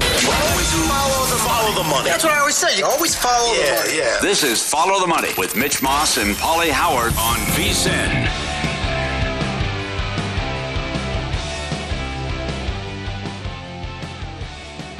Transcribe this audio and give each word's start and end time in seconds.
Always 0.00 0.72
follow 0.88 1.26
the, 1.26 1.36
follow 1.36 1.82
the 1.82 1.88
money. 1.88 2.08
That's 2.08 2.24
what 2.24 2.32
I 2.32 2.38
always 2.38 2.54
say. 2.54 2.78
You 2.78 2.86
always 2.86 3.14
follow 3.14 3.52
yeah, 3.54 3.74
the 3.74 3.82
money. 3.82 3.98
Yeah. 3.98 4.18
This 4.22 4.42
is 4.42 4.66
Follow 4.66 5.00
the 5.00 5.06
Money 5.06 5.30
with 5.36 5.56
Mitch 5.56 5.82
Moss 5.82 6.16
and 6.16 6.34
Pauly 6.36 6.70
Howard 6.70 7.12
on 7.18 7.36
VSIN. 7.56 8.26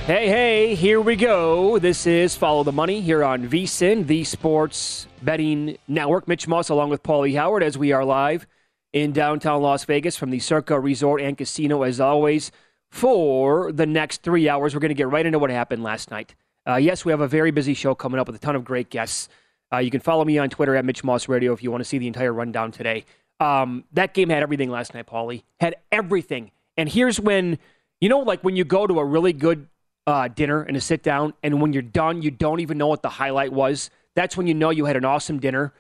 Hey, 0.07 0.29
hey, 0.29 0.75
here 0.75 1.01
we 1.01 1.15
go. 1.15 1.79
This 1.79 2.07
is 2.07 2.35
Follow 2.35 2.65
the 2.65 2.73
Money 2.73 3.01
here 3.01 3.23
on 3.23 3.49
VSIN, 3.49 4.07
the 4.07 4.25
Sports 4.25 5.07
Betting 5.23 5.79
Network. 5.87 6.27
Mitch 6.27 6.49
Moss 6.49 6.69
along 6.69 6.91
with 6.91 7.03
Pauly 7.03 7.37
Howard 7.37 7.63
as 7.63 7.79
we 7.79 7.93
are 7.93 8.05
live 8.05 8.47
in 8.93 9.13
downtown 9.13 9.63
Las 9.63 9.85
Vegas 9.85 10.17
from 10.17 10.31
the 10.31 10.41
Circa 10.41 10.79
Resort 10.79 11.23
and 11.23 11.39
Casino 11.39 11.83
as 11.83 12.01
always 12.01 12.51
for 12.93 13.73
the 13.73 13.87
next 13.87 14.23
three 14.23 14.51
hours. 14.51 14.75
We're 14.75 14.81
going 14.81 14.91
to 14.91 14.95
get 14.95 15.09
right 15.09 15.25
into 15.25 15.39
what 15.39 15.49
happened 15.49 15.83
last 15.83 16.11
night. 16.11 16.35
Uh, 16.69 16.77
yes, 16.77 17.07
we 17.07 17.11
have 17.11 17.23
a 17.23 17.27
very 17.27 17.51
busy 17.51 17.73
show 17.73 17.95
coming 17.95 18.21
up 18.21 18.27
with 18.27 18.37
a 18.37 18.39
ton 18.39 18.55
of 18.55 18.65
great 18.65 18.91
guests. 18.91 19.31
Uh, 19.73 19.79
you 19.79 19.91
can 19.91 19.99
follow 19.99 20.27
me 20.27 20.37
on 20.37 20.51
Twitter 20.51 20.77
at 20.77 20.85
Mitch 20.85 21.03
Moss 21.03 21.27
Radio 21.27 21.55
if 21.55 21.63
you 21.63 21.71
want 21.71 21.81
to 21.81 21.87
see 21.87 21.97
the 21.97 22.07
entire 22.07 22.35
rundown 22.35 22.71
today. 22.71 23.07
Um, 23.41 23.85
that 23.95 24.13
game 24.13 24.29
had 24.29 24.43
everything 24.43 24.69
last 24.69 24.93
night, 24.93 25.07
Pauly. 25.07 25.43
Had 25.59 25.77
everything. 25.91 26.51
And 26.77 26.87
here's 26.87 27.19
when, 27.19 27.59
you 27.99 28.11
know, 28.11 28.21
like 28.21 28.45
when 28.45 28.57
you 28.57 28.65
go 28.65 28.87
to 28.87 28.99
a 29.01 29.05
really 29.05 29.33
good 29.33 29.69
uh, 30.07 30.29
dinner 30.29 30.63
and 30.63 30.77
a 30.77 30.81
sit 30.81 31.03
down, 31.03 31.33
and 31.43 31.63
when 31.63 31.73
you're 31.73 31.81
done, 31.81 32.21
you 32.21 32.31
don't 32.31 32.61
even 32.61 32.77
know 32.77 32.89
what 32.89 33.01
the 33.01 33.09
highlight 33.09 33.55
was. 33.55 33.89
That's 34.15 34.37
when 34.37 34.47
you 34.47 34.53
know 34.53 34.69
you 34.69 34.85
had 34.85 34.97
an 34.97 35.07
awesome 35.07 35.39
dinner. 35.39 35.73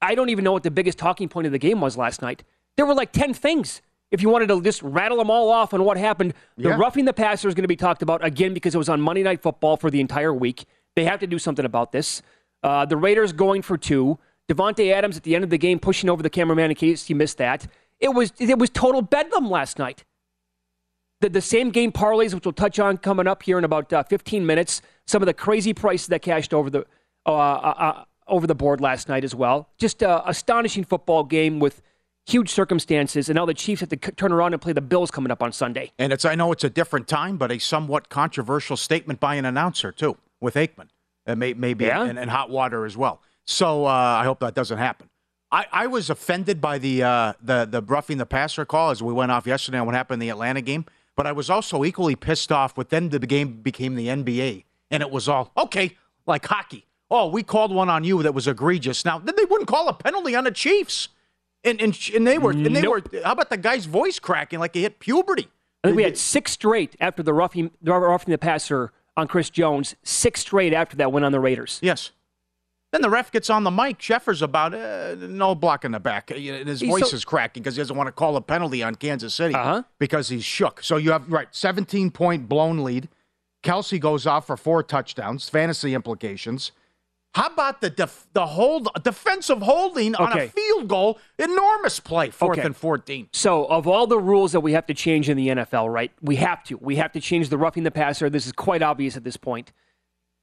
I 0.00 0.14
don't 0.14 0.28
even 0.28 0.44
know 0.44 0.52
what 0.52 0.62
the 0.62 0.70
biggest 0.70 0.98
talking 0.98 1.28
point 1.28 1.46
of 1.46 1.52
the 1.52 1.58
game 1.58 1.80
was 1.80 1.96
last 1.96 2.22
night. 2.22 2.44
There 2.76 2.86
were 2.86 2.94
like 2.94 3.10
10 3.10 3.34
things. 3.34 3.82
If 4.10 4.22
you 4.22 4.28
wanted 4.28 4.48
to 4.48 4.60
just 4.60 4.82
rattle 4.82 5.18
them 5.18 5.30
all 5.30 5.50
off 5.50 5.72
on 5.72 5.84
what 5.84 5.96
happened, 5.96 6.34
the 6.56 6.70
Yeah. 6.70 6.76
roughing 6.76 7.04
the 7.04 7.12
passer 7.12 7.48
is 7.48 7.54
going 7.54 7.62
to 7.62 7.68
be 7.68 7.76
talked 7.76 8.02
about 8.02 8.24
again 8.24 8.52
because 8.54 8.74
it 8.74 8.78
was 8.78 8.88
on 8.88 9.00
Monday 9.00 9.22
Night 9.22 9.40
Football 9.40 9.76
for 9.76 9.90
the 9.90 10.00
entire 10.00 10.34
week. 10.34 10.64
They 10.96 11.04
have 11.04 11.20
to 11.20 11.26
do 11.26 11.38
something 11.38 11.64
about 11.64 11.92
this. 11.92 12.22
Uh, 12.62 12.84
the 12.84 12.96
Raiders 12.96 13.32
going 13.32 13.62
for 13.62 13.78
two. 13.78 14.18
Davante 14.48 14.92
Adams 14.92 15.16
at 15.16 15.22
the 15.22 15.34
end 15.36 15.44
of 15.44 15.50
the 15.50 15.58
game 15.58 15.78
pushing 15.78 16.10
over 16.10 16.22
the 16.24 16.30
cameraman 16.30 16.70
in 16.70 16.76
case 16.76 17.08
you 17.08 17.14
missed 17.14 17.38
that. 17.38 17.68
It 18.00 18.08
was 18.14 18.32
it 18.38 18.58
was 18.58 18.68
total 18.70 19.00
bedlam 19.00 19.48
last 19.48 19.78
night. 19.78 20.04
The, 21.20 21.28
the 21.28 21.40
same 21.40 21.70
game 21.70 21.92
parlays, 21.92 22.34
which 22.34 22.44
we'll 22.44 22.52
touch 22.52 22.78
on 22.80 22.96
coming 22.96 23.26
up 23.28 23.42
here 23.44 23.58
in 23.58 23.64
about 23.64 23.92
uh, 23.92 24.02
15 24.02 24.44
minutes. 24.44 24.80
Some 25.06 25.22
of 25.22 25.26
the 25.26 25.34
crazy 25.34 25.72
prices 25.74 26.08
that 26.08 26.22
cashed 26.22 26.52
over 26.54 26.68
the 26.70 26.84
uh, 27.26 27.30
uh, 27.30 27.74
uh, 27.78 28.04
over 28.26 28.46
the 28.46 28.54
board 28.54 28.80
last 28.80 29.08
night 29.08 29.22
as 29.22 29.34
well. 29.34 29.68
Just 29.78 30.02
uh, 30.02 30.22
astonishing 30.26 30.82
football 30.82 31.22
game 31.22 31.60
with 31.60 31.82
huge 32.26 32.50
circumstances. 32.50 33.28
And 33.28 33.36
now 33.36 33.46
the 33.46 33.54
Chiefs 33.54 33.80
have 33.80 33.88
to 33.90 33.98
c- 34.02 34.12
turn 34.12 34.32
around 34.32 34.52
and 34.52 34.62
play 34.62 34.72
the 34.72 34.80
Bills 34.80 35.10
coming 35.10 35.30
up 35.30 35.42
on 35.42 35.52
Sunday. 35.52 35.92
And 35.98 36.12
it's 36.12 36.24
I 36.24 36.34
know 36.34 36.52
it's 36.52 36.64
a 36.64 36.70
different 36.70 37.08
time, 37.08 37.36
but 37.36 37.50
a 37.50 37.58
somewhat 37.58 38.08
controversial 38.08 38.76
statement 38.76 39.20
by 39.20 39.34
an 39.36 39.44
announcer 39.44 39.92
too, 39.92 40.16
with 40.40 40.54
Aikman, 40.54 40.88
uh, 41.26 41.34
may, 41.34 41.54
maybe 41.54 41.86
Yeah? 41.86 42.02
and, 42.04 42.18
and 42.18 42.30
hot 42.30 42.50
water 42.50 42.84
as 42.84 42.96
well. 42.96 43.20
So 43.44 43.86
uh, 43.86 43.88
I 43.90 44.24
hope 44.24 44.40
that 44.40 44.54
doesn't 44.54 44.78
happen. 44.78 45.08
I, 45.52 45.66
I 45.72 45.86
was 45.88 46.10
offended 46.10 46.60
by 46.60 46.78
the 46.78 47.02
uh, 47.02 47.32
the 47.42 47.64
the 47.68 47.82
roughing 47.82 48.18
the 48.18 48.26
passer 48.26 48.64
call 48.64 48.90
as 48.90 49.02
we 49.02 49.12
went 49.12 49.32
off 49.32 49.48
yesterday 49.48 49.78
on 49.78 49.86
what 49.86 49.96
happened 49.96 50.22
in 50.22 50.28
the 50.28 50.30
Atlanta 50.30 50.60
game, 50.60 50.84
but 51.16 51.26
I 51.26 51.32
was 51.32 51.50
also 51.50 51.82
equally 51.84 52.14
pissed 52.14 52.52
off 52.52 52.76
with 52.76 52.90
then 52.90 53.08
the 53.08 53.18
game 53.18 53.60
became 53.60 53.96
the 53.96 54.06
NBA 54.06 54.62
and 54.92 55.02
it 55.02 55.10
was 55.10 55.28
all 55.28 55.50
okay 55.56 55.96
like 56.26 56.46
hockey. 56.46 56.86
Oh, 57.10 57.26
we 57.28 57.42
called 57.42 57.74
one 57.74 57.88
on 57.88 58.04
you 58.04 58.22
that 58.22 58.32
was 58.32 58.46
egregious. 58.46 59.04
Now 59.04 59.18
then 59.18 59.34
they 59.36 59.44
wouldn't 59.44 59.66
call 59.68 59.88
a 59.88 59.92
penalty 59.92 60.36
on 60.36 60.44
the 60.44 60.52
Chiefs, 60.52 61.08
and 61.64 61.80
and, 61.80 61.98
and 62.14 62.26
they 62.26 62.38
were 62.38 62.50
and 62.52 62.64
they 62.74 62.82
Nope. 62.82 63.12
were. 63.12 63.20
How 63.24 63.32
about 63.32 63.50
the 63.50 63.56
guy's 63.56 63.86
voice 63.86 64.18
cracking 64.18 64.58
like 64.60 64.74
he 64.74 64.82
hit 64.82 64.98
puberty? 65.00 65.48
I 65.82 65.88
think 65.88 65.96
we 65.96 66.02
had 66.02 66.18
six 66.18 66.52
straight 66.52 66.94
after 67.00 67.22
the 67.22 67.32
roughing, 67.32 67.70
the 67.80 67.92
roughing 67.92 68.32
the 68.32 68.38
passer 68.38 68.92
on 69.16 69.26
Chris 69.28 69.48
Jones. 69.50 69.96
Six 70.02 70.40
straight 70.40 70.72
after 70.74 70.96
that 70.96 71.10
went 71.12 71.24
on 71.24 71.32
the 71.32 71.40
Raiders. 71.40 71.78
Yes. 71.82 72.10
Then 72.92 73.02
the 73.02 73.08
ref 73.10 73.30
gets 73.30 73.48
on 73.48 73.62
the 73.64 73.70
mic, 73.70 73.98
Cheffers, 73.98 74.42
about 74.42 74.74
uh, 74.74 75.14
no 75.14 75.54
block 75.54 75.84
in 75.84 75.92
the 75.92 76.00
back. 76.00 76.30
Uh, 76.32 76.34
And 76.34 76.68
his 76.68 76.80
He's 76.80 76.90
voice 76.90 77.10
so- 77.10 77.16
is 77.16 77.24
cracking 77.24 77.62
because 77.62 77.76
he 77.76 77.80
doesn't 77.80 77.96
want 77.96 78.08
to 78.08 78.12
call 78.12 78.36
a 78.36 78.40
penalty 78.40 78.82
on 78.82 78.96
Kansas 78.96 79.32
City 79.32 79.54
Uh-huh. 79.54 79.84
because 79.98 80.28
he's 80.28 80.44
shook. 80.44 80.82
So 80.82 80.96
you 80.96 81.12
have, 81.12 81.30
right, 81.30 81.46
17 81.52 82.10
point 82.10 82.48
blown 82.48 82.82
lead. 82.82 83.08
Kelce 83.62 84.00
goes 84.00 84.26
off 84.26 84.46
for 84.48 84.56
four 84.56 84.82
touchdowns, 84.82 85.48
fantasy 85.48 85.94
implications. 85.94 86.72
How 87.34 87.46
about 87.46 87.80
the 87.80 87.90
def- 87.90 88.26
the 88.32 88.44
hold 88.44 88.88
defensive 89.04 89.62
holding 89.62 90.16
on 90.16 90.36
a 90.36 90.48
field 90.48 90.88
goal? 90.88 91.18
Enormous 91.38 92.00
play, 92.00 92.30
fourth 92.30 92.58
Okay. 92.58 92.66
and 92.66 92.76
fourteen. 92.76 93.28
So, 93.32 93.66
of 93.66 93.86
all 93.86 94.08
the 94.08 94.18
rules 94.18 94.50
that 94.52 94.60
we 94.60 94.72
have 94.72 94.86
to 94.86 94.94
change 94.94 95.28
in 95.28 95.36
the 95.36 95.48
NFL, 95.48 95.88
right? 95.92 96.10
We 96.20 96.36
have 96.36 96.64
to. 96.64 96.76
We 96.78 96.96
have 96.96 97.12
to 97.12 97.20
change 97.20 97.48
the 97.48 97.56
roughing 97.56 97.84
the 97.84 97.92
passer. 97.92 98.28
This 98.30 98.46
is 98.46 98.52
quite 98.52 98.82
obvious 98.82 99.16
at 99.16 99.22
this 99.22 99.36
point. 99.36 99.72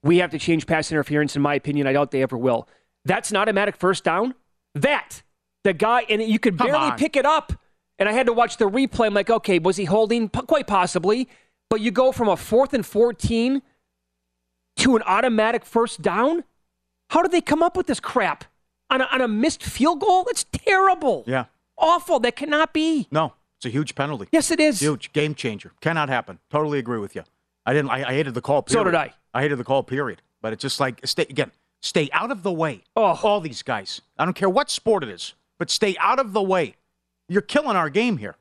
We 0.01 0.19
have 0.19 0.29
to 0.31 0.39
change 0.39 0.65
pass 0.65 0.89
interference, 0.89 1.35
in 1.35 1.41
my 1.41 1.55
opinion. 1.55 1.87
I 1.87 1.93
doubt 1.93 2.11
they 2.11 2.21
ever 2.21 2.37
will. 2.37 2.69
That's 3.03 3.31
an 3.31 3.37
automatic 3.37 3.75
first 3.75 4.05
down. 4.05 4.33
That 4.73 5.23
the 5.65 5.73
guy, 5.73 6.05
and 6.09 6.21
you 6.21 6.39
could 6.39 6.57
Come 6.57 6.67
barely 6.67 6.91
on. 6.91 6.97
pick 6.97 7.17
it 7.17 7.25
up. 7.25 7.51
And 7.99 8.07
I 8.07 8.13
had 8.13 8.27
to 8.27 8.33
watch 8.33 8.57
the 8.57 8.69
replay. 8.69 9.07
I'm 9.07 9.13
like, 9.15 9.29
okay, 9.29 9.59
was 9.59 9.75
he 9.75 9.85
holding? 9.85 10.29
P- 10.29 10.41
Quite 10.43 10.67
possibly. 10.67 11.27
But 11.69 11.81
you 11.81 11.91
go 11.91 12.11
from 12.13 12.29
a 12.29 12.37
fourth 12.37 12.73
and 12.73 12.85
14 12.85 13.61
to 14.77 14.95
an 14.95 15.01
automatic 15.05 15.65
first 15.65 16.01
down? 16.01 16.43
How 17.09 17.21
did 17.21 17.31
they 17.31 17.41
come 17.41 17.63
up 17.63 17.77
with 17.77 17.87
this 17.87 17.99
crap? 17.99 18.43
On 18.89 19.01
a, 19.01 19.05
on 19.11 19.21
a 19.21 19.27
missed 19.27 19.63
field 19.63 19.99
goal? 19.99 20.23
That's 20.25 20.45
terrible. 20.45 21.23
Yeah. 21.27 21.45
Awful. 21.77 22.19
That 22.19 22.35
cannot 22.35 22.73
be. 22.73 23.07
No, 23.11 23.33
it's 23.57 23.65
a 23.65 23.69
huge 23.69 23.95
penalty. 23.95 24.27
Yes, 24.31 24.49
it 24.51 24.59
is. 24.59 24.79
Huge 24.79 25.11
game 25.13 25.35
changer. 25.35 25.71
Cannot 25.81 26.09
happen. 26.09 26.39
Totally 26.49 26.79
agree 26.79 26.99
with 26.99 27.15
you. 27.15 27.23
I 27.65 27.73
didn't. 27.73 27.91
I, 27.91 28.03
I 28.09 28.13
hated 28.13 28.33
the 28.33 28.41
call. 28.41 28.61
Period. 28.63 28.79
So 28.79 28.83
did 28.85 28.95
I. 28.95 29.13
I 29.33 29.41
hated 29.41 29.57
the 29.57 29.63
call. 29.63 29.83
Period. 29.83 30.21
But 30.41 30.53
it's 30.53 30.61
just 30.61 30.79
like 30.79 31.01
stay 31.05 31.23
again. 31.23 31.51
Stay 31.81 32.09
out 32.13 32.31
of 32.31 32.43
the 32.43 32.51
way. 32.51 32.83
Oh. 32.95 33.19
All 33.23 33.41
these 33.41 33.61
guys. 33.61 34.01
I 34.17 34.25
don't 34.25 34.33
care 34.33 34.49
what 34.49 34.69
sport 34.71 35.03
it 35.03 35.09
is, 35.09 35.33
but 35.59 35.69
stay 35.69 35.95
out 35.99 36.19
of 36.19 36.33
the 36.33 36.41
way. 36.41 36.75
You're 37.29 37.41
killing 37.41 37.75
our 37.75 37.89
game 37.89 38.17
here. 38.17 38.35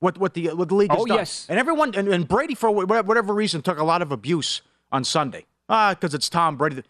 What 0.00 0.18
what 0.18 0.34
the 0.34 0.48
what 0.48 0.68
the 0.68 0.74
league 0.74 0.90
has 0.90 1.00
Oh, 1.00 1.06
done. 1.06 1.16
yes. 1.16 1.46
And 1.48 1.58
everyone 1.58 1.94
and, 1.94 2.06
and 2.08 2.28
Brady 2.28 2.54
for 2.54 2.70
whatever 2.70 3.34
reason 3.34 3.62
took 3.62 3.78
a 3.78 3.84
lot 3.84 4.02
of 4.02 4.12
abuse 4.12 4.60
on 4.92 5.02
Sunday. 5.02 5.46
Ah, 5.68 5.94
because 5.94 6.14
it's 6.14 6.28
Tom 6.28 6.56
Brady. 6.56 6.82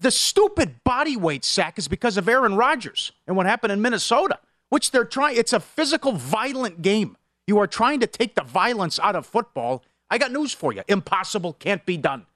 The 0.00 0.10
stupid 0.10 0.84
body 0.84 1.16
weight 1.16 1.44
sack 1.44 1.78
is 1.78 1.88
because 1.88 2.16
of 2.16 2.28
Aaron 2.28 2.54
Rodgers 2.54 3.12
and 3.26 3.36
what 3.36 3.46
happened 3.46 3.72
in 3.72 3.80
Minnesota, 3.80 4.38
which 4.68 4.90
they're 4.90 5.04
trying. 5.04 5.36
It's 5.36 5.52
a 5.52 5.60
physical, 5.60 6.12
violent 6.12 6.82
game. 6.82 7.16
You 7.46 7.58
are 7.58 7.66
trying 7.66 8.00
to 8.00 8.06
take 8.06 8.34
the 8.34 8.42
violence 8.42 8.98
out 8.98 9.16
of 9.16 9.24
football. 9.24 9.82
I 10.10 10.18
got 10.18 10.32
news 10.32 10.52
for 10.52 10.72
you. 10.72 10.82
Impossible, 10.88 11.54
can't 11.54 11.84
be 11.86 11.96
done. 11.96 12.26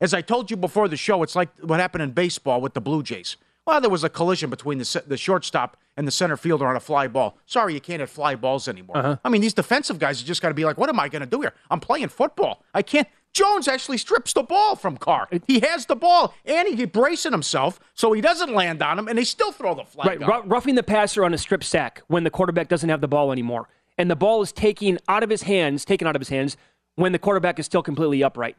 As 0.00 0.14
I 0.14 0.22
told 0.22 0.50
you 0.50 0.56
before 0.56 0.88
the 0.88 0.96
show, 0.96 1.22
it's 1.22 1.36
like 1.36 1.50
what 1.60 1.78
happened 1.78 2.02
in 2.02 2.12
baseball 2.12 2.60
with 2.60 2.72
the 2.72 2.80
Blue 2.80 3.02
Jays. 3.02 3.36
Well, 3.66 3.80
there 3.80 3.90
was 3.90 4.02
a 4.02 4.08
collision 4.08 4.48
between 4.48 4.78
the, 4.78 5.02
the 5.06 5.18
shortstop 5.18 5.76
and 5.96 6.06
the 6.06 6.10
center 6.10 6.36
fielder 6.38 6.66
on 6.66 6.76
a 6.76 6.80
fly 6.80 7.06
ball. 7.06 7.36
Sorry, 7.44 7.74
you 7.74 7.80
can't 7.80 8.00
have 8.00 8.10
fly 8.10 8.34
balls 8.34 8.66
anymore. 8.66 8.96
Uh-huh. 8.96 9.16
I 9.22 9.28
mean, 9.28 9.42
these 9.42 9.52
defensive 9.52 9.98
guys 9.98 10.18
have 10.20 10.26
just 10.26 10.40
got 10.40 10.48
to 10.48 10.54
be 10.54 10.64
like, 10.64 10.78
what 10.78 10.88
am 10.88 10.98
I 10.98 11.08
going 11.08 11.20
to 11.20 11.26
do 11.26 11.42
here? 11.42 11.52
I'm 11.70 11.80
playing 11.80 12.08
football. 12.08 12.64
I 12.72 12.80
can't. 12.82 13.06
Jones 13.32 13.68
actually 13.68 13.98
strips 13.98 14.32
the 14.32 14.42
ball 14.42 14.74
from 14.74 14.96
Carr. 14.96 15.28
He 15.46 15.60
has 15.60 15.86
the 15.86 15.94
ball, 15.94 16.34
and 16.44 16.66
he 16.68 16.84
bracing 16.84 17.32
himself 17.32 17.78
so 17.94 18.12
he 18.12 18.20
doesn't 18.20 18.52
land 18.52 18.82
on 18.82 18.98
him, 18.98 19.08
and 19.08 19.16
they 19.16 19.24
still 19.24 19.52
throw 19.52 19.74
the 19.74 19.84
flag. 19.84 20.20
Right, 20.20 20.48
roughing 20.48 20.74
the 20.74 20.82
passer 20.82 21.24
on 21.24 21.32
a 21.32 21.38
strip 21.38 21.62
sack 21.62 22.02
when 22.08 22.24
the 22.24 22.30
quarterback 22.30 22.68
doesn't 22.68 22.88
have 22.88 23.00
the 23.00 23.08
ball 23.08 23.30
anymore, 23.30 23.68
and 23.96 24.10
the 24.10 24.16
ball 24.16 24.42
is 24.42 24.52
taken 24.52 24.98
out 25.08 25.22
of 25.22 25.30
his 25.30 25.42
hands, 25.42 25.84
taken 25.84 26.08
out 26.08 26.16
of 26.16 26.20
his 26.20 26.28
hands 26.28 26.56
when 26.96 27.12
the 27.12 27.18
quarterback 27.18 27.58
is 27.58 27.66
still 27.66 27.82
completely 27.82 28.22
upright. 28.22 28.56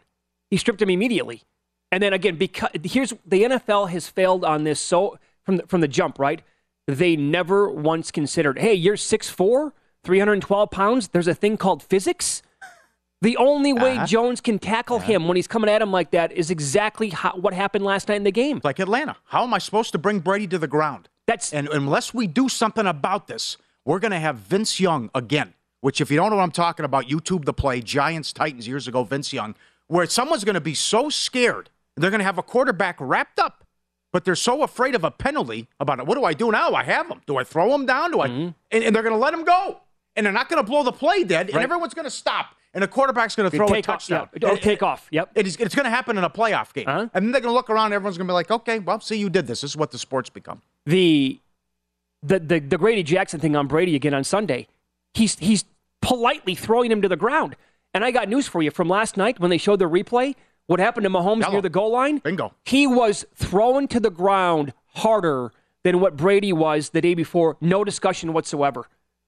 He 0.50 0.58
stripped 0.58 0.82
him 0.82 0.90
immediately, 0.90 1.44
and 1.92 2.02
then 2.02 2.14
again 2.14 2.38
because 2.38 2.70
here's 2.84 3.14
the 3.26 3.44
NFL 3.44 3.90
has 3.90 4.08
failed 4.08 4.46
on 4.46 4.64
this 4.64 4.80
so 4.80 5.20
from 5.44 5.58
the, 5.58 5.68
from 5.68 5.82
the 5.82 5.88
jump. 5.88 6.18
Right, 6.18 6.44
they 6.88 7.18
never 7.18 7.70
once 7.70 8.10
considered, 8.10 8.60
hey, 8.60 8.74
you're 8.74 8.96
6'4", 8.96 9.74
312 10.04 10.72
pounds. 10.72 11.10
There's 11.10 11.28
a 11.28 11.36
thing 11.36 11.58
called 11.58 11.84
physics. 11.84 12.42
The 13.22 13.38
only 13.38 13.72
way 13.72 13.98
Uh-huh. 13.98 14.06
Jones 14.08 14.42
can 14.42 14.58
tackle 14.58 15.00
him 15.00 15.28
when 15.28 15.36
he's 15.36 15.48
coming 15.48 15.70
at 15.70 15.82
him 15.82 15.92
like 15.92 16.12
that 16.12 16.32
is 16.32 16.50
exactly 16.50 17.10
how, 17.10 17.32
what 17.36 17.54
happened 17.54 17.86
last 17.86 18.08
night 18.08 18.16
in 18.16 18.24
the 18.24 18.32
game. 18.32 18.62
like 18.64 18.80
Atlanta. 18.80 19.18
How 19.26 19.44
am 19.44 19.54
I 19.54 19.60
supposed 19.60 19.92
to 19.92 19.98
bring 20.00 20.20
Brady 20.20 20.48
to 20.48 20.58
the 20.58 20.68
ground? 20.68 21.08
That's 21.28 21.54
And 21.54 21.68
unless 21.70 22.14
we 22.14 22.26
do 22.28 22.50
something 22.50 22.86
about 22.88 23.28
this, 23.28 23.58
we're 23.86 24.00
going 24.00 24.12
to 24.12 24.20
have 24.20 24.38
Vince 24.38 24.80
Young 24.80 25.10
again. 25.14 25.54
Which, 25.82 26.00
if 26.00 26.12
you 26.12 26.18
don't 26.18 26.30
know 26.30 26.36
what 26.36 26.44
I'm 26.44 26.52
talking 26.52 26.86
about, 26.86 27.08
YouTube 27.08 27.46
the 27.46 27.54
play 27.54 27.82
Giants 27.82 28.32
Titans 28.34 28.68
years 28.68 28.88
ago, 28.88 29.04
Vince 29.04 29.34
Young, 29.34 29.56
where 29.88 30.06
someone's 30.06 30.44
going 30.44 30.54
to 30.56 30.62
be 30.62 30.76
so 30.76 31.10
scared 31.10 31.70
they're 31.98 32.12
going 32.12 32.20
to 32.20 32.26
have 32.26 32.38
a 32.38 32.44
quarterback 32.44 32.96
wrapped 33.00 33.38
up, 33.40 33.66
but 34.14 34.24
they're 34.24 34.36
so 34.36 34.64
afraid 34.64 34.94
of 34.96 35.04
a 35.04 35.12
penalty 35.12 35.68
about 35.80 36.00
it. 36.00 36.06
What 36.06 36.16
do 36.16 36.24
I 36.24 36.34
do 36.34 36.52
now? 36.52 36.74
I 36.74 36.84
have 36.84 37.08
him. 37.10 37.22
Do 37.28 37.38
I 37.38 37.44
throw 37.44 37.74
him 37.76 37.86
down? 37.86 38.12
Do 38.12 38.22
I? 38.22 38.28
And, 38.28 38.54
and 38.72 38.96
they're 38.96 39.04
going 39.04 39.14
to 39.14 39.20
let 39.20 39.34
him 39.34 39.44
go, 39.44 39.82
and 40.16 40.26
they're 40.26 40.34
not 40.34 40.50
going 40.50 40.64
to 40.64 40.68
blow 40.70 40.84
the 40.84 40.92
play 40.92 41.24
dead, 41.24 41.48
and 41.48 41.50
Mm-hmm. 41.56 41.64
Everyone's 41.64 41.94
going 41.94 42.06
to 42.06 42.12
stop, 42.12 42.56
and 42.74 42.84
a 42.84 42.88
quarterback's 42.88 43.36
going 43.36 43.50
to 43.50 43.56
throw 43.56 43.68
a 43.68 43.70
take 43.70 43.90
off, 43.90 44.00
touchdown 44.00 44.30
yeah, 44.42 44.50
or 44.50 44.58
take 44.58 44.82
off. 44.82 45.08
Yep. 45.12 45.32
it 45.36 45.48
is, 45.48 45.56
it's 45.58 45.76
going 45.76 45.84
to 45.86 45.90
happen 45.90 46.18
in 46.18 46.24
a 46.24 46.30
playoff 46.30 46.74
game. 46.74 46.88
Uh-huh. 46.88 47.08
And 47.14 47.26
then 47.26 47.32
they're 47.32 47.42
going 47.42 47.52
to 47.52 47.56
look 47.56 47.70
around 47.70 47.94
everyone's 47.94 48.18
going 48.18 48.28
to 48.28 48.32
be 48.32 48.34
like, 48.34 48.52
okay, 48.52 48.80
well, 48.80 49.00
see, 49.00 49.18
you 49.18 49.30
did 49.30 49.48
this. 49.48 49.62
This 49.62 49.72
is 49.72 49.78
what 49.78 49.92
the 49.92 49.98
sport's 49.98 50.30
become. 50.30 50.62
the 50.86 51.40
the 52.24 52.40
the, 52.40 52.60
the 52.60 52.78
Grady 52.78 53.04
Jarrett 53.04 53.30
thing 53.32 53.56
on 53.56 53.68
Brady 53.68 53.96
again 53.96 54.14
on 54.14 54.24
Sunday. 54.24 54.68
He's 55.14 55.38
he's 55.40 55.66
politely 56.02 56.56
throwing 56.56 56.92
him 56.92 57.02
to 57.02 57.08
the 57.08 57.16
ground. 57.16 57.56
And 57.94 58.06
I 58.06 58.12
got 58.12 58.30
news 58.30 58.48
for 58.48 58.62
you 58.62 58.72
from 58.72 58.88
last 58.88 59.18
night 59.18 59.40
when 59.40 59.50
they 59.50 59.58
showed 59.58 59.80
the 59.80 59.90
replay. 59.90 60.36
What 60.68 60.80
happened 60.80 61.04
to 61.04 61.10
Mahomes 61.10 61.42
Yellow. 61.42 61.54
near 61.54 61.62
the 61.62 61.70
goal 61.70 61.92
line? 61.92 62.20
Bingo. 62.20 62.54
He 62.64 62.88
was 62.88 63.26
thrown 63.36 63.88
to 63.90 64.00
the 64.00 64.10
ground 64.12 64.74
harder 64.94 65.52
than 65.84 66.00
what 66.00 66.16
Brady 66.16 66.54
was 66.54 66.92
the 66.92 67.02
day 67.02 67.14
before. 67.14 67.58
No 67.60 67.84
discussion 67.84 68.32
whatsoever. 68.32 68.88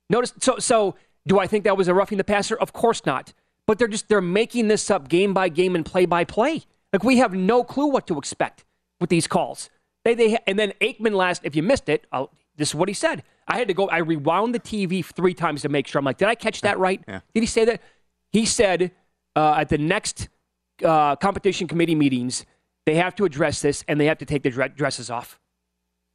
Notice 0.10 0.34
so 0.40 0.60
so 0.60 0.96
do 1.28 1.40
I 1.40 1.48
think 1.48 1.64
that 1.64 1.78
was 1.78 1.88
a 1.88 1.94
roughing 1.94 2.18
the 2.18 2.24
passer? 2.24 2.56
Of 2.56 2.74
course 2.74 3.06
not. 3.06 3.34
But 3.66 3.80
they're 3.80 3.88
just 3.88 4.10
they're 4.10 4.22
making 4.22 4.68
this 4.68 4.92
up 4.92 5.08
game 5.08 5.34
by 5.34 5.50
game 5.50 5.76
and 5.76 5.86
play 5.86 6.06
by 6.06 6.24
play. 6.26 6.64
Like 6.92 7.04
we 7.04 7.18
have 7.18 7.34
no 7.34 7.64
clue 7.64 7.88
what 7.88 8.08
to 8.08 8.18
expect 8.18 8.66
with 9.00 9.10
these 9.10 9.28
calls. 9.28 9.70
They 10.04 10.16
they 10.16 10.38
and 10.46 10.60
then 10.60 10.74
Aikman 10.82 11.14
last 11.14 11.42
if 11.46 11.56
you 11.56 11.64
missed 11.64 11.88
it, 11.88 12.06
I'll, 12.12 12.32
this 12.58 12.70
is 12.70 12.76
what 12.76 12.90
he 12.90 12.94
said. 12.94 13.24
I 13.48 13.58
had 13.58 13.68
to 13.70 13.74
go 13.74 13.88
I 13.88 14.00
rewound 14.00 14.54
the 14.54 14.60
TV 14.60 15.04
3 15.04 15.34
times 15.34 15.62
to 15.62 15.70
make 15.70 15.88
sure. 15.88 16.00
I'm 16.00 16.06
like, 16.06 16.18
did 16.18 16.28
I 16.28 16.36
catch 16.36 16.62
that 16.62 16.78
right? 16.78 17.02
Yeah. 17.08 17.22
Did 17.34 17.40
he 17.40 17.48
say 17.48 17.66
that? 17.66 17.82
He 18.32 18.46
said 18.46 18.92
uh, 19.36 19.56
at 19.58 19.70
the 19.70 19.78
next 19.78 20.30
uh, 20.84 21.16
competition 21.16 21.68
committee 21.68 21.96
meetings, 21.96 22.46
they 22.86 22.96
have 22.96 23.16
to 23.16 23.26
address 23.26 23.62
this 23.62 23.84
and 23.88 24.00
they 24.00 24.06
have 24.06 24.18
to 24.18 24.26
take 24.26 24.44
the 24.44 24.50
dresses 24.50 25.10
off. 25.10 25.40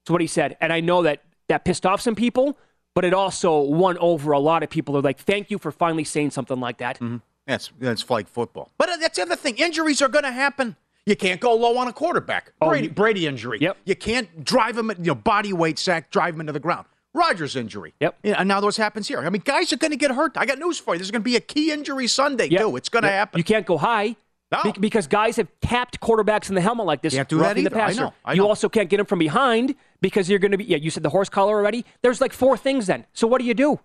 That's 0.02 0.12
what 0.12 0.20
he 0.20 0.26
said. 0.26 0.56
And 0.60 0.72
I 0.72 0.80
know 0.80 1.02
that 1.02 1.22
that 1.48 1.64
pissed 1.64 1.86
off 1.86 2.00
some 2.00 2.14
people, 2.14 2.58
but 2.98 3.04
it 3.04 3.14
also 3.14 3.60
won 3.60 3.96
over 3.98 4.32
a 4.32 4.40
lot 4.40 4.64
of 4.64 4.70
people. 4.70 4.94
They're 4.94 5.02
like, 5.02 5.20
thank 5.20 5.52
you 5.52 5.58
for 5.58 5.70
finally 5.70 6.02
saying 6.02 6.32
something 6.32 6.58
like 6.58 6.78
that. 6.78 6.98
That's 7.46 7.70
that's 7.78 8.02
flag 8.02 8.26
football. 8.26 8.72
But 8.76 8.88
uh, 8.88 8.96
that's 8.96 9.14
the 9.14 9.22
other 9.22 9.36
thing. 9.36 9.56
Injuries 9.56 10.02
are 10.02 10.08
going 10.08 10.24
to 10.24 10.32
happen. 10.32 10.74
You 11.06 11.14
can't 11.14 11.40
go 11.40 11.54
low 11.54 11.78
on 11.78 11.86
a 11.86 11.92
quarterback. 11.92 12.52
Oh, 12.60 12.70
Brady, 12.70 12.88
you- 12.88 12.92
Brady 12.92 13.26
injury. 13.28 13.58
Yep. 13.60 13.76
You 13.84 13.94
can't 13.94 14.44
drive 14.44 14.76
him, 14.76 14.88
you 14.98 15.04
know, 15.04 15.14
body 15.14 15.52
weight 15.52 15.78
sack, 15.78 16.10
drive 16.10 16.34
him 16.34 16.40
into 16.40 16.52
the 16.52 16.58
ground. 16.58 16.86
Rodgers 17.14 17.54
injury. 17.54 17.94
Yep. 18.00 18.18
Yeah, 18.24 18.34
and 18.40 18.48
now 18.48 18.60
this 18.60 18.76
happens 18.76 19.06
here. 19.06 19.20
I 19.20 19.30
mean, 19.30 19.42
guys 19.44 19.72
are 19.72 19.76
going 19.76 19.92
to 19.92 19.96
get 19.96 20.10
hurt. 20.10 20.32
I 20.36 20.44
got 20.44 20.58
news 20.58 20.80
for 20.80 20.94
you. 20.94 20.98
There's 20.98 21.12
going 21.12 21.22
to 21.22 21.24
be 21.24 21.36
a 21.36 21.40
key 21.40 21.70
injury 21.70 22.08
Sunday 22.08 22.48
Yep. 22.48 22.60
too. 22.60 22.76
It's 22.76 22.88
going 22.88 23.04
to 23.04 23.08
Yep. 23.08 23.14
happen. 23.16 23.38
You 23.38 23.44
can't 23.44 23.64
go 23.64 23.78
high. 23.78 24.16
No. 24.50 24.62
be- 24.72 24.80
because 24.80 25.06
guys 25.06 25.36
have 25.36 25.48
tapped 25.60 26.00
quarterbacks 26.00 26.48
in 26.48 26.54
the 26.54 26.60
helmet 26.60 26.86
like 26.86 27.02
this. 27.02 27.14
Can't 27.14 27.28
do 27.28 27.38
that 27.38 27.56
the 27.56 27.62
either. 27.62 27.76
I 27.76 27.86
passer. 27.88 28.00
know. 28.00 28.14
I 28.24 28.32
You 28.32 28.46
also 28.46 28.68
can't 28.68 28.88
get 28.88 28.96
them 28.96 29.06
from 29.06 29.18
behind 29.18 29.74
because 30.00 30.30
you're 30.30 30.38
going 30.38 30.52
to 30.52 30.58
be. 30.58 30.64
Yeah, 30.64 30.78
you 30.78 30.90
said 30.90 31.02
the 31.02 31.10
horse 31.10 31.28
collar 31.28 31.54
already. 31.54 31.84
There's 32.02 32.20
like 32.20 32.32
four 32.32 32.56
things 32.56 32.86
then. 32.86 33.04
So 33.12 33.26
what 33.26 33.40
do 33.40 33.46
you 33.46 33.54
do? 33.54 33.80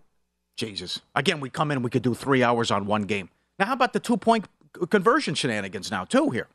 Jesus. 0.55 1.01
Again, 1.15 1.39
we 1.39 1.49
come 1.49 1.71
in 1.71 1.77
and 1.77 1.83
we 1.83 1.89
could 1.89 2.03
do 2.03 2.13
three 2.13 2.43
hours 2.43 2.71
on 2.71 2.85
one 2.85 3.03
game. 3.03 3.29
Now, 3.59 3.65
how 3.65 3.73
about 3.73 3.93
the 3.93 3.99
two 3.99 4.17
point 4.17 4.45
conversion 4.89 5.35
shenanigans 5.35 5.91
now, 5.91 6.05
too, 6.05 6.29
here? 6.29 6.47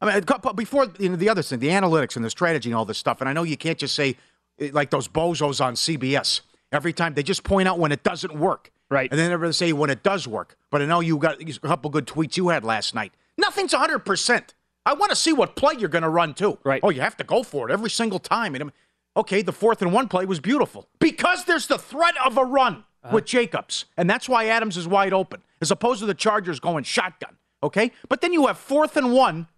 I 0.00 0.14
mean, 0.14 0.24
before 0.54 0.88
you 0.98 1.08
know, 1.08 1.16
the 1.16 1.28
other 1.28 1.42
thing, 1.42 1.58
the 1.58 1.68
analytics 1.68 2.16
and 2.16 2.24
the 2.24 2.30
strategy 2.30 2.68
and 2.68 2.76
all 2.76 2.84
this 2.84 2.98
stuff. 2.98 3.20
And 3.20 3.30
I 3.30 3.32
know 3.32 3.44
you 3.44 3.56
can't 3.56 3.78
just 3.78 3.94
say, 3.94 4.16
eh, 4.60 4.70
like 4.72 4.90
those 4.90 5.08
bozos 5.08 5.64
on 5.64 5.74
CBS, 5.74 6.42
every 6.70 6.92
time 6.92 7.14
they 7.14 7.22
just 7.22 7.44
point 7.44 7.66
out 7.66 7.78
when 7.78 7.92
it 7.92 8.02
doesn't 8.02 8.34
work. 8.38 8.70
Right. 8.90 9.10
And 9.10 9.18
then 9.18 9.30
never 9.30 9.50
say 9.52 9.72
when 9.72 9.90
it 9.90 10.02
does 10.02 10.28
work. 10.28 10.56
But 10.70 10.82
I 10.82 10.84
know 10.86 11.00
you 11.00 11.16
got 11.16 11.40
a 11.40 11.60
couple 11.60 11.90
good 11.90 12.06
tweets 12.06 12.36
you 12.36 12.48
had 12.50 12.62
last 12.62 12.94
night. 12.94 13.12
Nothing's 13.38 13.72
100%. 13.72 14.50
I 14.84 14.94
want 14.94 15.10
to 15.10 15.16
see 15.16 15.32
what 15.32 15.56
play 15.56 15.74
you're 15.78 15.88
going 15.88 16.02
to 16.02 16.08
run, 16.08 16.34
too. 16.34 16.58
Right. 16.64 16.80
Oh, 16.82 16.90
you 16.90 17.00
have 17.00 17.16
to 17.16 17.24
go 17.24 17.42
for 17.42 17.68
it 17.68 17.72
every 17.72 17.90
single 17.90 18.18
time. 18.18 18.54
And 18.54 18.64
I'm- 18.64 18.72
okay, 19.16 19.42
the 19.42 19.52
fourth 19.52 19.82
and 19.82 19.92
one 19.92 20.08
play 20.08 20.24
was 20.26 20.40
beautiful 20.40 20.88
because 21.00 21.44
there's 21.44 21.66
the 21.66 21.78
threat 21.78 22.14
of 22.24 22.36
a 22.36 22.44
run 22.44 22.84
uh-huh. 23.02 23.14
with 23.14 23.24
Jacobs, 23.24 23.86
and 23.96 24.08
that's 24.08 24.28
why 24.28 24.46
Adams 24.46 24.76
is 24.76 24.86
wide 24.86 25.12
open, 25.12 25.42
as 25.60 25.70
opposed 25.70 26.00
to 26.00 26.06
the 26.06 26.14
Chargers 26.14 26.60
going 26.60 26.84
shotgun. 26.84 27.36
Okay, 27.62 27.90
but 28.08 28.20
then 28.20 28.32
you 28.32 28.46
have 28.46 28.58
fourth 28.58 28.96
and 28.96 29.12
one, 29.12 29.48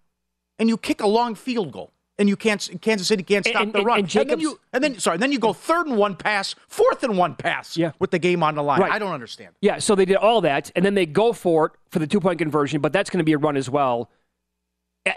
and 0.57 0.69
you 0.69 0.77
kick 0.77 1.01
a 1.01 1.07
long 1.07 1.35
field 1.35 1.71
goal, 1.71 1.91
and 2.19 2.29
you 2.29 2.35
can't. 2.35 2.69
Kansas 2.81 3.07
City 3.07 3.23
can't 3.23 3.43
stop 3.45 3.63
and- 3.63 3.73
the 3.73 3.79
and- 3.79 3.87
run. 3.87 3.99
and 3.99 4.07
then 4.07 4.09
Jacobs- 4.27 4.41
you, 4.43 4.59
and 4.73 4.83
then 4.83 4.99
sorry, 4.99 5.17
then 5.17 5.31
you 5.31 5.39
go 5.39 5.53
third 5.53 5.87
and 5.87 5.97
one 5.97 6.15
pass, 6.15 6.53
fourth 6.67 7.01
and 7.03 7.17
one 7.17 7.33
pass. 7.35 7.75
Yeah. 7.75 7.93
with 7.97 8.11
the 8.11 8.19
game 8.19 8.43
on 8.43 8.53
the 8.55 8.61
line. 8.63 8.81
Right. 8.81 8.91
I 8.91 8.99
don't 8.99 9.13
understand. 9.13 9.55
Yeah, 9.61 9.79
so 9.79 9.95
they 9.95 10.05
did 10.05 10.17
all 10.17 10.41
that, 10.41 10.71
and 10.75 10.85
then 10.85 10.93
they 10.93 11.07
go 11.07 11.33
for 11.33 11.65
it 11.67 11.71
for 11.89 11.97
the 11.97 12.05
two 12.07 12.19
point 12.19 12.37
conversion, 12.37 12.79
but 12.81 12.93
that's 12.93 13.09
going 13.09 13.17
to 13.19 13.23
be 13.23 13.33
a 13.33 13.37
run 13.39 13.57
as 13.57 13.69
well. 13.69 14.11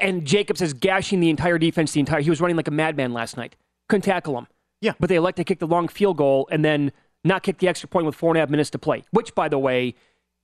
And 0.01 0.25
Jacobs 0.25 0.63
is 0.63 0.73
gashing 0.73 1.21
the 1.21 1.29
entire 1.29 1.59
defense. 1.59 1.93
The 1.93 2.01
entire 2.01 2.21
he 2.21 2.31
was 2.31 2.41
running 2.41 2.57
like 2.57 2.69
a 2.69 2.73
madman 2.73 3.13
last 3.13 3.37
night. 3.37 3.57
Couldn't 3.89 4.03
tackle 4.03 4.39
him. 4.39 4.47
Yeah. 4.81 4.95
but 4.99 5.09
they 5.09 5.15
elect 5.15 5.37
to 5.37 5.45
kick 5.45 5.61
the 5.61 5.67
long 5.67 5.87
field 5.87 6.17
goal 6.17 6.49
and 6.51 6.65
then 6.65 6.91
not 7.25 7.45
kick 7.45 7.59
the 7.59 7.69
extra 7.69 7.89
point 7.89 8.05
with 8.05 8.17
four 8.17 8.31
and 8.31 8.37
a 8.37 8.41
half 8.41 8.51
minutes 8.51 8.69
to 8.71 8.81
play. 8.81 9.05
Which, 9.13 9.33
by 9.33 9.49
the 9.49 9.59
way, 9.59 9.95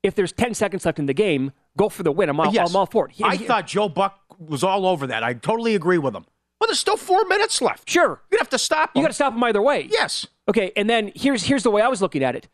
if 0.04 0.14
there's 0.14 0.30
ten 0.30 0.54
seconds 0.54 0.84
left 0.86 1.00
in 1.00 1.06
the 1.06 1.14
game, 1.14 1.50
go 1.76 1.88
for 1.88 2.04
the 2.04 2.12
win. 2.12 2.28
I'm 2.28 2.38
all, 2.38 2.52
Yes. 2.52 2.70
I'm 2.70 2.76
all 2.76 2.86
for 2.86 3.08
it. 3.08 3.14
He- 3.16 3.24
I 3.24 3.34
he- 3.34 3.44
thought 3.46 3.66
Joe 3.66 3.88
Buck 3.88 4.20
was 4.38 4.62
all 4.62 4.86
over 4.86 5.08
that. 5.08 5.24
I 5.24 5.32
totally 5.34 5.74
agree 5.74 5.98
with 5.98 6.14
him. 6.14 6.24
Well, 6.60 6.66
there's 6.68 6.78
still 6.78 6.96
four 6.96 7.24
minutes 7.26 7.62
left. 7.62 7.88
Sure. 7.88 8.20
You 8.30 8.38
have 8.38 8.48
to 8.50 8.58
stop 8.58 8.90
You 8.94 9.02
got 9.02 9.08
to 9.08 9.14
stop 9.14 9.32
them 9.34 9.44
either 9.44 9.62
way. 9.62 9.88
Yes. 9.90 10.26
Okay, 10.48 10.72
and 10.76 10.88
then 10.88 11.12
here's 11.14 11.44
here's 11.44 11.62
the 11.62 11.70
way 11.70 11.82
I 11.82 11.88
was 11.88 12.00
looking 12.02 12.22
at 12.24 12.34
it. 12.34 12.48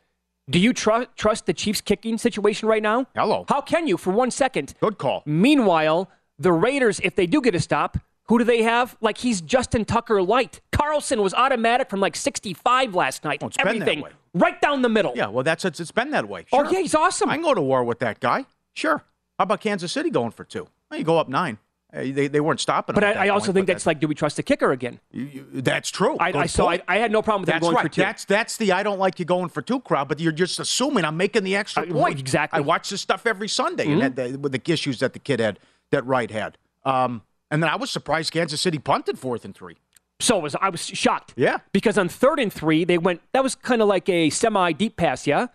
Do 0.50 0.58
you 0.58 0.73
tru- 0.75 1.06
trust 1.16 1.46
the 1.46 1.54
Chiefs 1.54 1.80
kicking 1.80 2.18
situation 2.18 2.68
right 2.68 2.82
now? 2.82 3.06
Hello. 3.14 3.46
How 3.49 3.61
can 3.62 3.87
you 3.87 3.96
for 3.96 4.12
one 4.12 4.30
second? 4.30 4.75
Good 4.80 4.99
call. 4.99 5.23
Meanwhile, 5.25 6.11
the 6.38 6.52
Raiders, 6.52 7.00
if 7.00 7.14
they 7.14 7.26
do 7.26 7.40
get 7.40 7.54
a 7.54 7.61
stop, 7.61 7.96
who 8.25 8.38
do 8.38 8.44
they 8.44 8.62
have? 8.62 8.96
Like 9.00 9.18
he's 9.18 9.40
Justin 9.40 9.84
Tucker 9.87 10.20
light. 10.23 10.61
Carlson 10.73 11.23
was 11.23 11.32
automatic 11.32 11.88
from 11.88 12.00
like 12.00 12.14
65 12.16 12.94
last 12.94 13.25
night. 13.25 13.40
Oh, 13.42 13.46
it's 13.46 13.56
been 13.56 13.64
that 13.66 13.75
Everything 13.76 14.02
way. 14.02 14.11
right 14.34 14.61
down 14.61 14.82
the 14.82 14.88
middle. 14.90 15.12
Yeah, 15.14 15.28
well, 15.28 15.44
that's 15.44 15.64
it's, 15.64 15.80
it's 15.80 15.92
been 15.92 16.11
that 16.11 16.28
way. 16.28 16.44
Oh 16.52 16.70
yeah, 16.70 16.80
he's 16.80 16.94
awesome. 16.94 17.30
I 17.30 17.34
can 17.37 17.42
go 17.44 17.54
to 17.54 17.62
war 17.62 17.82
with 17.84 18.00
that 18.00 18.20
guy. 18.20 18.44
Sure. 18.75 18.99
How 19.38 19.44
about 19.44 19.61
Kansas 19.61 19.92
City 19.92 20.11
going 20.11 20.30
for 20.32 20.44
two? 20.44 20.66
Well, 20.90 20.99
you 20.99 21.04
go 21.04 21.18
up 21.18 21.28
nine. 21.28 21.58
Uh, 21.94 22.00
They, 22.12 22.26
they 22.28 22.40
weren't 22.40 22.60
stopping. 22.60 22.94
but 22.94 23.04
him 23.04 23.16
I, 23.16 23.26
I 23.26 23.28
also 23.28 23.46
point, 23.46 23.54
think 23.54 23.66
that's 23.68 23.86
like, 23.86 24.00
do 24.00 24.08
we 24.08 24.14
trust 24.14 24.36
the 24.36 24.42
kicker 24.42 24.72
again? 24.72 25.00
you- 25.12 25.24
you- 25.52 25.60
that's 25.62 25.90
true. 25.90 26.16
I, 26.18 26.32
I 26.32 26.46
saw. 26.46 26.70
I. 26.70 26.80
I 26.88 26.96
had 26.98 27.12
no 27.12 27.22
problem 27.22 27.42
with 27.42 27.50
That's 27.50 27.60
going 27.62 27.76
right. 27.76 27.82
for 27.82 27.88
two. 27.88 28.00
That's 28.02 28.24
that's 28.24 28.56
the 28.56 28.72
I 28.72 28.82
don't 28.82 28.98
like 28.98 29.18
you 29.18 29.24
going 29.24 29.48
for 29.48 29.62
two 29.62 29.80
crowd, 29.80 30.08
but 30.08 30.18
you're 30.20 30.32
just 30.32 30.58
assuming 30.58 31.04
I'm 31.04 31.16
making 31.16 31.44
the 31.44 31.54
extra 31.56 31.86
point. 31.86 32.18
exactly. 32.18 32.58
Mm-hmm. 32.58 32.68
I 32.68 32.72
watch 32.72 32.90
this 32.90 33.00
stuff 33.00 33.26
every 33.26 33.48
Sunday, 33.48 33.90
and 33.90 34.02
had 34.02 34.16
the, 34.16 34.36
with 34.38 34.52
the 34.52 34.72
issues 34.72 34.98
that 35.00 35.12
the 35.12 35.18
kid 35.18 35.40
had, 35.40 35.58
that 35.90 36.04
Wright 36.06 36.30
had. 36.30 36.58
Um, 36.84 37.22
and 37.50 37.62
then 37.62 37.70
I 37.70 37.76
was 37.76 37.90
surprised 37.90 38.32
Kansas 38.32 38.60
City 38.60 38.78
punted 38.78 39.18
fourth 39.18 39.44
and 39.44 39.54
three. 39.54 39.76
So 40.20 40.38
was 40.38 40.54
I 40.60 40.68
was 40.70 40.80
shocked. 40.84 41.34
Yeah. 41.36 41.58
Because 41.72 41.98
on 41.98 42.08
third 42.08 42.38
and 42.40 42.52
three, 42.52 42.84
they 42.84 42.98
went. 42.98 43.20
That 43.32 43.42
was 43.42 43.54
kind 43.54 43.80
of 43.82 43.88
like 43.88 44.08
a 44.08 44.30
semi 44.30 44.72
deep 44.72 44.96
pass, 44.96 45.26
yeah. 45.26 45.46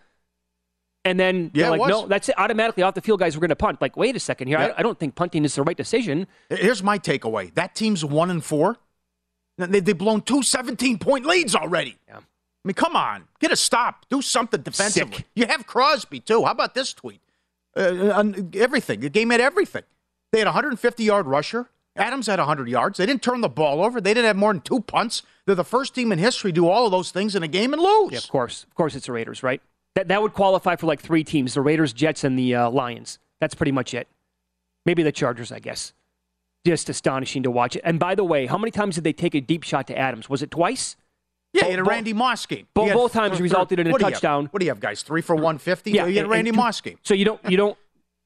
And 1.04 1.18
then 1.18 1.50
Yeah, 1.54 1.70
they're 1.70 1.78
like, 1.78 1.88
no, 1.88 2.06
that's 2.06 2.28
it. 2.28 2.38
Automatically 2.38 2.82
off 2.82 2.94
the 2.94 3.00
field, 3.00 3.20
guys, 3.20 3.36
we're 3.36 3.40
going 3.40 3.48
to 3.50 3.56
punt. 3.56 3.80
Like, 3.80 3.96
wait 3.96 4.16
a 4.16 4.20
second 4.20 4.48
here. 4.48 4.58
Yeah. 4.58 4.66
I, 4.76 4.80
I 4.80 4.82
don't 4.82 4.98
think 4.98 5.14
punting 5.14 5.44
is 5.44 5.54
the 5.54 5.62
right 5.62 5.76
decision. 5.76 6.26
Here's 6.50 6.82
my 6.82 6.98
takeaway: 6.98 7.54
that 7.54 7.74
team's 7.74 8.04
one 8.04 8.30
and 8.30 8.44
four. 8.44 8.76
They, 9.56 9.80
they've 9.80 9.96
blown 9.96 10.22
two 10.22 10.42
17 10.42 10.98
point 10.98 11.26
leads 11.26 11.54
already. 11.54 11.96
Yeah. 12.08 12.18
I 12.18 12.68
mean, 12.68 12.74
come 12.74 12.94
on, 12.96 13.24
get 13.38 13.50
a 13.50 13.56
stop, 13.56 14.04
do 14.10 14.20
something 14.20 14.60
defensively. 14.60 15.16
Sick. 15.16 15.26
You 15.34 15.46
have 15.46 15.66
Crosby 15.66 16.20
too. 16.20 16.44
How 16.44 16.50
about 16.52 16.74
this 16.74 16.92
tweet? 16.92 17.20
Uh, 17.74 18.10
on 18.14 18.50
everything. 18.54 19.00
The 19.00 19.08
game 19.08 19.30
had 19.30 19.40
everything. 19.40 19.84
They 20.32 20.40
had 20.40 20.46
a 20.46 20.50
150 20.50 21.02
yard 21.04 21.26
rusher. 21.26 21.70
Adams 21.96 22.26
had 22.26 22.38
100 22.38 22.68
yards. 22.68 22.98
They 22.98 23.06
didn't 23.06 23.22
turn 23.22 23.40
the 23.40 23.48
ball 23.48 23.82
over. 23.82 24.00
They 24.00 24.12
didn't 24.14 24.26
have 24.26 24.36
more 24.36 24.52
than 24.52 24.62
two 24.62 24.80
punts. 24.80 25.22
They're 25.46 25.54
the 25.54 25.64
first 25.64 25.94
team 25.94 26.12
in 26.12 26.18
history 26.18 26.52
to 26.52 26.54
do 26.54 26.68
all 26.68 26.84
of 26.86 26.92
those 26.92 27.10
things 27.10 27.34
in 27.34 27.42
a 27.42 27.48
game 27.48 27.72
and 27.72 27.82
lose. 27.82 28.12
Yeah, 28.12 28.18
of 28.18 28.28
course. 28.28 28.64
Of 28.64 28.74
course, 28.74 28.94
it's 28.94 29.06
the 29.06 29.12
Raiders, 29.12 29.42
right? 29.42 29.60
That 29.96 30.08
that 30.08 30.22
would 30.22 30.32
qualify 30.34 30.76
for 30.76 30.86
like 30.86 31.00
three 31.00 31.24
teams: 31.24 31.54
the 31.54 31.60
Raiders, 31.60 31.92
Jets, 31.92 32.24
and 32.24 32.38
the 32.38 32.54
uh, 32.54 32.70
Lions. 32.70 33.18
That's 33.40 33.54
pretty 33.54 33.72
much 33.72 33.94
it. 33.94 34.06
Maybe 34.86 35.02
the 35.02 35.12
Chargers, 35.12 35.50
I 35.52 35.58
guess. 35.58 35.92
Just 36.64 36.88
astonishing 36.88 37.42
to 37.42 37.50
watch 37.50 37.76
it. 37.76 37.82
And 37.84 37.98
by 37.98 38.14
the 38.14 38.24
way, 38.24 38.46
how 38.46 38.58
many 38.58 38.70
times 38.70 38.94
did 38.96 39.04
they 39.04 39.12
take 39.12 39.34
a 39.34 39.40
deep 39.40 39.62
shot 39.62 39.86
to 39.88 39.98
Adams? 39.98 40.28
Was 40.28 40.42
it 40.42 40.50
twice? 40.50 40.96
Yeah, 41.52 41.68
you 41.68 41.78
a 41.78 41.82
Randy 41.82 42.12
Moss 42.12 42.46
game. 42.46 42.68
bo- 42.74 42.86
had 42.86 42.94
both 42.94 43.12
times 43.12 43.32
th- 43.32 43.40
resulted 43.40 43.80
in 43.80 43.88
a 43.88 43.90
what 43.90 44.00
touchdown. 44.00 44.46
What 44.50 44.60
do 44.60 44.66
you 44.66 44.70
have, 44.70 44.78
guys? 44.78 45.02
Three 45.02 45.22
for 45.22 45.34
150? 45.34 45.90
Yeah, 45.90 46.06
you 46.06 46.14
had 46.16 46.24
and- 46.24 46.30
Randy 46.30 46.50
and- 46.50 46.56
Moss 46.56 46.80
game. 46.80 46.98
So 47.02 47.14
you 47.14 47.24
don't 47.24 47.40
you 47.50 47.56
don't 47.56 47.76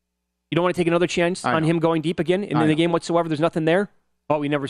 you 0.51 0.57
don't 0.57 0.63
want 0.65 0.75
to 0.75 0.81
take 0.81 0.89
another 0.89 1.07
chance 1.07 1.45
on 1.45 1.65
him 1.65 1.79
going 1.79 2.03
deep 2.03 2.21
again 2.21 2.45
in 2.45 2.57
I 2.57 2.67
the 2.67 2.75
game 2.75 2.93
whatsoever. 2.93 3.29
There's 3.29 3.41
nothing 3.41 3.65
there. 3.65 3.89
Oh, 4.29 4.39
we 4.39 4.49
never. 4.49 4.67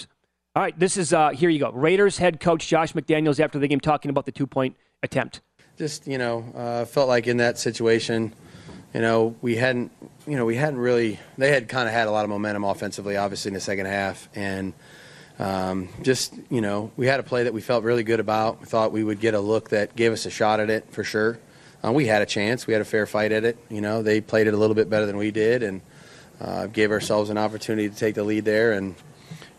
All 0.56 0.62
right, 0.62 0.78
this 0.78 0.96
is 0.96 1.12
uh, 1.12 1.30
here 1.30 1.50
you 1.50 1.58
go. 1.58 1.72
Raiders 1.72 2.18
head 2.18 2.38
coach 2.38 2.68
Josh 2.68 2.92
McDaniels 2.92 3.40
after 3.40 3.58
the 3.58 3.66
game 3.66 3.80
talking 3.80 4.08
about 4.10 4.24
the 4.24 4.32
two 4.32 4.46
point 4.46 4.76
attempt. 5.02 5.40
Just 5.76 6.06
you 6.06 6.18
know 6.18 6.44
uh, 6.54 6.84
felt 6.84 7.08
like 7.08 7.26
in 7.26 7.38
that 7.38 7.58
situation 7.58 8.32
you 8.94 9.00
know 9.00 9.34
we 9.42 9.56
hadn't 9.56 9.90
you 10.26 10.36
know 10.36 10.44
we 10.44 10.56
hadn't 10.56 10.78
really 10.78 11.18
they 11.36 11.50
had 11.50 11.68
kind 11.68 11.88
of 11.88 11.94
had 11.94 12.06
a 12.06 12.10
lot 12.10 12.24
of 12.24 12.30
momentum 12.30 12.64
offensively 12.64 13.16
obviously 13.16 13.50
in 13.50 13.54
the 13.54 13.60
second 13.60 13.86
half. 13.86 14.28
And 14.34 14.72
um, 15.38 15.88
just 16.02 16.34
you 16.50 16.60
know 16.60 16.92
we 16.96 17.06
had 17.06 17.20
a 17.20 17.22
play 17.22 17.44
that 17.44 17.52
we 17.52 17.60
felt 17.60 17.84
really 17.84 18.04
good 18.04 18.20
about. 18.20 18.60
We 18.60 18.66
thought 18.66 18.92
we 18.92 19.02
would 19.02 19.20
get 19.20 19.34
a 19.34 19.40
look 19.40 19.70
that 19.70 19.96
gave 19.96 20.12
us 20.12 20.26
a 20.26 20.30
shot 20.30 20.60
at 20.60 20.70
it 20.70 20.86
for 20.90 21.04
sure. 21.04 21.38
Uh, 21.84 21.92
we 21.92 22.06
had 22.06 22.22
a 22.22 22.26
chance. 22.26 22.66
We 22.66 22.72
had 22.72 22.80
a 22.80 22.86
fair 22.86 23.04
fight 23.04 23.32
at 23.32 23.44
it. 23.44 23.58
You 23.68 23.80
know 23.80 24.02
they 24.02 24.20
played 24.20 24.46
it 24.46 24.54
a 24.54 24.56
little 24.56 24.76
bit 24.76 24.88
better 24.88 25.06
than 25.06 25.16
we 25.16 25.30
did 25.30 25.62
and 25.62 25.80
uh, 26.40 26.66
gave 26.66 26.90
ourselves 26.90 27.30
an 27.30 27.38
opportunity 27.38 27.88
to 27.88 27.94
take 27.94 28.14
the 28.14 28.24
lead 28.24 28.44
there. 28.44 28.72
And 28.72 28.94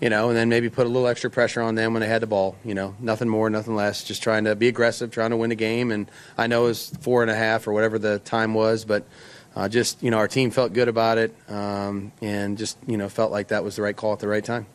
you 0.01 0.09
know, 0.09 0.29
and 0.29 0.37
then 0.37 0.49
maybe 0.49 0.69
put 0.69 0.85
a 0.85 0.89
little 0.89 1.07
extra 1.07 1.29
pressure 1.29 1.61
on 1.61 1.75
them 1.75 1.93
when 1.93 2.01
they 2.01 2.07
had 2.07 2.21
the 2.21 2.27
ball. 2.27 2.55
You 2.63 2.73
know, 2.73 2.95
nothing 2.99 3.29
more, 3.29 3.49
nothing 3.49 3.75
less. 3.75 4.03
Just 4.03 4.21
trying 4.21 4.43
to 4.45 4.55
be 4.55 4.67
aggressive, 4.67 5.11
trying 5.11 5.31
to 5.31 5.37
win 5.37 5.49
the 5.49 5.55
game. 5.55 5.91
And 5.91 6.09
I 6.37 6.47
know 6.47 6.65
it 6.65 6.67
was 6.67 6.89
four 7.01 7.21
and 7.21 7.31
a 7.31 7.35
half 7.35 7.67
or 7.67 7.73
whatever 7.73 7.97
the 7.97 8.19
time 8.19 8.53
was, 8.53 8.85
but 8.85 9.07
uh, 9.55 9.69
just 9.69 10.03
you 10.03 10.11
know, 10.11 10.17
our 10.17 10.27
team 10.27 10.51
felt 10.51 10.73
good 10.73 10.89
about 10.89 11.17
it, 11.17 11.33
um, 11.49 12.11
and 12.21 12.57
just 12.57 12.77
you 12.87 12.97
know, 12.97 13.07
felt 13.07 13.31
like 13.31 13.47
that 13.49 13.63
was 13.63 13.77
the 13.77 13.81
right 13.81 13.95
call 13.95 14.13
at 14.13 14.19
the 14.19 14.27
right 14.27 14.43
time. 14.43 14.67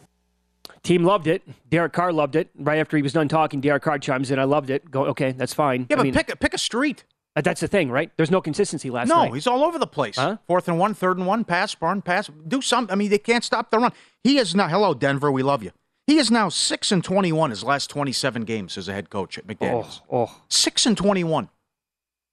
Team 0.82 1.04
loved 1.04 1.26
it. 1.26 1.42
Derek 1.68 1.92
Carr 1.92 2.12
loved 2.12 2.36
it. 2.36 2.48
Right 2.58 2.78
after 2.78 2.96
he 2.96 3.02
was 3.02 3.12
done 3.12 3.28
talking, 3.28 3.60
Derek 3.60 3.82
Carr 3.82 3.98
chimes 3.98 4.30
in. 4.30 4.38
I 4.38 4.44
loved 4.44 4.70
it. 4.70 4.90
Go, 4.90 5.04
okay, 5.06 5.32
that's 5.32 5.52
fine. 5.52 5.86
Yeah, 5.90 5.96
I 5.96 5.98
but 5.98 6.02
mean, 6.04 6.14
pick, 6.14 6.32
a, 6.32 6.36
pick 6.36 6.54
a 6.54 6.58
street. 6.58 7.04
Uh, 7.36 7.40
that's 7.40 7.60
the 7.60 7.68
thing, 7.68 7.90
right? 7.90 8.10
There's 8.16 8.30
no 8.30 8.40
consistency 8.40 8.90
last 8.90 9.08
No, 9.08 9.24
night. 9.24 9.34
he's 9.34 9.46
all 9.46 9.62
over 9.64 9.78
the 9.78 9.86
place. 9.86 10.16
Huh? 10.16 10.38
Fourth 10.48 10.66
and 10.66 10.78
one, 10.78 10.94
third 10.94 11.16
and 11.16 11.26
one, 11.26 11.44
pass, 11.44 11.74
burn, 11.74 12.02
pass. 12.02 12.28
Do 12.48 12.60
something. 12.60 12.92
I 12.92 12.96
mean, 12.96 13.08
they 13.10 13.18
can't 13.18 13.44
stop 13.44 13.70
the 13.70 13.78
run. 13.78 13.92
He 14.24 14.38
is 14.38 14.54
now. 14.54 14.66
Hello, 14.68 14.94
Denver. 14.94 15.30
We 15.30 15.42
love 15.42 15.62
you. 15.62 15.70
He 16.06 16.18
is 16.18 16.30
now 16.30 16.48
six 16.48 16.90
and 16.90 17.04
twenty-one 17.04 17.50
his 17.50 17.62
last 17.62 17.88
twenty-seven 17.88 18.42
games 18.42 18.76
as 18.76 18.88
a 18.88 18.92
head 18.92 19.10
coach 19.10 19.38
at 19.38 19.46
McDaniels. 19.46 20.00
Oh, 20.10 20.22
oh. 20.22 20.42
Six 20.48 20.86
and 20.86 20.96
twenty-one. 20.96 21.50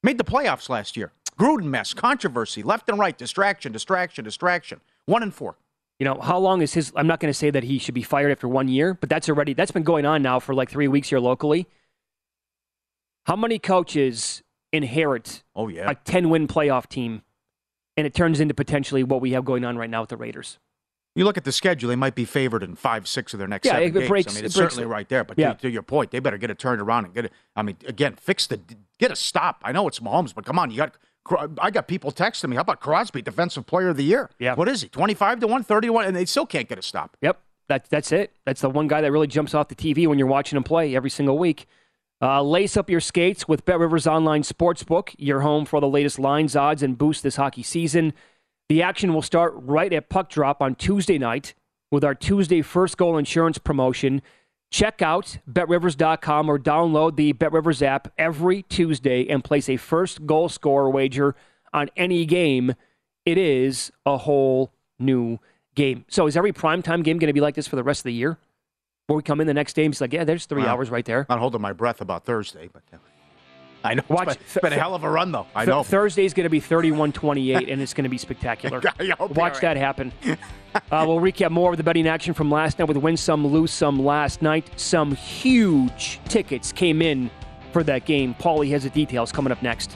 Made 0.01 0.17
the 0.17 0.23
playoffs 0.23 0.67
last 0.67 0.97
year. 0.97 1.11
Gruden 1.37 1.65
mess, 1.65 1.93
controversy, 1.93 2.63
left 2.63 2.89
and 2.89 2.97
right, 2.97 3.15
distraction, 3.15 3.71
distraction, 3.71 4.23
distraction. 4.25 4.81
One 5.05 5.21
and 5.21 5.31
four. 5.33 5.57
You 5.99 6.05
know, 6.05 6.19
how 6.19 6.39
long 6.39 6.63
is 6.63 6.73
his? 6.73 6.91
I'm 6.95 7.05
not 7.05 7.19
going 7.19 7.29
to 7.31 7.37
say 7.37 7.51
that 7.51 7.63
he 7.63 7.77
should 7.77 7.93
be 7.93 8.01
fired 8.01 8.31
after 8.31 8.47
one 8.47 8.67
year, 8.67 8.95
but 8.95 9.09
that's 9.09 9.29
already 9.29 9.53
that's 9.53 9.71
been 9.71 9.83
going 9.83 10.05
on 10.05 10.23
now 10.23 10.39
for 10.39 10.55
like 10.55 10.71
three 10.71 10.87
weeks 10.87 11.09
here 11.09 11.19
locally. 11.19 11.67
How 13.27 13.35
many 13.35 13.59
coaches 13.59 14.41
inherit 14.77 15.43
Oh 15.55 15.67
yeah. 15.67 15.89
a 15.89 15.95
10 15.95 16.29
win 16.29 16.47
playoff 16.47 16.87
team, 16.87 17.23
and 17.97 18.07
it 18.07 18.13
turns 18.13 18.39
into 18.39 18.53
potentially 18.53 19.03
what 19.03 19.19
we 19.21 19.31
have 19.31 19.43
going 19.43 19.65
on 19.65 19.77
right 19.77 19.89
now 19.89 20.01
with 20.01 20.09
the 20.09 20.17
Raiders? 20.17 20.59
You 21.15 21.25
look 21.25 21.35
at 21.37 21.45
the 21.45 21.51
schedule; 21.51 21.89
they 21.89 21.95
might 21.95 22.13
be 22.13 22.25
favored 22.25 22.61
in 22.61 22.75
five, 22.75 23.07
six 23.07 23.33
of 23.33 23.39
their 23.39 23.47
next 23.47 23.65
Yeah, 23.65 23.73
seven 23.73 23.87
it 23.87 23.91
games. 23.93 24.07
breaks- 24.07 24.33
I 24.33 24.35
mean, 24.35 24.43
it 24.43 24.45
it's 24.47 24.55
breaks 24.55 24.73
certainly 24.75 24.89
it. 24.89 24.93
right 24.93 25.09
there. 25.09 25.23
But 25.23 25.39
Yeah. 25.39 25.53
to, 25.53 25.61
to 25.61 25.69
your 25.71 25.81
point, 25.81 26.11
they 26.11 26.19
better 26.19 26.37
get 26.37 26.51
it 26.51 26.59
turned 26.59 26.79
around 26.79 27.05
and 27.05 27.13
get 27.13 27.25
it. 27.25 27.33
I 27.55 27.63
mean, 27.63 27.75
again, 27.87 28.13
fix 28.15 28.45
the 28.45 28.59
get 28.99 29.09
a 29.11 29.15
stop. 29.15 29.59
I 29.63 29.71
know 29.71 29.87
it's 29.87 29.99
Mahomes, 29.99 30.33
but 30.35 30.45
come 30.45 30.59
on, 30.59 30.69
you 30.71 30.77
got. 30.77 30.95
I 31.59 31.71
got 31.71 31.89
people 31.89 32.11
texting 32.13 32.47
me. 32.49 32.55
How 32.55 32.61
about 32.61 32.79
Crosby, 32.79 33.21
Defensive 33.21 33.65
Player 33.65 33.89
of 33.89 33.97
the 33.97 34.03
Year? 34.05 34.29
Yeah. 34.39 34.55
What 34.55 34.69
is 34.69 34.81
he? 34.83 34.87
Twenty-five 34.87 35.41
to 35.41 35.47
one, 35.47 35.61
30 35.63 35.87
to 35.87 35.93
one, 35.93 36.05
and 36.05 36.15
they 36.15 36.23
still 36.23 36.45
can't 36.45 36.69
get 36.69 36.77
a 36.77 36.81
stop. 36.81 37.17
Yep, 37.21 37.37
that, 37.67 37.89
that's 37.89 38.11
it. 38.13 38.31
That's 38.45 38.61
the 38.61 38.69
one 38.69 38.87
guy 38.87 39.01
that 39.01 39.11
really 39.11 39.27
jumps 39.27 39.53
off 39.53 39.67
the 39.67 39.75
TV 39.75 40.07
when 40.07 40.17
you're 40.19 40.27
watching 40.27 40.55
him 40.55 40.63
play 40.63 40.95
every 40.95 41.09
single 41.09 41.37
week. 41.37 41.67
Uh, 42.19 42.41
lace 42.41 42.75
up 42.75 42.89
your 42.89 42.99
skates 42.99 43.47
with 43.47 43.63
Bet 43.65 43.79
Rivers 43.79 44.07
Online 44.07 44.41
Sportsbook, 44.41 45.13
your 45.19 45.41
home 45.41 45.65
for 45.65 45.79
the 45.79 45.87
latest 45.87 46.17
lines, 46.17 46.55
odds, 46.55 46.81
and 46.81 46.97
boosts 46.97 47.21
this 47.21 47.35
hockey 47.35 47.61
season. 47.61 48.13
The 48.69 48.81
action 48.81 49.13
will 49.13 49.21
start 49.21 49.53
right 49.55 49.93
at 49.93 50.09
puck 50.09 50.29
drop 50.29 50.61
on 50.61 50.75
Tuesday 50.75 51.19
night 51.19 51.53
with 51.91 52.03
our 52.03 52.15
Tuesday 52.15 52.61
first 52.61 52.97
goal 52.97 53.17
insurance 53.17 53.59
promotion. 53.59 54.21
Check 54.71 55.01
out 55.01 55.37
betrivers.com 55.51 56.49
or 56.49 56.59
download 56.59 57.15
the 57.15 57.33
BetRivers 57.33 57.81
app 57.81 58.11
every 58.17 58.63
Tuesday 58.63 59.27
and 59.27 59.43
place 59.43 59.69
a 59.69 59.77
first 59.77 60.25
goal 60.25 60.49
scorer 60.49 60.89
wager 60.89 61.35
on 61.71 61.89
any 61.95 62.25
game. 62.25 62.73
It 63.25 63.37
is 63.37 63.91
a 64.05 64.17
whole 64.17 64.73
new 64.99 65.39
game. 65.75 66.03
So 66.09 66.27
is 66.27 66.35
every 66.35 66.51
primetime 66.51 67.03
game 67.03 67.19
going 67.19 67.27
to 67.27 67.33
be 67.33 67.41
like 67.41 67.55
this 67.55 67.67
for 67.67 67.75
the 67.75 67.83
rest 67.83 68.01
of 68.01 68.05
the 68.05 68.13
year? 68.13 68.37
Where 69.07 69.15
we 69.15 69.23
come 69.23 69.39
in 69.39 69.47
the 69.47 69.53
next 69.53 69.71
day 69.73 69.85
it's 69.85 70.01
like, 70.01 70.11
yeah, 70.11 70.25
there's 70.25 70.45
three 70.47 70.63
Wow. 70.63 70.73
hours 70.73 70.89
right 70.89 71.05
there. 71.05 71.25
Not 71.29 71.39
holding 71.39 71.61
my 71.61 71.71
breath 71.71 72.01
about 72.01 72.25
Thursday, 72.25 72.67
but 72.73 72.81
uh, 72.93 72.97
I 73.81 73.93
know. 73.93 74.03
Watch- 74.09 74.27
It's 74.27 74.35
been, 74.35 74.43
it's 74.43 74.59
been 74.63 74.73
a 74.73 74.75
hell 74.75 74.95
of 74.95 75.05
a 75.05 75.09
run, 75.09 75.31
though. 75.31 75.47
I 75.55 75.63
know. 75.63 75.81
Thursday's 75.81 76.33
going 76.33 76.43
to 76.43 76.49
be 76.49 76.59
31-28, 76.59 77.71
and 77.71 77.81
it's 77.81 77.93
going 77.93 78.03
to 78.03 78.09
be 78.09 78.17
spectacular. 78.17 78.81
Watch 78.99 79.61
you're 79.61 79.61
that 79.61 79.77
happen. 79.77 80.11
uh, 80.75 81.05
we'll 81.07 81.21
recap 81.21 81.51
more 81.51 81.71
of 81.71 81.77
the 81.77 81.83
betting 81.85 82.05
action 82.05 82.33
from 82.33 82.51
last 82.51 82.79
night 82.79 82.89
with 82.89 82.97
win 82.97 83.15
some, 83.15 83.47
lose 83.47 83.71
some 83.71 84.03
last 84.03 84.41
night. 84.41 84.69
Some 84.77 85.15
huge 85.15 86.19
tickets 86.27 86.73
came 86.73 87.01
in 87.01 87.31
for 87.71 87.83
that 87.83 88.03
game. 88.03 88.35
Pauly 88.35 88.69
has 88.71 88.83
the 88.83 88.89
details 88.89 89.31
coming 89.31 89.53
up 89.53 89.63
next. 89.63 89.95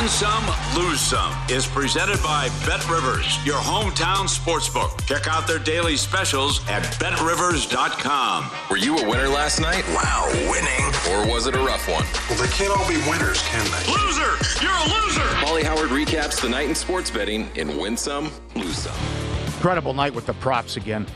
Win 0.00 0.08
Some, 0.08 0.46
Lose 0.74 0.98
Some 0.98 1.36
is 1.50 1.66
presented 1.66 2.22
by 2.22 2.48
Bet 2.64 2.88
Rivers, 2.88 3.36
your 3.44 3.58
hometown 3.58 4.26
sportsbook. 4.26 5.04
Check 5.06 5.28
out 5.28 5.46
their 5.46 5.58
daily 5.58 5.98
specials 5.98 6.66
at 6.70 6.80
betrivers.com. 6.98 8.50
Were 8.70 8.78
you 8.78 8.96
a 8.96 9.06
winner 9.06 9.28
last 9.28 9.60
night? 9.60 9.84
Wow, 9.88 10.26
winning. 10.50 10.86
Or 11.10 11.30
was 11.30 11.46
it 11.46 11.54
a 11.54 11.58
rough 11.58 11.86
one? 11.86 12.06
Well, 12.30 12.38
they 12.40 12.48
can't 12.48 12.74
all 12.74 12.88
be 12.88 12.96
winners, 13.10 13.42
can 13.42 13.62
they? 13.66 13.92
Loser! 13.92 14.64
You're 14.64 14.72
a 14.72 15.04
loser! 15.04 15.20
Pauly 15.44 15.64
Howard 15.64 15.90
recaps 15.90 16.40
the 16.40 16.48
night 16.48 16.70
in 16.70 16.74
sports 16.74 17.10
betting 17.10 17.50
in 17.54 17.76
Win 17.76 17.94
Some, 17.94 18.30
Lose 18.54 18.78
Some. 18.78 18.96
Incredible 19.44 19.92
night 19.92 20.14
with 20.14 20.24
the 20.24 20.34
props 20.34 20.78
again. 20.78 21.06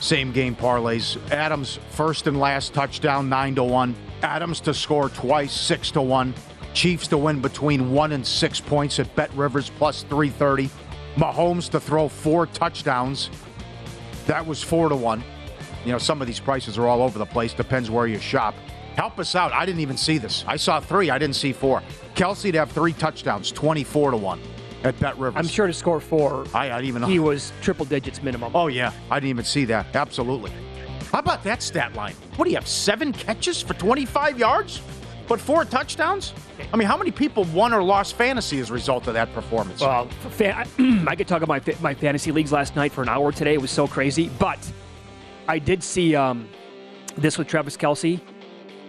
Same 0.00 0.32
game 0.32 0.56
parlays. 0.56 1.18
Adams 1.30 1.78
first 1.90 2.26
and 2.26 2.40
last 2.40 2.72
touchdown, 2.72 3.28
nine 3.28 3.54
to 3.56 3.62
one. 3.62 3.94
Adams 4.22 4.58
to 4.62 4.72
score 4.72 5.10
twice, 5.10 5.52
six 5.52 5.90
to 5.90 6.00
one. 6.00 6.32
Chiefs 6.74 7.08
to 7.08 7.18
win 7.18 7.40
between 7.40 7.92
one 7.92 8.12
and 8.12 8.26
six 8.26 8.60
points 8.60 8.98
at 8.98 9.14
Bet 9.14 9.32
Rivers 9.34 9.70
plus 9.78 10.02
330. 10.04 10.70
Mahomes 11.16 11.70
to 11.70 11.80
throw 11.80 12.08
four 12.08 12.46
touchdowns. 12.46 13.30
That 14.26 14.46
was 14.46 14.62
four 14.62 14.88
to 14.88 14.96
one. 14.96 15.22
You 15.84 15.92
know, 15.92 15.98
some 15.98 16.20
of 16.20 16.26
these 16.26 16.40
prices 16.40 16.78
are 16.78 16.86
all 16.86 17.02
over 17.02 17.18
the 17.18 17.26
place. 17.26 17.52
Depends 17.52 17.90
where 17.90 18.06
you 18.06 18.18
shop. 18.18 18.54
Help 18.96 19.18
us 19.18 19.34
out. 19.34 19.52
I 19.52 19.66
didn't 19.66 19.80
even 19.80 19.96
see 19.96 20.18
this. 20.18 20.44
I 20.46 20.56
saw 20.56 20.80
three. 20.80 21.10
I 21.10 21.18
didn't 21.18 21.36
see 21.36 21.52
four. 21.52 21.82
Kelce 22.14 22.52
to 22.52 22.58
have 22.58 22.70
three 22.70 22.92
touchdowns, 22.92 23.50
24 23.50 24.12
to 24.12 24.16
one 24.16 24.40
at 24.84 24.98
Bet 25.00 25.18
Rivers. 25.18 25.38
I'm 25.38 25.48
sure 25.48 25.66
to 25.66 25.72
score 25.72 26.00
four, 26.00 26.46
I, 26.54 26.70
I 26.70 26.76
didn't 26.76 26.88
even 26.88 27.02
know. 27.02 27.08
he 27.08 27.18
was 27.18 27.52
triple 27.62 27.84
digits 27.84 28.22
minimum. 28.22 28.52
Oh, 28.54 28.66
yeah. 28.68 28.92
I 29.10 29.18
didn't 29.18 29.30
even 29.30 29.44
see 29.44 29.64
that. 29.66 29.94
Absolutely. 29.94 30.52
How 31.10 31.18
about 31.18 31.42
that 31.44 31.62
stat 31.62 31.94
line? 31.94 32.14
What 32.36 32.46
do 32.46 32.50
you 32.50 32.56
have? 32.56 32.66
Seven 32.66 33.12
catches 33.12 33.60
for 33.62 33.74
25 33.74 34.38
yards? 34.38 34.80
But 35.28 35.40
four 35.40 35.64
touchdowns? 35.64 36.32
I 36.72 36.76
mean, 36.76 36.88
how 36.88 36.96
many 36.96 37.10
people 37.10 37.44
won 37.44 37.72
or 37.72 37.82
lost 37.82 38.16
fantasy 38.16 38.58
as 38.60 38.70
a 38.70 38.72
result 38.72 39.06
of 39.06 39.14
that 39.14 39.32
performance? 39.34 39.80
Well, 39.80 40.06
fa- 40.30 40.66
I 41.06 41.16
could 41.16 41.28
talk 41.28 41.42
about 41.42 41.66
my, 41.66 41.74
my 41.80 41.94
fantasy 41.94 42.32
leagues 42.32 42.52
last 42.52 42.76
night 42.76 42.92
for 42.92 43.02
an 43.02 43.08
hour 43.08 43.32
today. 43.32 43.54
It 43.54 43.60
was 43.60 43.70
so 43.70 43.86
crazy. 43.86 44.30
But 44.38 44.58
I 45.48 45.58
did 45.58 45.82
see 45.82 46.14
um, 46.16 46.48
this 47.16 47.38
with 47.38 47.48
Travis 47.48 47.76
Kelce. 47.76 48.20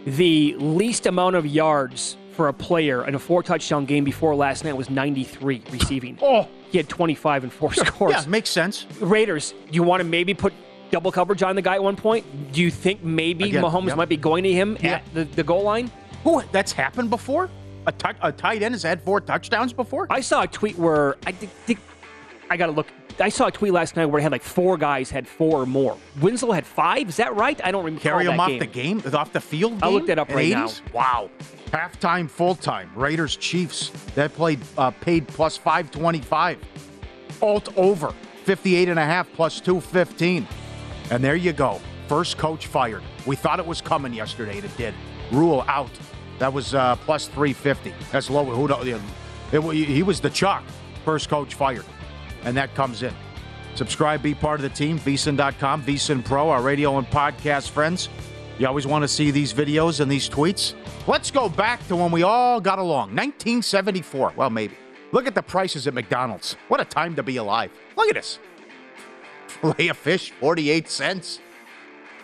The 0.05 0.55
least 0.57 1.05
amount 1.05 1.35
of 1.35 1.45
yards 1.45 2.17
for 2.33 2.47
a 2.47 2.53
player 2.53 3.07
in 3.07 3.15
a 3.15 3.19
four 3.19 3.43
touchdown 3.43 3.85
game 3.85 4.03
before 4.03 4.35
last 4.35 4.63
night 4.65 4.75
was 4.75 4.89
93 4.89 5.61
receiving. 5.71 6.17
oh, 6.21 6.47
He 6.71 6.77
had 6.77 6.89
25 6.89 7.43
and 7.43 7.53
four 7.53 7.73
scores. 7.73 8.11
yeah, 8.11 8.25
makes 8.27 8.49
sense. 8.49 8.85
Raiders, 8.99 9.51
do 9.67 9.73
you 9.73 9.83
want 9.83 10.01
to 10.01 10.03
maybe 10.03 10.33
put 10.33 10.51
double 10.91 11.11
coverage 11.11 11.43
on 11.43 11.55
the 11.55 11.61
guy 11.61 11.75
at 11.75 11.83
one 11.83 11.95
point? 11.95 12.51
Do 12.51 12.61
you 12.61 12.71
think 12.71 13.03
maybe 13.03 13.45
Again, 13.45 13.63
Mahomes 13.63 13.87
yep. 13.89 13.97
might 13.97 14.09
be 14.09 14.17
going 14.17 14.43
to 14.43 14.51
him 14.51 14.77
Yeah. 14.81 14.95
at 14.95 15.13
the, 15.13 15.23
the 15.25 15.43
goal 15.43 15.61
line? 15.63 15.91
Who? 16.23 16.41
That's 16.51 16.71
happened 16.71 17.09
before? 17.09 17.49
A, 17.85 18.31
tight 18.31 18.63
end 18.63 18.73
has 18.73 18.83
had 18.83 19.01
four 19.01 19.19
touchdowns 19.19 19.73
before? 19.73 20.07
I 20.09 20.21
saw 20.21 20.43
a 20.43 20.47
tweet 20.47 20.77
where 20.77 21.17
I 21.25 21.33
think, 21.33 21.51
think 21.65 21.79
I 22.49 22.55
got 22.55 22.67
to 22.67 22.71
look. 22.71 22.87
I 23.19 23.29
saw 23.29 23.47
a 23.47 23.51
tweet 23.51 23.73
last 23.73 23.95
night 23.95 24.05
where 24.05 24.19
it 24.19 24.23
had 24.23 24.31
like 24.31 24.41
four 24.41 24.77
guys 24.77 25.09
had 25.09 25.27
four 25.27 25.61
or 25.61 25.65
more. 25.65 25.97
Winslow 26.21 26.51
had 26.51 26.65
five. 26.65 27.09
Is 27.09 27.17
that 27.17 27.35
right? 27.35 27.59
I 27.63 27.71
don't 27.71 27.83
remember. 27.83 28.01
Carry 28.01 28.25
him 28.25 28.39
off 28.39 28.47
game. 28.47 28.59
the 28.59 28.65
game, 28.65 29.03
off 29.13 29.33
the 29.33 29.41
field. 29.41 29.83
I 29.83 29.89
looked 29.89 30.07
that 30.07 30.17
up 30.17 30.29
right 30.29 30.49
now. 30.49 30.67
80s? 30.67 30.93
Wow. 30.93 31.29
Halftime, 31.67 32.29
full 32.29 32.55
time. 32.55 32.89
Raiders, 32.95 33.35
Chiefs. 33.35 33.89
That 34.15 34.33
played 34.33 34.59
uh, 34.77 34.91
paid 34.91 35.27
plus 35.27 35.57
525. 35.57 36.59
Alt 37.41 37.77
over 37.77 38.13
58 38.45 38.89
and 38.89 38.99
a 38.99 39.05
half 39.05 39.31
plus 39.33 39.59
215. 39.59 40.47
And 41.11 41.23
there 41.23 41.35
you 41.35 41.53
go. 41.53 41.81
First 42.07 42.37
coach 42.37 42.67
fired. 42.67 43.03
We 43.25 43.35
thought 43.35 43.59
it 43.59 43.65
was 43.65 43.81
coming 43.81 44.13
yesterday, 44.13 44.57
and 44.57 44.65
it 44.65 44.77
did. 44.77 44.93
Rhule 45.31 45.63
out. 45.67 45.91
That 46.39 46.51
was 46.51 46.73
uh, 46.73 46.95
plus 46.97 47.27
350. 47.27 47.93
That's 48.11 48.29
low. 48.29 48.45
Who 48.45 48.67
it, 48.67 48.73
it, 49.53 49.87
he 49.87 50.03
was 50.03 50.19
the 50.19 50.29
chalk. 50.29 50.63
First 51.05 51.29
coach 51.29 51.53
fired. 51.53 51.85
And 52.43 52.57
that 52.57 52.73
comes 52.75 53.03
in. 53.03 53.13
Subscribe, 53.75 54.21
be 54.21 54.35
part 54.35 54.59
of 54.59 54.63
the 54.63 54.69
team, 54.69 54.99
vsin.com, 54.99 55.83
vsin 55.83 56.23
pro, 56.23 56.49
our 56.49 56.61
radio 56.61 56.97
and 56.97 57.07
podcast 57.07 57.69
friends. 57.69 58.09
You 58.59 58.67
always 58.67 58.85
want 58.85 59.01
to 59.03 59.07
see 59.07 59.31
these 59.31 59.51
videos 59.51 59.99
and 59.99 60.11
these 60.11 60.29
tweets? 60.29 60.75
Let's 61.07 61.31
go 61.31 61.49
back 61.49 61.85
to 61.87 61.95
when 61.95 62.11
we 62.11 62.21
all 62.21 62.61
got 62.61 62.77
along 62.77 63.15
1974. 63.15 64.33
Well, 64.35 64.49
maybe. 64.51 64.75
Look 65.11 65.25
at 65.25 65.33
the 65.33 65.41
prices 65.41 65.87
at 65.87 65.93
McDonald's. 65.93 66.55
What 66.67 66.79
a 66.81 66.85
time 66.85 67.15
to 67.15 67.23
be 67.23 67.37
alive. 67.37 67.71
Look 67.97 68.09
at 68.09 68.15
this. 68.15 68.39
Fillet 69.47 69.87
of 69.87 69.97
fish, 69.97 70.31
48 70.31 70.87
cents. 70.87 71.39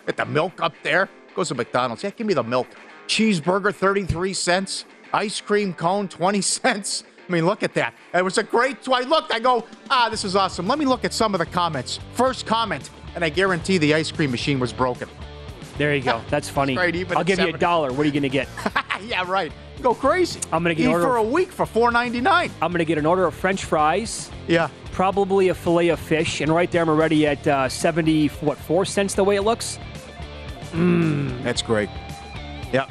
Get 0.06 0.18
the 0.18 0.26
milk 0.26 0.62
up 0.62 0.74
there. 0.84 1.10
Goes 1.36 1.50
to 1.50 1.56
McDonald's. 1.56 2.04
Yeah, 2.04 2.12
give 2.12 2.28
me 2.28 2.34
the 2.34 2.44
milk. 2.44 2.68
Cheeseburger, 3.10 3.74
33 3.74 4.34
cents. 4.34 4.86
Ice 5.12 5.42
cream 5.42 5.74
cone, 5.74 6.08
20 6.08 6.42
cents. 6.56 7.04
I 7.28 7.32
mean, 7.32 7.46
look 7.46 7.64
at 7.64 7.74
that. 7.74 7.94
It 8.14 8.24
was 8.24 8.38
a 8.38 8.44
great. 8.44 8.78
I 8.88 9.02
looked, 9.02 9.34
I 9.34 9.40
go, 9.40 9.66
ah, 9.90 10.08
this 10.10 10.24
is 10.24 10.36
awesome. 10.36 10.68
Let 10.68 10.80
me 10.80 10.86
look 10.86 11.04
at 11.04 11.14
some 11.14 11.34
of 11.36 11.40
the 11.40 11.46
comments. 11.46 12.00
First 12.14 12.46
comment, 12.46 12.90
and 13.16 13.24
I 13.26 13.30
guarantee 13.30 13.78
the 13.78 13.94
ice 13.94 14.12
cream 14.12 14.32
machine 14.32 14.60
was 14.60 14.72
broken. 14.72 15.10
There 15.78 15.96
you 15.96 16.04
go. 16.04 16.22
That's 16.30 16.50
funny. 16.50 16.78
Right, 16.78 16.96
I'll 17.16 17.24
give 17.24 17.40
you 17.40 17.50
a 17.50 17.58
dollar. 17.58 17.92
What 17.92 18.02
are 18.02 18.06
you 18.06 18.12
going 18.12 18.24
to 18.24 18.30
get? 18.30 18.48
yeah, 19.04 19.24
right. 19.30 19.52
Go 19.82 19.94
crazy. 19.94 20.40
I'm 20.52 20.64
gonna 20.64 20.76
get 20.76 20.84
Eat 20.84 20.88
an 20.88 20.92
order 20.94 21.06
for 21.06 21.16
a 21.18 21.24
week 21.24 21.52
for 21.52 21.66
four 21.66 21.90
ninety 21.90 22.20
nine. 22.20 22.52
I'm 22.62 22.72
going 22.72 22.80
to 22.80 22.86
get 22.86 22.98
an 22.98 23.06
order 23.06 23.26
of 23.26 23.34
French 23.34 23.64
fries, 23.64 24.30
Yeah, 24.48 24.70
probably 24.92 25.48
a 25.48 25.54
fillet 25.54 25.88
of 25.90 26.00
fish, 26.02 26.42
and 26.42 26.54
right 26.54 26.70
there 26.70 26.82
I'm 26.82 26.90
already 26.90 27.26
at 27.26 27.48
uh, 27.48 27.70
70, 27.70 28.28
what, 28.42 28.58
4 28.58 28.84
cents 28.84 29.14
the 29.14 29.24
way 29.24 29.38
it 29.38 29.44
looks? 29.44 29.78
Hmm, 30.72 31.42
that's 31.44 31.62
great. 31.62 31.90
Yep. 32.74 32.90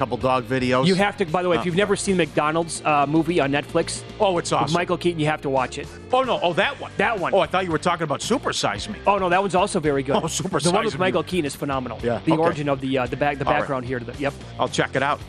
Couple 0.00 0.16
dog 0.16 0.44
videos. 0.46 0.86
You 0.86 0.94
have 0.94 1.18
to, 1.18 1.26
by 1.26 1.42
the 1.42 1.50
way, 1.50 1.56
if 1.56 1.60
Oh. 1.60 1.64
you've 1.66 1.76
never 1.76 1.94
seen 1.94 2.16
McDonald's 2.16 2.80
uh, 2.86 3.04
movie 3.06 3.38
on 3.38 3.52
Netflix, 3.52 4.02
Oh, 4.18 4.38
it's 4.38 4.50
with 4.50 4.58
awesome. 4.62 4.72
Michael 4.72 4.96
Keaton, 4.96 5.20
you 5.20 5.26
have 5.26 5.42
to 5.42 5.50
watch 5.50 5.76
it. 5.76 5.86
Oh 6.10 6.22
no. 6.22 6.40
Oh, 6.42 6.54
that 6.54 6.80
one. 6.80 6.90
That 6.96 7.20
one. 7.20 7.34
Oh, 7.34 7.40
I 7.40 7.46
thought 7.46 7.66
you 7.66 7.70
were 7.70 7.76
talking 7.76 8.04
about 8.04 8.22
Super 8.22 8.54
Size 8.54 8.88
Me. 8.88 8.94
Oh 9.06 9.18
no, 9.18 9.28
that 9.28 9.42
one's 9.42 9.54
also 9.54 9.78
very 9.78 10.02
good. 10.02 10.16
Oh, 10.16 10.26
Super 10.26 10.58
The 10.58 10.70
one 10.70 10.86
with 10.86 10.98
Michael 10.98 11.20
You. 11.20 11.28
Keaton 11.28 11.44
is 11.44 11.54
phenomenal. 11.54 11.98
Yeah, 12.02 12.18
The 12.24 12.32
okay. 12.32 12.40
origin 12.40 12.70
of 12.70 12.80
the 12.80 12.96
uh, 12.96 13.06
the 13.08 13.16
back 13.18 13.36
the 13.36 13.44
All 13.44 13.52
right. 13.52 13.58
background 13.60 13.84
here 13.84 13.98
to 13.98 14.04
the 14.06 14.18
yep. 14.18 14.32
I'll 14.58 14.70
check 14.70 14.96
it 14.96 15.02
out. 15.02 15.20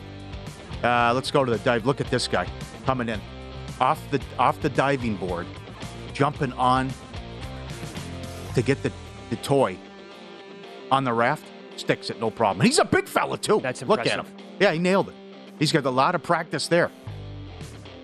Uh, 0.82 1.12
let's 1.14 1.30
go 1.30 1.44
to 1.44 1.50
the 1.52 1.58
dive. 1.58 1.84
Look 1.84 2.00
at 2.00 2.06
this 2.08 2.26
guy 2.26 2.48
coming 2.86 3.10
in 3.10 3.20
off 3.78 4.00
the 4.10 4.22
off 4.38 4.58
the 4.62 4.70
diving 4.70 5.16
board, 5.16 5.46
jumping 6.14 6.54
on 6.54 6.88
to 8.54 8.62
get 8.62 8.82
the, 8.82 8.90
the 9.28 9.36
toy 9.36 9.76
on 10.90 11.04
the 11.04 11.12
raft. 11.12 11.44
Sticks 11.76 12.08
it, 12.08 12.18
no 12.20 12.30
problem. 12.30 12.64
He's 12.64 12.78
a 12.78 12.84
big 12.86 13.06
fella 13.06 13.36
too. 13.36 13.60
That's 13.62 13.82
impressive. 13.82 14.16
Look 14.16 14.26
at 14.26 14.26
him. 14.26 14.36
Yeah, 14.62 14.72
he 14.72 14.78
nailed 14.78 15.08
it. 15.08 15.14
He's 15.58 15.72
got 15.72 15.84
a 15.84 15.90
lot 15.90 16.14
of 16.14 16.22
practice 16.22 16.68
there. 16.68 16.90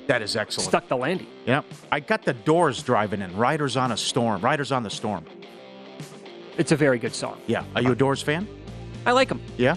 That 0.09 0.23
is 0.23 0.35
excellent. 0.35 0.69
Stuck 0.69 0.89
the 0.89 0.97
landing. 0.97 1.29
Yeah, 1.47 1.63
I 1.93 2.01
got 2.01 2.25
the 2.25 2.33
doors 2.35 2.83
driving 2.83 3.21
in. 3.23 3.37
Riders 3.37 3.77
on 3.77 3.93
a 3.93 3.97
storm. 3.97 4.41
Riders 4.41 4.73
on 4.73 4.83
the 4.83 4.91
storm. 4.91 5.25
It's 6.57 6.73
a 6.73 6.77
very 6.77 6.99
good 6.99 7.15
song. 7.15 7.41
Yeah. 7.47 7.63
Are 7.77 7.83
you 7.83 7.93
a 7.93 7.95
Doors 7.95 8.21
fan? 8.23 8.49
I 9.07 9.13
like 9.13 9.29
them. 9.29 9.41
Yeah. 9.57 9.77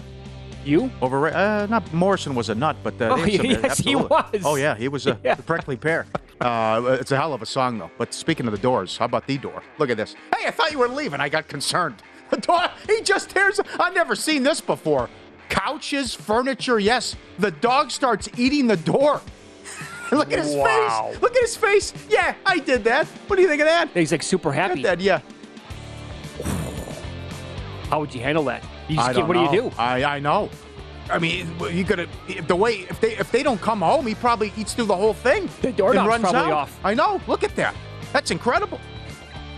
You? 0.64 0.90
Over, 1.00 1.28
uh, 1.28 1.66
not 1.66 1.92
Morrison 1.92 2.34
was 2.34 2.48
a 2.48 2.54
nut, 2.54 2.76
but 2.82 3.00
uh, 3.00 3.10
Oh, 3.12 3.16
some- 3.36 3.46
yes, 3.46 3.78
he 3.78 3.94
was. 3.94 4.42
Oh 4.44 4.56
yeah, 4.56 4.74
he 4.74 4.88
was 4.88 5.06
a 5.06 5.16
Yeah. 5.24 5.36
prickly 5.36 5.76
pear. 5.76 6.06
Uh, 6.40 6.96
it's 7.00 7.12
a 7.12 7.16
hell 7.16 7.32
of 7.34 7.42
a 7.42 7.46
song 7.46 7.78
though. 7.78 7.90
But 7.98 8.12
speaking 8.12 8.46
of 8.46 8.52
the 8.52 8.58
doors, 8.58 8.96
how 8.96 9.04
about 9.04 9.26
the 9.28 9.38
door? 9.38 9.62
Look 9.78 9.90
at 9.90 9.96
this. 9.96 10.14
Hey, 10.36 10.48
I 10.48 10.50
thought 10.50 10.72
you 10.72 10.78
were 10.80 10.88
leaving. 10.88 11.20
I 11.20 11.28
got 11.28 11.46
concerned. 11.46 12.02
The 12.32 12.38
door. 12.40 12.62
He 12.86 13.02
just 13.02 13.28
tears. 13.28 13.60
I've 13.78 13.92
never 13.94 14.16
seen 14.16 14.42
this 14.42 14.58
before. 14.58 15.10
Couches, 15.52 16.14
furniture. 16.14 16.78
Yes, 16.78 17.14
the 17.38 17.50
dog 17.50 17.90
starts 17.90 18.28
eating 18.36 18.66
the 18.66 18.76
door. 18.76 19.20
Look 20.12 20.32
at 20.32 20.38
his 20.40 20.54
Wow. 20.54 21.08
face. 21.12 21.22
Look 21.22 21.36
at 21.36 21.42
his 21.42 21.56
face. 21.56 21.92
Yeah, 22.08 22.34
I 22.46 22.58
did 22.58 22.84
that. 22.84 23.06
What 23.26 23.36
do 23.36 23.42
you 23.42 23.48
think 23.48 23.60
of 23.60 23.66
that? 23.66 23.88
He's 23.94 24.12
like 24.12 24.22
super 24.22 24.52
happy. 24.52 24.82
that. 24.82 25.00
Yeah. 25.00 25.20
How 27.88 28.00
would 28.00 28.14
you 28.14 28.20
handle 28.20 28.44
that? 28.44 28.64
You 28.88 28.96
just 28.96 29.16
I 29.18 29.22
what 29.22 29.34
do 29.34 29.40
you 29.40 29.50
do? 29.70 29.72
I 29.78 30.04
I 30.04 30.18
know. 30.18 30.48
I 31.10 31.18
mean, 31.18 31.52
you 31.70 31.84
could 31.84 31.98
have 31.98 32.46
the 32.48 32.56
way 32.56 32.86
if 32.88 33.00
they 33.00 33.16
if 33.18 33.30
they 33.30 33.42
don't 33.42 33.60
come 33.60 33.80
home, 33.82 34.06
he 34.06 34.14
probably 34.14 34.52
eats 34.56 34.72
through 34.72 34.86
the 34.86 34.96
whole 34.96 35.14
thing. 35.14 35.48
The 35.60 35.72
door 35.72 35.92
runs 35.92 36.22
probably 36.22 36.40
out. 36.40 36.52
off. 36.52 36.80
I 36.84 36.94
know. 36.94 37.20
Look 37.26 37.44
at 37.44 37.54
that. 37.56 37.74
That's 38.12 38.30
incredible. 38.30 38.80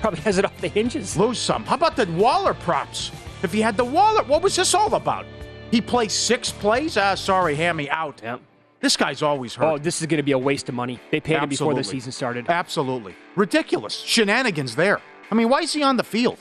Probably 0.01 0.21
has 0.21 0.39
it 0.39 0.45
off 0.45 0.61
the 0.61 0.69
hinges. 0.69 1.17
Lose 1.17 1.39
some. 1.39 1.65
How 1.65 1.77
about 1.77 1.97
the 1.97 2.07
Waller 2.13 2.55
props? 2.55 3.11
If 3.43 3.53
he 3.53 3.61
had 3.61 3.77
the 3.77 3.85
Waller, 3.85 4.23
what 4.25 4.43
was 4.43 4.57
this 4.57 4.75
all 4.75 4.95
about? 4.95 5.27
He 5.71 5.81
plays 5.81 6.13
six 6.13 6.53
plays. 6.53 6.97
Ah, 6.97 7.15
sorry, 7.15 7.55
Hammy 7.55 7.91
out. 7.91 8.21
Yeah. 8.23 8.39
This 8.81 8.97
guy's 8.97 9.23
always 9.23 9.55
hurt. 9.55 9.65
Oh, 9.65 9.79
this 9.79 10.01
is 10.01 10.07
going 10.07 10.19
to 10.19 10.23
be 10.23 10.33
a 10.33 10.39
waste 10.39 10.69
of 10.69 10.75
money. 10.75 11.01
They 11.11 11.19
paid 11.19 11.39
him 11.39 11.49
before 11.49 11.73
the 11.73 11.83
season 11.83 12.13
started. 12.13 12.47
Absolutely 12.49 13.15
ridiculous 13.35 13.95
shenanigans 13.95 14.77
there. 14.77 15.01
I 15.31 15.35
mean, 15.35 15.49
why 15.49 15.61
is 15.61 15.73
he 15.73 15.83
on 15.83 15.97
the 15.97 16.05
field? 16.05 16.39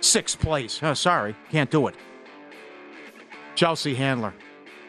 Six 0.00 0.34
plays. 0.34 0.80
Oh, 0.82 0.94
sorry, 0.94 1.36
can't 1.50 1.70
do 1.70 1.86
it. 1.86 1.94
Chelsea 3.54 3.94
Handler. 3.94 4.34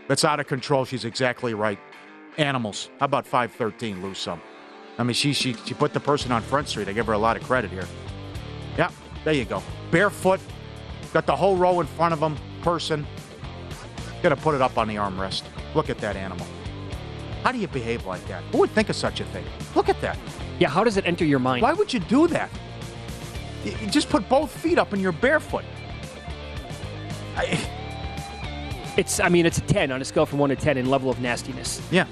That's 0.08 0.24
out 0.24 0.40
of 0.40 0.48
control. 0.48 0.86
She's 0.86 1.06
exactly 1.06 1.54
right. 1.54 1.80
Animals. 2.38 2.90
How 3.00 3.06
about 3.06 3.26
513? 3.26 4.02
Lose 4.02 4.18
some. 4.18 4.42
I 4.98 5.04
mean, 5.04 5.14
she, 5.14 5.34
she, 5.34 5.54
she 5.54 5.74
put 5.74 5.94
the 5.94 6.00
person 6.00 6.32
on 6.32 6.42
Front 6.42 6.70
Street. 6.70 6.88
I 6.88 6.94
give 6.94 7.08
her 7.08 7.14
a 7.14 7.18
lot 7.18 7.38
of 7.38 7.44
credit 7.44 7.72
here. 7.72 7.88
Yeah, 8.78 8.90
there 9.24 9.34
you 9.34 9.46
go. 9.46 9.62
Barefoot. 9.92 10.40
Got 11.14 11.26
the 11.26 11.36
whole 11.36 11.56
row 11.56 11.80
in 11.80 11.88
front 11.88 12.14
of 12.14 12.20
him. 12.20 12.38
Person. 12.62 13.06
To 14.24 14.36
put 14.36 14.56
it 14.56 14.62
up 14.62 14.78
on 14.80 14.88
the 14.88 14.96
armrest. 14.96 15.44
Look 15.76 15.90
at 15.92 16.00
that 16.00 16.16
animal. 16.16 16.48
How 17.44 17.52
do 17.52 17.60
you 17.60 17.68
behave 17.68 18.08
like 18.08 18.26
that? 18.28 18.44
Who 18.46 18.58
would 18.60 18.72
think 18.72 18.90
of 18.90 18.96
such 18.96 19.20
a 19.20 19.26
thing? 19.26 19.46
Look 19.76 19.88
at 19.88 20.02
that. 20.02 20.18
Yeah, 20.58 20.68
how 20.70 20.84
does 20.84 20.98
it 20.98 21.06
enter 21.06 21.24
your 21.26 21.38
mind? 21.38 21.62
Why 21.62 21.74
would 21.74 21.94
you 21.94 22.00
do 22.00 22.28
that? 22.30 22.50
You, 23.64 23.72
just 23.92 24.10
put 24.10 24.28
both 24.28 24.50
feet 24.50 24.80
up 24.80 24.94
and 24.94 25.02
you're 25.02 25.12
barefoot. 25.12 25.64
I, 27.36 27.60
It's, 28.98 29.20
I 29.20 29.30
mean, 29.30 29.46
it's 29.46 29.58
a 29.60 29.62
10 29.62 29.92
on 29.92 30.02
a 30.02 30.06
scale 30.06 30.26
from 30.26 30.40
1 30.40 30.50
to 30.52 30.56
10 30.56 30.78
in 30.78 30.90
level 30.90 31.10
of 31.12 31.20
nastiness. 31.20 31.82
yeah. 31.92 32.08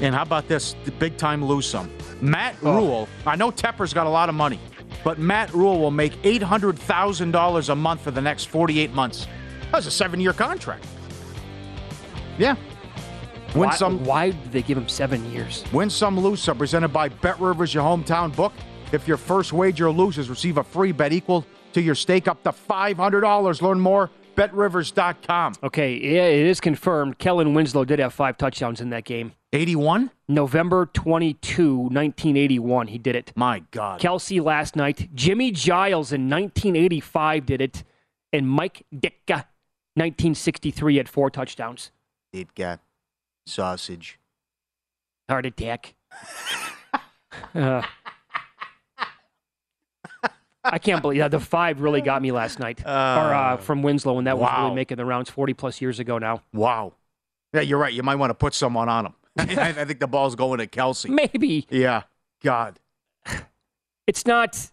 And 0.00 0.14
how 0.14 0.22
about 0.22 0.48
this? 0.48 0.74
The 0.84 0.90
big 0.90 1.16
time 1.16 1.42
lose 1.44 1.66
some. 1.66 1.88
Matt 2.20 2.56
Oh. 2.62 2.74
Rule. 2.76 3.08
I 3.26 3.36
know 3.36 3.50
Tepper's 3.52 3.94
got 3.94 4.06
a 4.06 4.10
lot 4.10 4.28
of 4.28 4.34
money, 4.34 4.58
but 5.04 5.18
Matt 5.18 5.54
Rhule 5.54 5.78
will 5.78 5.92
make 5.92 6.12
eight 6.24 6.42
hundred 6.42 6.76
thousand 6.78 7.30
dollars 7.30 7.68
a 7.68 7.76
month 7.76 8.00
for 8.00 8.10
the 8.10 8.20
next 8.20 8.46
forty-eight 8.46 8.92
months. 8.92 9.28
That's 9.72 9.86
a 9.86 9.90
seven-year 9.90 10.32
contract. 10.32 10.86
Yeah. 12.38 12.56
Win 13.54 13.68
Why, 13.68 13.74
some. 13.76 14.04
why 14.04 14.30
did 14.30 14.52
they 14.52 14.62
give 14.62 14.76
him 14.76 14.88
seven 14.88 15.30
years? 15.30 15.64
Win 15.72 15.88
some, 15.88 16.18
lose 16.18 16.42
some. 16.42 16.58
Presented 16.58 16.88
by 16.88 17.08
Bet 17.08 17.38
Rivers, 17.40 17.72
your 17.72 17.84
hometown 17.84 18.34
book. 18.34 18.52
If 18.92 19.06
your 19.06 19.16
first 19.16 19.52
wager 19.52 19.90
loses, 19.90 20.28
receive 20.28 20.58
a 20.58 20.64
free 20.64 20.92
bet 20.92 21.12
equal 21.12 21.46
to 21.72 21.80
your 21.80 21.94
stake 21.94 22.26
up 22.26 22.42
to 22.44 22.50
$500. 22.50 23.62
Learn 23.62 23.78
more, 23.80 24.10
betrivers.com. 24.36 25.54
Okay, 25.62 25.94
yeah, 25.94 26.24
it 26.24 26.46
is 26.46 26.60
confirmed. 26.60 27.18
Kellen 27.18 27.54
Winslow 27.54 27.84
did 27.84 27.98
have 28.00 28.12
five 28.12 28.36
touchdowns 28.38 28.80
in 28.80 28.90
that 28.90 29.04
game. 29.04 29.32
81? 29.52 30.10
November 30.28 30.86
22, 30.86 31.76
1981, 31.76 32.88
he 32.88 32.98
did 32.98 33.14
it. 33.14 33.32
My 33.36 33.62
God. 33.70 34.00
Kelce 34.00 34.42
last 34.44 34.74
night. 34.74 35.14
Jimmie 35.14 35.52
Giles 35.52 36.12
in 36.12 36.28
1985 36.28 37.46
did 37.46 37.60
it. 37.60 37.84
And 38.32 38.48
Mike 38.48 38.84
Ditka, 38.92 39.44
1963, 39.94 40.96
had 40.96 41.08
four 41.08 41.30
touchdowns. 41.30 41.90
It 42.32 42.54
got 42.54 42.80
sausage. 43.46 44.18
Heart 45.28 45.46
attack. 45.46 45.94
Uh, 47.52 47.82
I 50.64 50.78
can't 50.78 51.02
believe 51.02 51.18
that. 51.18 51.30
The 51.30 51.40
five 51.40 51.80
really 51.80 52.00
got 52.00 52.22
me 52.22 52.32
last 52.32 52.58
night. 52.58 52.80
or 52.86 52.88
uh, 52.88 53.56
from 53.58 53.82
Winslow, 53.82 54.18
and 54.18 54.26
that 54.26 54.38
was 54.38 54.50
really 54.58 54.74
making 54.74 54.96
the 54.96 55.04
rounds 55.04 55.28
40 55.30 55.52
plus 55.54 55.80
years 55.80 55.98
ago 55.98 56.18
now. 56.18 56.42
Wow. 56.52 56.94
Yeah, 57.52 57.60
you're 57.60 57.78
right. 57.78 57.92
You 57.92 58.02
might 58.02 58.16
want 58.16 58.30
to 58.30 58.34
put 58.34 58.54
someone 58.54 58.88
on 58.88 59.06
him. 59.06 59.14
I 59.38 59.84
think 59.84 60.00
the 60.00 60.06
ball's 60.06 60.36
going 60.36 60.58
to 60.58 60.66
Kelce. 60.66 61.08
Maybe. 61.08 61.66
Yeah. 61.70 62.02
God. 62.42 62.78
It's 64.06 64.26
not 64.26 64.70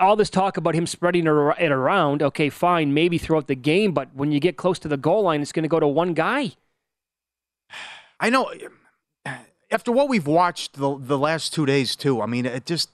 all 0.00 0.16
this 0.16 0.30
talk 0.30 0.56
about 0.56 0.74
him 0.74 0.86
spreading 0.86 1.26
it 1.26 1.72
around. 1.72 2.22
Okay, 2.22 2.50
fine, 2.50 2.94
maybe 2.94 3.18
throughout 3.18 3.46
the 3.46 3.54
game, 3.54 3.92
but 3.92 4.14
when 4.14 4.32
you 4.32 4.40
get 4.40 4.56
close 4.56 4.78
to 4.80 4.88
the 4.88 4.96
goal 4.96 5.22
line, 5.22 5.42
it's 5.42 5.52
going 5.52 5.62
to 5.62 5.68
go 5.68 5.80
to 5.80 5.86
one 5.86 6.14
guy. 6.14 6.52
I 8.18 8.30
know. 8.30 8.52
After 9.70 9.92
what 9.92 10.08
we've 10.08 10.26
watched 10.26 10.74
the 10.74 10.98
the 10.98 11.18
last 11.18 11.54
two 11.54 11.64
days, 11.64 11.94
too. 11.94 12.20
I 12.20 12.26
mean, 12.26 12.44
it 12.44 12.66
just 12.66 12.90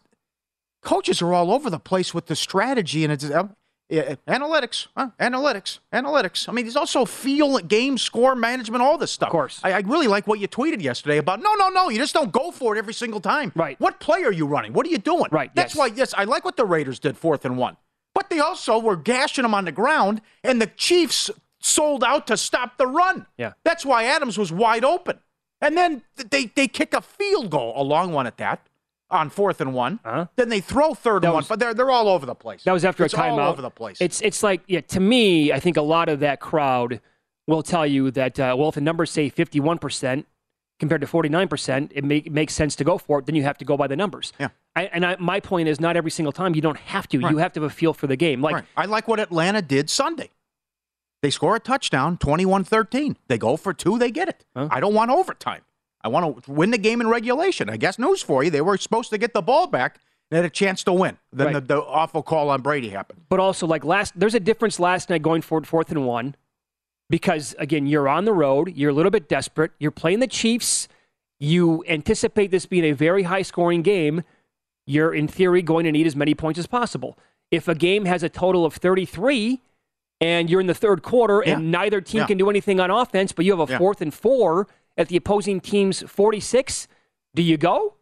coaches 0.83 1.21
are 1.23 1.33
all 1.33 1.51
over 1.53 1.69
the 1.69 1.81
place 1.81 2.14
with 2.14 2.27
the 2.27 2.37
strategy 2.37 3.03
and 3.03 3.12
it's 3.12 3.25
uh, 3.25 3.49
yeah, 3.88 4.03
uh, 4.03 4.16
analytics, 4.33 4.88
huh? 4.96 5.11
analytics, 5.20 5.79
analytics. 5.92 6.49
I 6.49 6.53
mean, 6.53 6.64
there's 6.64 6.77
also 6.77 7.05
feel, 7.05 7.59
game, 7.59 7.99
score 7.99 8.35
management, 8.35 8.83
all 8.83 8.99
this 8.99 9.12
stuff. 9.12 9.29
Of 9.29 9.33
course. 9.33 9.61
I, 9.62 9.72
I 9.72 9.79
really 9.81 10.09
like 10.09 10.27
what 10.27 10.40
you 10.40 10.49
tweeted 10.49 10.83
yesterday 10.83 11.18
about. 11.18 11.40
No, 11.40 11.55
no, 11.55 11.68
no. 11.68 11.88
You 11.88 11.99
just 11.99 12.14
don't 12.14 12.33
go 12.33 12.51
for 12.51 12.75
it 12.75 12.79
every 12.79 12.94
single 12.94 13.20
time. 13.20 13.53
Right. 13.55 13.79
What 13.81 14.01
play 14.01 14.25
are 14.25 14.33
you 14.33 14.46
running? 14.46 14.72
What 14.72 14.87
are 14.87 14.90
you 14.90 14.99
doing? 14.99 15.29
Right, 15.31 15.51
That's 15.55 15.75
yes. 15.75 15.79
why. 15.79 15.87
Yes, 15.94 16.14
I 16.16 16.25
like 16.25 16.44
what 16.44 16.57
the 16.57 16.64
Raiders 16.64 16.99
did, 16.99 17.16
fourth 17.16 17.44
and 17.44 17.57
one. 17.57 17.77
But 18.14 18.31
they 18.31 18.40
also 18.40 18.79
were 18.79 18.96
gashing 18.96 19.42
them 19.42 19.55
on 19.55 19.66
the 19.66 19.72
ground, 19.72 20.22
and 20.42 20.61
the 20.61 20.66
Chiefs 20.66 21.31
sold 21.61 22.03
out 22.03 22.27
to 22.29 22.37
stop 22.37 22.79
the 22.79 22.87
run. 22.87 23.27
Yeah. 23.37 23.53
That's 23.64 23.85
why 23.85 24.05
Adams 24.05 24.38
was 24.38 24.51
wide 24.51 24.85
open. 24.85 25.18
And 25.61 25.77
then 25.77 26.03
they, 26.31 26.46
they 26.46 26.68
kick 26.68 26.92
a 26.92 27.01
field 27.01 27.51
goal, 27.51 27.72
a 27.77 27.83
long 27.83 28.12
one 28.12 28.27
at 28.27 28.37
that. 28.38 28.66
On 29.11 29.31
fourth 29.31 29.61
and 29.61 29.73
one. 29.75 30.01
Uh-huh. 30.05 30.27
Then 30.37 30.49
they 30.49 30.61
throw 30.61 30.95
third 30.95 31.23
That 31.23 31.29
and 31.29 31.35
one, 31.35 31.45
but 31.49 31.59
they're 31.59 31.75
they're 31.75 31.90
all 31.90 32.09
over 32.09 32.27
the 32.27 32.35
place. 32.35 32.64
That 32.64 32.73
was 32.73 32.85
after 32.85 33.05
it's 33.05 33.14
a 33.14 33.16
timeout. 33.16 33.38
all 33.38 33.51
over 33.53 33.62
the 33.62 33.71
place. 33.71 33.99
It's 34.01 34.21
it's 34.21 34.42
like 34.42 34.62
yeah. 34.66 34.81
To 34.81 35.01
me, 35.01 35.53
I 35.53 35.61
think 35.61 35.77
a 35.77 35.83
lot 35.83 36.09
of 36.09 36.21
that 36.21 36.40
crowd 36.40 37.01
will 37.47 37.62
tell 37.62 37.87
you 37.87 38.11
that 38.12 38.38
uh, 38.40 38.55
well, 38.59 38.69
if 38.71 38.75
the 38.75 38.81
numbers 38.81 39.11
say 39.11 39.29
fifty-one 39.29 39.79
percent 39.79 40.27
compared 40.81 41.01
to 41.01 41.07
forty-nine 41.07 41.49
percent, 41.49 41.92
it, 41.95 42.05
make, 42.05 42.31
makes 42.31 42.55
sense 42.55 42.75
to 42.77 42.85
go 42.85 42.99
for 42.99 43.21
it. 43.21 43.27
Then 43.27 43.35
you 43.35 43.42
have 43.45 43.59
to 43.59 43.64
go 43.64 43.77
by 43.77 43.87
the 43.87 43.97
numbers. 43.97 44.33
Yeah. 44.40 44.49
I, 44.75 44.85
and 44.87 45.07
I, 45.07 45.16
my 45.19 45.40
point 45.40 45.69
is, 45.69 45.81
not 45.81 45.97
every 45.97 46.11
single 46.11 46.33
time 46.33 46.55
you 46.55 46.61
don't 46.61 46.77
have 46.77 47.09
to. 47.09 47.19
Right. 47.19 47.31
You 47.31 47.38
have 47.38 47.53
to 47.55 47.61
have 47.62 47.71
a 47.71 47.75
feel 47.75 47.95
for 47.95 48.07
the 48.07 48.16
game. 48.16 48.42
Like 48.42 48.55
Right. 48.57 48.64
I 48.77 48.85
like 48.85 49.09
what 49.09 49.21
Atlanta 49.21 49.62
did 49.62 49.88
Sunday. 49.88 50.31
They 51.23 51.31
score 51.31 51.57
a 51.57 51.61
touchdown, 51.61 52.19
21-13. 52.19 53.16
They 53.27 53.38
go 53.38 53.57
for 53.57 53.73
two, 53.73 53.99
they 53.99 54.11
get 54.11 54.29
it. 54.29 54.45
Huh? 54.55 54.69
I 54.71 54.81
don't 54.81 54.92
want 54.92 55.11
overtime. 55.11 55.62
I 56.07 56.09
want 56.09 56.45
to 56.45 56.51
win 56.53 56.71
the 56.71 56.79
game 56.79 57.01
in 57.01 57.09
regulation. 57.09 57.69
I 57.69 57.77
guess 57.77 57.99
news 57.99 58.23
for 58.23 58.42
you, 58.45 58.51
they 58.51 58.61
were 58.62 58.77
supposed 58.79 59.11
to 59.11 59.19
get 59.19 59.35
the 59.35 59.42
ball 59.42 59.66
back 59.66 59.99
and 60.31 60.37
had 60.37 60.45
a 60.45 60.51
chance 60.51 60.83
to 60.85 60.92
win. 60.92 61.19
Then 61.33 61.47
Right. 61.49 61.53
the, 61.55 61.61
the 61.61 61.83
awful 61.83 62.23
call 62.23 62.49
on 62.51 62.62
Brady 62.62 62.88
happened. 62.90 63.21
but 63.29 63.40
also 63.40 63.66
like 63.66 63.85
last 63.85 64.12
there's 64.19 64.35
a 64.35 64.40
difference 64.40 64.81
last 64.81 65.11
night 65.11 65.23
going 65.23 65.42
for 65.42 65.59
it 65.59 65.66
fourth 65.66 65.90
and 65.90 66.07
one 66.07 66.35
because 67.11 67.55
again 67.59 67.87
you're 67.87 68.09
on 68.09 68.25
the 68.25 68.33
road 68.33 68.73
you're 68.77 68.90
a 68.90 68.95
little 68.95 69.11
bit 69.11 69.29
desperate 69.29 69.71
you're 69.79 69.90
playing 69.92 70.21
the 70.21 70.27
chiefs 70.27 70.88
you 71.38 71.85
anticipate 71.88 72.51
this 72.51 72.66
being 72.66 72.85
a 72.85 72.92
very 72.92 73.25
high 73.25 73.42
scoring 73.42 73.83
game 73.83 74.23
you're 74.87 75.14
in 75.14 75.29
theory 75.29 75.62
going 75.62 75.85
to 75.85 75.92
need 75.92 76.07
as 76.07 76.16
many 76.16 76.35
points 76.35 76.59
as 76.59 76.66
possible 76.66 77.16
if 77.51 77.69
a 77.69 77.75
game 77.75 78.05
has 78.07 78.23
a 78.23 78.29
total 78.29 78.64
of 78.64 78.75
33 78.75 79.61
and 80.21 80.49
you're 80.51 80.61
in 80.61 80.66
the 80.66 80.75
third 80.75 81.03
quarter 81.03 81.40
and 81.42 81.71
neither 81.71 82.01
team 82.01 82.21
Yeah. 82.23 82.27
can 82.27 82.38
do 82.38 82.51
anything 82.51 82.81
on 82.81 82.90
offense 82.90 83.31
but 83.33 83.45
you 83.45 83.57
have 83.57 83.69
a 83.69 83.71
Yeah. 83.73 83.79
fourth 83.79 84.01
and 84.01 84.12
four 84.12 84.66
at 84.97 85.09
the 85.09 85.17
opposing 85.17 85.61
team's 85.61 86.03
46 86.03 86.89
do 87.35 87.43
you 87.43 87.57
go 87.57 87.95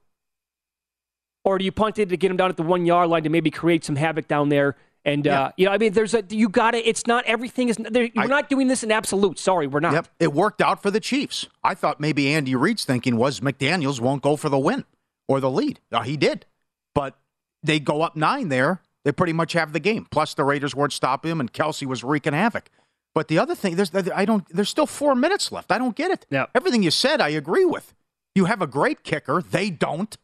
or 1.45 1.59
do 1.59 1.65
you 1.65 1.73
punt 1.73 1.99
it 1.99 2.09
to 2.09 2.17
get 2.17 2.29
them 2.29 2.37
down 2.37 2.51
at 2.51 2.57
the 2.57 2.63
one 2.63 2.87
yard 2.87 3.09
line 3.11 3.23
to 3.25 3.29
maybe 3.29 3.51
create 3.51 3.85
some 3.85 3.97
havoc 3.97 4.29
down 4.29 4.49
there? 4.49 4.77
And 5.05 5.27
Yeah. 5.27 5.43
uh, 5.43 5.51
you 5.59 5.67
know, 5.67 5.73
I 5.73 5.77
mean, 5.79 5.93
there's 5.93 6.15
a 6.15 6.25
you 6.31 6.49
got 6.49 6.71
to. 6.71 6.79
It's 6.79 7.07
not 7.07 7.27
everything 7.27 7.69
is. 7.69 7.79
We're 7.79 8.11
I- 8.17 8.27
not 8.27 8.49
doing 8.49 8.69
this 8.69 8.83
in 8.83 8.91
absolute. 8.91 9.39
Sorry, 9.39 9.67
we're 9.67 9.81
not. 9.81 9.93
Yep. 9.93 10.09
It 10.19 10.33
worked 10.33 10.63
out 10.63 10.81
for 10.83 10.91
the 10.91 11.01
Chiefs. 11.01 11.47
I 11.63 11.75
thought 11.75 12.01
maybe 12.01 12.33
Andy 12.33 12.55
Reid's 12.55 12.87
thinking 12.87 13.17
was 13.17 13.41
McDaniels 13.41 14.01
won't 14.01 14.23
go 14.23 14.37
for 14.37 14.49
the 14.49 14.59
win 14.59 14.85
or 15.29 15.41
the 15.41 15.51
lead. 15.51 15.81
Uh, 15.93 16.01
he 16.03 16.17
did. 16.17 16.47
But 16.95 17.19
they 17.63 17.81
go 17.81 18.01
up 18.01 18.17
nine 18.17 18.49
there. 18.49 18.81
They 19.05 19.13
pretty 19.13 19.35
much 19.35 19.53
have 19.53 19.75
the 19.75 19.81
game. 19.81 20.07
Plus 20.11 20.33
the 20.33 20.45
Raiders 20.45 20.75
weren't 20.75 20.95
stopping 20.95 21.31
him 21.33 21.41
and 21.41 21.53
Kelce 21.53 21.87
was 21.87 22.03
wreaking 22.03 22.33
havoc. 22.33 22.71
But 23.15 23.29
the 23.29 23.39
other 23.39 23.55
thing, 23.55 23.77
there's 23.77 23.93
I 23.95 24.25
don't 24.25 24.45
there's 24.49 24.69
still 24.69 24.87
four 24.87 25.15
minutes 25.15 25.53
left. 25.53 25.71
I 25.71 25.79
don't 25.79 25.95
get 25.95 26.11
it. 26.11 26.27
Yeah. 26.31 26.47
Everything 26.55 26.83
you 26.83 26.91
said, 26.91 27.21
I 27.21 27.29
agree 27.29 27.65
with. 27.65 27.95
You 28.35 28.47
have 28.47 28.61
a 28.61 28.67
great 28.67 29.05
kicker. 29.05 29.41
They 29.41 29.71
don't. 29.71 30.17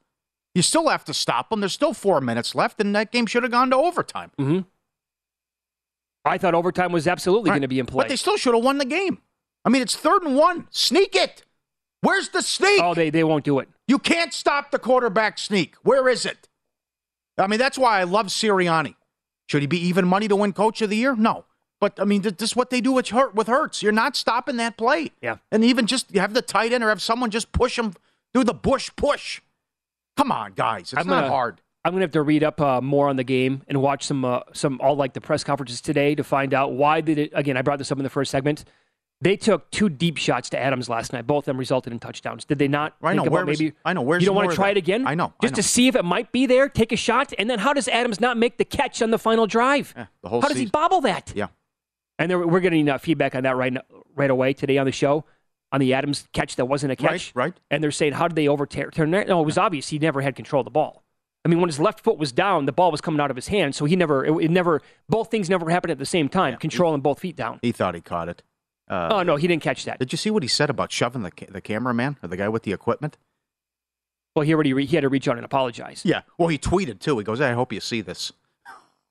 You 0.57 0.63
still 0.63 0.89
have 0.89 1.05
to 1.05 1.15
stop 1.15 1.51
them. 1.51 1.61
There's 1.61 1.73
still 1.73 1.95
four 1.95 2.21
minutes 2.21 2.57
left, 2.57 2.81
and 2.81 2.95
that 2.97 3.13
game 3.13 3.27
should 3.27 3.45
have 3.45 3.53
gone 3.53 3.71
to 3.71 3.77
overtime. 3.77 4.33
Mm-hmm. 4.39 4.61
I 6.25 6.37
thought 6.39 6.55
overtime 6.55 6.93
was 6.93 7.07
absolutely 7.07 7.51
Right. 7.51 7.55
going 7.57 7.63
to 7.63 7.69
be 7.69 7.79
in 7.79 7.87
play. 7.87 8.03
But 8.05 8.09
they 8.09 8.17
still 8.17 8.37
should 8.37 8.55
have 8.55 8.65
won 8.65 8.79
the 8.79 8.85
game. 8.85 9.19
I 9.65 9.69
mean, 9.69 9.83
it's 9.83 9.97
third 9.97 10.23
and 10.23 10.37
one. 10.37 10.67
Sneak 10.71 11.15
it. 11.15 11.45
Where's 12.03 12.31
the 12.31 12.43
sneak? 12.43 12.83
oh, 12.83 12.95
they 12.95 13.11
they 13.11 13.23
won't 13.25 13.45
do 13.45 13.59
it. 13.61 13.69
You 13.87 13.99
can't 13.99 14.33
stop 14.35 14.71
the 14.71 14.79
quarterback 14.79 15.39
sneak. 15.39 15.75
Where 15.83 16.09
is 16.09 16.25
it? 16.27 16.49
I 17.39 17.47
mean, 17.47 17.59
that's 17.59 17.79
why 17.79 18.01
I 18.01 18.05
love 18.05 18.27
Sirianni. 18.27 18.95
Should 19.49 19.63
he 19.63 19.67
be 19.67 19.79
even 19.87 20.07
money 20.09 20.27
to 20.29 20.37
win 20.37 20.53
Coach 20.53 20.83
of 20.83 20.91
the 20.91 20.97
Year? 20.97 21.15
No. 21.15 21.45
But 21.81 21.99
I 21.99 22.05
mean, 22.05 22.23
this 22.23 22.35
is 22.41 22.55
what 22.57 22.71
they 22.71 22.81
do 22.81 22.93
with 22.93 23.09
Hurt 23.09 23.35
with 23.35 23.47
Hurts. 23.47 23.83
You're 23.83 23.93
not 23.93 24.15
stopping 24.17 24.57
that 24.59 24.77
play. 24.77 25.13
Yeah. 25.23 25.37
And 25.51 25.65
even 25.65 25.87
just 25.87 26.13
you 26.15 26.21
have 26.21 26.35
the 26.35 26.43
tight 26.43 26.73
end 26.73 26.85
or 26.85 26.89
have 26.91 27.01
someone 27.03 27.31
just 27.31 27.53
push 27.53 27.79
him, 27.79 27.95
through 28.35 28.45
the 28.45 28.55
bush 28.55 28.91
push. 28.97 29.41
Come 30.17 30.31
on, 30.31 30.53
guys. 30.55 30.93
It's 30.93 30.95
I'm 30.95 31.07
not 31.07 31.23
gonna- 31.23 31.29
hard. 31.29 31.61
I'm 31.83 31.93
gonna 31.93 32.03
have 32.03 32.11
to 32.13 32.21
read 32.23 32.45
up 32.45 32.61
uh, 32.61 32.83
more 32.83 33.09
on 33.09 33.17
the 33.17 33.25
game 33.25 33.63
and 33.67 33.81
watch 33.81 34.05
some 34.05 34.23
uh, 34.23 34.41
some 34.53 34.79
all 34.83 34.95
like 34.97 35.15
the 35.15 35.21
press 35.23 35.43
conferences 35.43 35.81
today 35.81 36.15
to 36.15 36.23
find 36.23 36.53
out 36.53 36.73
why 36.73 37.01
did 37.01 37.17
it. 37.19 37.31
Again, 37.35 37.57
I 37.57 37.63
brought 37.63 37.79
this 37.79 37.91
up 37.91 37.97
in 37.99 38.05
the 38.05 38.11
first 38.11 38.31
segment. 38.31 38.65
They 39.23 39.37
took 39.37 39.71
two 39.71 39.89
deep 39.89 40.17
shots 40.19 40.51
to 40.51 40.59
Adams 40.59 40.89
last 40.91 41.13
night. 41.15 41.27
Both 41.27 41.45
of 41.45 41.47
them 41.47 41.57
resulted 41.59 41.93
in 41.93 41.99
touchdowns. 41.99 42.45
Did 42.45 42.59
they 42.59 42.69
not? 42.69 42.97
I 43.03 43.09
think 43.13 43.17
know. 43.17 43.23
about 43.23 43.33
Where 43.33 43.47
was- 43.47 43.61
maybe 43.61 43.75
I 43.85 43.95
know. 43.95 44.03
Where's 44.03 44.23
you 44.23 44.27
don't 44.27 44.37
want 44.37 44.51
to 44.51 44.57
try 44.57 44.71
it 44.71 44.77
again? 44.77 45.07
I 45.07 45.15
know, 45.15 45.33
I 45.41 45.47
Just 45.47 45.55
to 45.55 45.63
see 45.63 45.89
if 45.89 45.97
it 45.97 46.05
might 46.05 46.33
be 46.33 46.45
there. 46.45 46.69
Take 46.69 46.93
a 46.93 46.97
shot, 46.97 47.33
and 47.39 47.49
then 47.49 47.59
how 47.59 47.73
does 47.73 47.89
Adams 47.89 48.21
not 48.21 48.37
make 48.37 48.59
the 48.59 48.65
catch 48.67 49.01
on 49.01 49.11
the 49.11 49.19
final 49.19 49.47
drive? 49.47 49.95
Yeah, 49.97 50.07
the 50.23 50.29
whole 50.29 50.43
how 50.43 50.49
does 50.49 50.59
he 50.59 50.67
bobble 50.67 51.01
that? 51.03 51.33
Yeah. 51.35 51.47
And 52.21 52.31
there, 52.31 52.39
we're 52.39 52.61
getting 52.61 52.89
uh, 52.89 52.99
feedback 52.99 53.35
on 53.35 53.43
that 53.45 53.57
right 53.57 53.73
now, 53.73 53.81
right 54.15 54.31
away 54.31 54.53
today 54.53 54.79
on 54.79 54.87
the 54.87 54.93
show 54.93 55.25
on 55.73 55.81
the 55.81 55.95
Adams 55.95 56.29
catch 56.33 56.57
that 56.57 56.67
wasn't 56.67 56.93
a 56.93 56.97
catch. 56.97 57.33
Right, 57.35 57.47
right. 57.47 57.55
And 57.71 57.83
they're 57.83 57.91
saying, 57.91 58.13
how 58.13 58.29
did 58.29 58.37
they 58.37 58.47
overturn 58.47 59.11
that? 59.13 59.27
No, 59.29 59.41
it 59.41 59.45
was 59.45 59.57
obvious 59.59 59.89
he 59.89 59.99
never 59.99 60.21
had 60.21 60.37
control 60.37 60.61
of 60.61 60.65
the 60.65 60.71
ball. 60.71 61.03
I 61.45 61.49
mean, 61.49 61.61
when 61.61 61.69
his 61.69 61.81
left 61.81 62.01
foot 62.01 62.19
was 62.19 62.33
down, 62.33 62.67
the 62.67 62.73
ball 62.73 62.91
was 62.91 63.01
coming 63.01 63.21
out 63.21 63.31
of 63.31 63.37
his 63.37 63.49
hand, 63.49 63.75
so 63.75 63.87
he 63.87 63.97
never, 63.97 64.27
it, 64.27 64.45
it 64.45 64.51
never, 64.51 64.83
both 65.09 65.31
things 65.31 65.49
never 65.49 65.71
happened 65.71 65.91
at 65.91 65.99
the 65.99 66.05
same 66.05 66.29
time. 66.29 66.57
control 66.59 66.93
and 66.93 67.03
both 67.03 67.21
feet 67.21 67.37
down. 67.37 67.59
He 67.63 67.73
thought 67.73 67.95
he 67.95 68.03
caught 68.03 68.29
it. 68.29 68.43
Uh, 68.89 69.09
oh 69.13 69.23
no, 69.23 69.37
he 69.37 69.47
didn't 69.47 69.63
catch 69.63 69.85
that. 69.85 69.99
Did 70.01 70.13
you 70.13 70.19
see 70.19 70.31
what 70.31 70.43
he 70.43 70.49
said 70.49 70.69
about 70.69 70.93
shoving 70.93 71.23
the, 71.23 71.31
the 71.49 71.61
cameraman 71.61 72.19
or 72.23 72.29
the 72.29 72.37
guy 72.37 72.49
with 72.49 72.65
the 72.65 72.73
equipment? 72.73 73.17
Well, 74.35 74.45
he 74.45 74.53
already 74.53 74.73
re- 74.73 74.85
he 74.85 74.97
had 74.97 75.03
to 75.03 75.09
reach 75.09 75.29
out 75.29 75.37
and 75.37 75.45
apologize. 75.45 76.03
Yeah. 76.05 76.23
Well, 76.37 76.49
he 76.49 76.59
tweeted 76.59 76.99
too. 76.99 77.17
He 77.19 77.25
goes, 77.25 77.39
"Hey, 77.39 77.47
I 77.47 77.53
hope 77.53 77.73
you 77.73 77.81
see 77.81 78.01
this." 78.01 78.33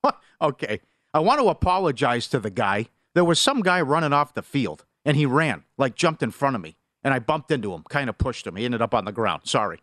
okay. 0.41 0.82
I 1.13 1.19
want 1.19 1.39
to 1.39 1.48
apologize 1.48 2.28
to 2.28 2.39
the 2.39 2.50
guy. 2.50 2.88
There 3.15 3.26
was 3.26 3.39
some 3.39 3.62
guy 3.62 3.82
running 3.82 4.13
off 4.13 4.34
the 4.34 4.41
field, 4.41 4.86
and 5.06 5.17
he 5.17 5.26
ran, 5.26 5.63
like 5.78 5.95
jumped 5.95 6.22
in 6.24 6.32
front 6.32 6.56
of 6.56 6.62
me, 6.62 6.78
and 7.04 7.13
I 7.13 7.19
bumped 7.19 7.52
into 7.52 7.74
him, 7.74 7.84
kind 7.89 8.10
of 8.10 8.17
pushed 8.17 8.45
him. 8.45 8.56
He 8.56 8.65
ended 8.65 8.82
up 8.82 8.93
on 8.93 9.06
the 9.06 9.12
ground. 9.12 9.41
Sorry. 9.45 9.80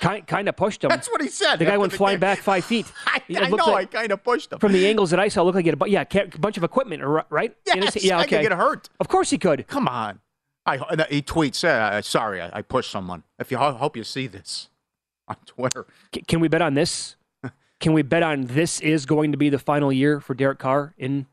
Kind 0.00 0.26
kind 0.26 0.48
of 0.48 0.56
pushed 0.56 0.82
him. 0.82 0.88
That's 0.90 1.10
what 1.10 1.20
he 1.20 1.28
said. 1.28 1.56
the 1.56 1.66
guy 1.66 1.76
went 1.76 1.92
flying 1.92 2.14
game. 2.14 2.20
back 2.20 2.38
five 2.38 2.64
feet. 2.64 2.90
I, 3.06 3.20
I 3.36 3.48
know. 3.50 3.56
like- 3.66 3.94
I 3.94 3.98
kind 4.00 4.12
of 4.12 4.24
pushed 4.24 4.52
him. 4.52 4.58
From 4.58 4.72
the 4.72 4.86
angles 4.86 5.10
that 5.10 5.20
I 5.20 5.28
saw, 5.28 5.42
it 5.42 5.44
looked 5.44 5.56
like 5.56 5.64
he 5.64 5.70
had 5.70 5.82
a 5.82 5.88
yeah, 5.90 6.04
ca- 6.04 6.38
bunch 6.38 6.56
of 6.56 6.64
equipment, 6.64 7.02
right? 7.28 7.54
Yes, 7.66 8.02
yeah, 8.02 8.18
I 8.18 8.22
okay. 8.22 8.36
could 8.42 8.48
get 8.48 8.52
hurt. 8.56 8.88
Of 8.98 9.08
course 9.08 9.30
he 9.30 9.36
could. 9.38 9.66
Come 9.66 9.88
on. 9.88 10.20
I 10.66 10.76
he 11.10 11.22
tweets, 11.22 11.64
uh, 11.64 12.00
"Sorry, 12.02 12.40
I, 12.40 12.58
I 12.58 12.62
pushed 12.62 12.90
someone. 12.90 13.24
If 13.38 13.50
you 13.50 13.58
I 13.58 13.72
hope 13.72 13.96
you 13.96 14.04
see 14.04 14.26
this 14.26 14.68
on 15.26 15.36
Twitter." 15.46 15.86
C- 16.14 16.22
can 16.22 16.40
we 16.40 16.48
bet 16.48 16.62
on 16.62 16.74
this? 16.74 17.16
Can 17.80 17.94
we 17.94 18.02
bet 18.02 18.22
on 18.22 18.44
this 18.44 18.78
is 18.80 19.06
going 19.06 19.32
to 19.32 19.38
be 19.38 19.48
the 19.48 19.58
final 19.58 19.90
year 19.90 20.20
for 20.20 20.34
Derek 20.34 20.58
Carr 20.58 20.94
in 20.98 21.26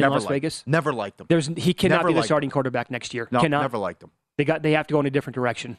in 0.00 0.10
Never 0.10 0.14
Las 0.14 0.24
liked 0.24 0.32
Vegas? 0.32 0.62
Him. 0.62 0.70
Never 0.72 0.92
liked 0.92 1.20
him. 1.20 1.26
There's 1.28 1.46
he 1.56 1.74
cannot 1.74 1.96
Never 1.98 2.08
be 2.08 2.14
the 2.14 2.22
starting 2.22 2.50
quarterback 2.50 2.90
next 2.90 3.14
year. 3.14 3.28
no, 3.30 3.40
cannot. 3.40 3.62
never 3.62 3.78
liked 3.78 4.00
them. 4.00 4.10
They 4.36 4.44
got 4.44 4.62
they 4.62 4.72
have 4.72 4.86
to 4.88 4.92
go 4.94 5.00
in 5.00 5.06
a 5.06 5.10
different 5.10 5.34
direction. 5.34 5.76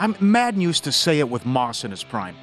I'm 0.00 0.16
Madden 0.20 0.60
used 0.60 0.84
to 0.84 0.92
say 0.92 1.18
it 1.18 1.28
with 1.28 1.44
Moss 1.44 1.84
in 1.84 1.90
his 1.90 2.04
prime. 2.04 2.36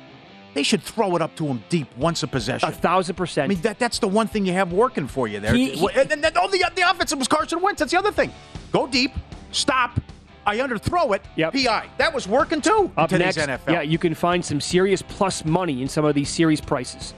They 0.54 0.64
should 0.64 0.82
throw 0.82 1.16
it 1.16 1.22
up 1.22 1.36
to 1.36 1.46
him 1.46 1.64
deep 1.70 1.88
once 1.98 2.24
a 2.24 2.28
possession. 2.28 2.70
A 2.70 2.72
thousand 2.72 3.16
percent. 3.16 3.46
I 3.46 3.48
mean, 3.50 3.62
that, 3.62 3.78
that's 3.78 4.00
the 4.00 4.08
one 4.08 4.28
thing 4.28 4.46
you 4.46 4.54
have 4.54 4.72
working 4.72 5.08
for 5.08 5.28
you 5.28 5.40
there. 5.42 5.54
He- 5.54 5.72
he- 5.72 5.90
and 5.94 6.10
then 6.10 6.32
oh, 6.38 6.50
the, 6.50 6.64
the 6.76 6.90
offensive 6.90 7.20
was 7.20 7.28
Carson 7.28 7.62
Wentz. 7.62 7.80
That's 7.80 7.92
the 7.92 8.00
other 8.00 8.12
thing. 8.12 8.34
Go 8.72 8.88
deep, 8.88 9.12
stop. 9.52 10.00
I 10.46 10.58
underthrow 10.58 11.16
it. 11.16 11.24
Yep. 11.36 11.54
PI. 11.54 11.90
That 11.98 12.14
was 12.14 12.28
working 12.28 12.62
too 12.62 12.92
Up 12.96 13.12
next, 13.12 13.38
NFL. 13.38 13.68
yeah, 13.68 13.82
you 13.82 13.98
can 13.98 14.14
find 14.14 14.46
some 14.46 14.62
serious 14.62 15.02
plus 15.02 15.44
money 15.44 15.82
in 15.82 15.88
some 15.90 16.06
of 16.06 16.14
these 16.14 16.30
series 16.30 16.62
prices. 16.62 17.14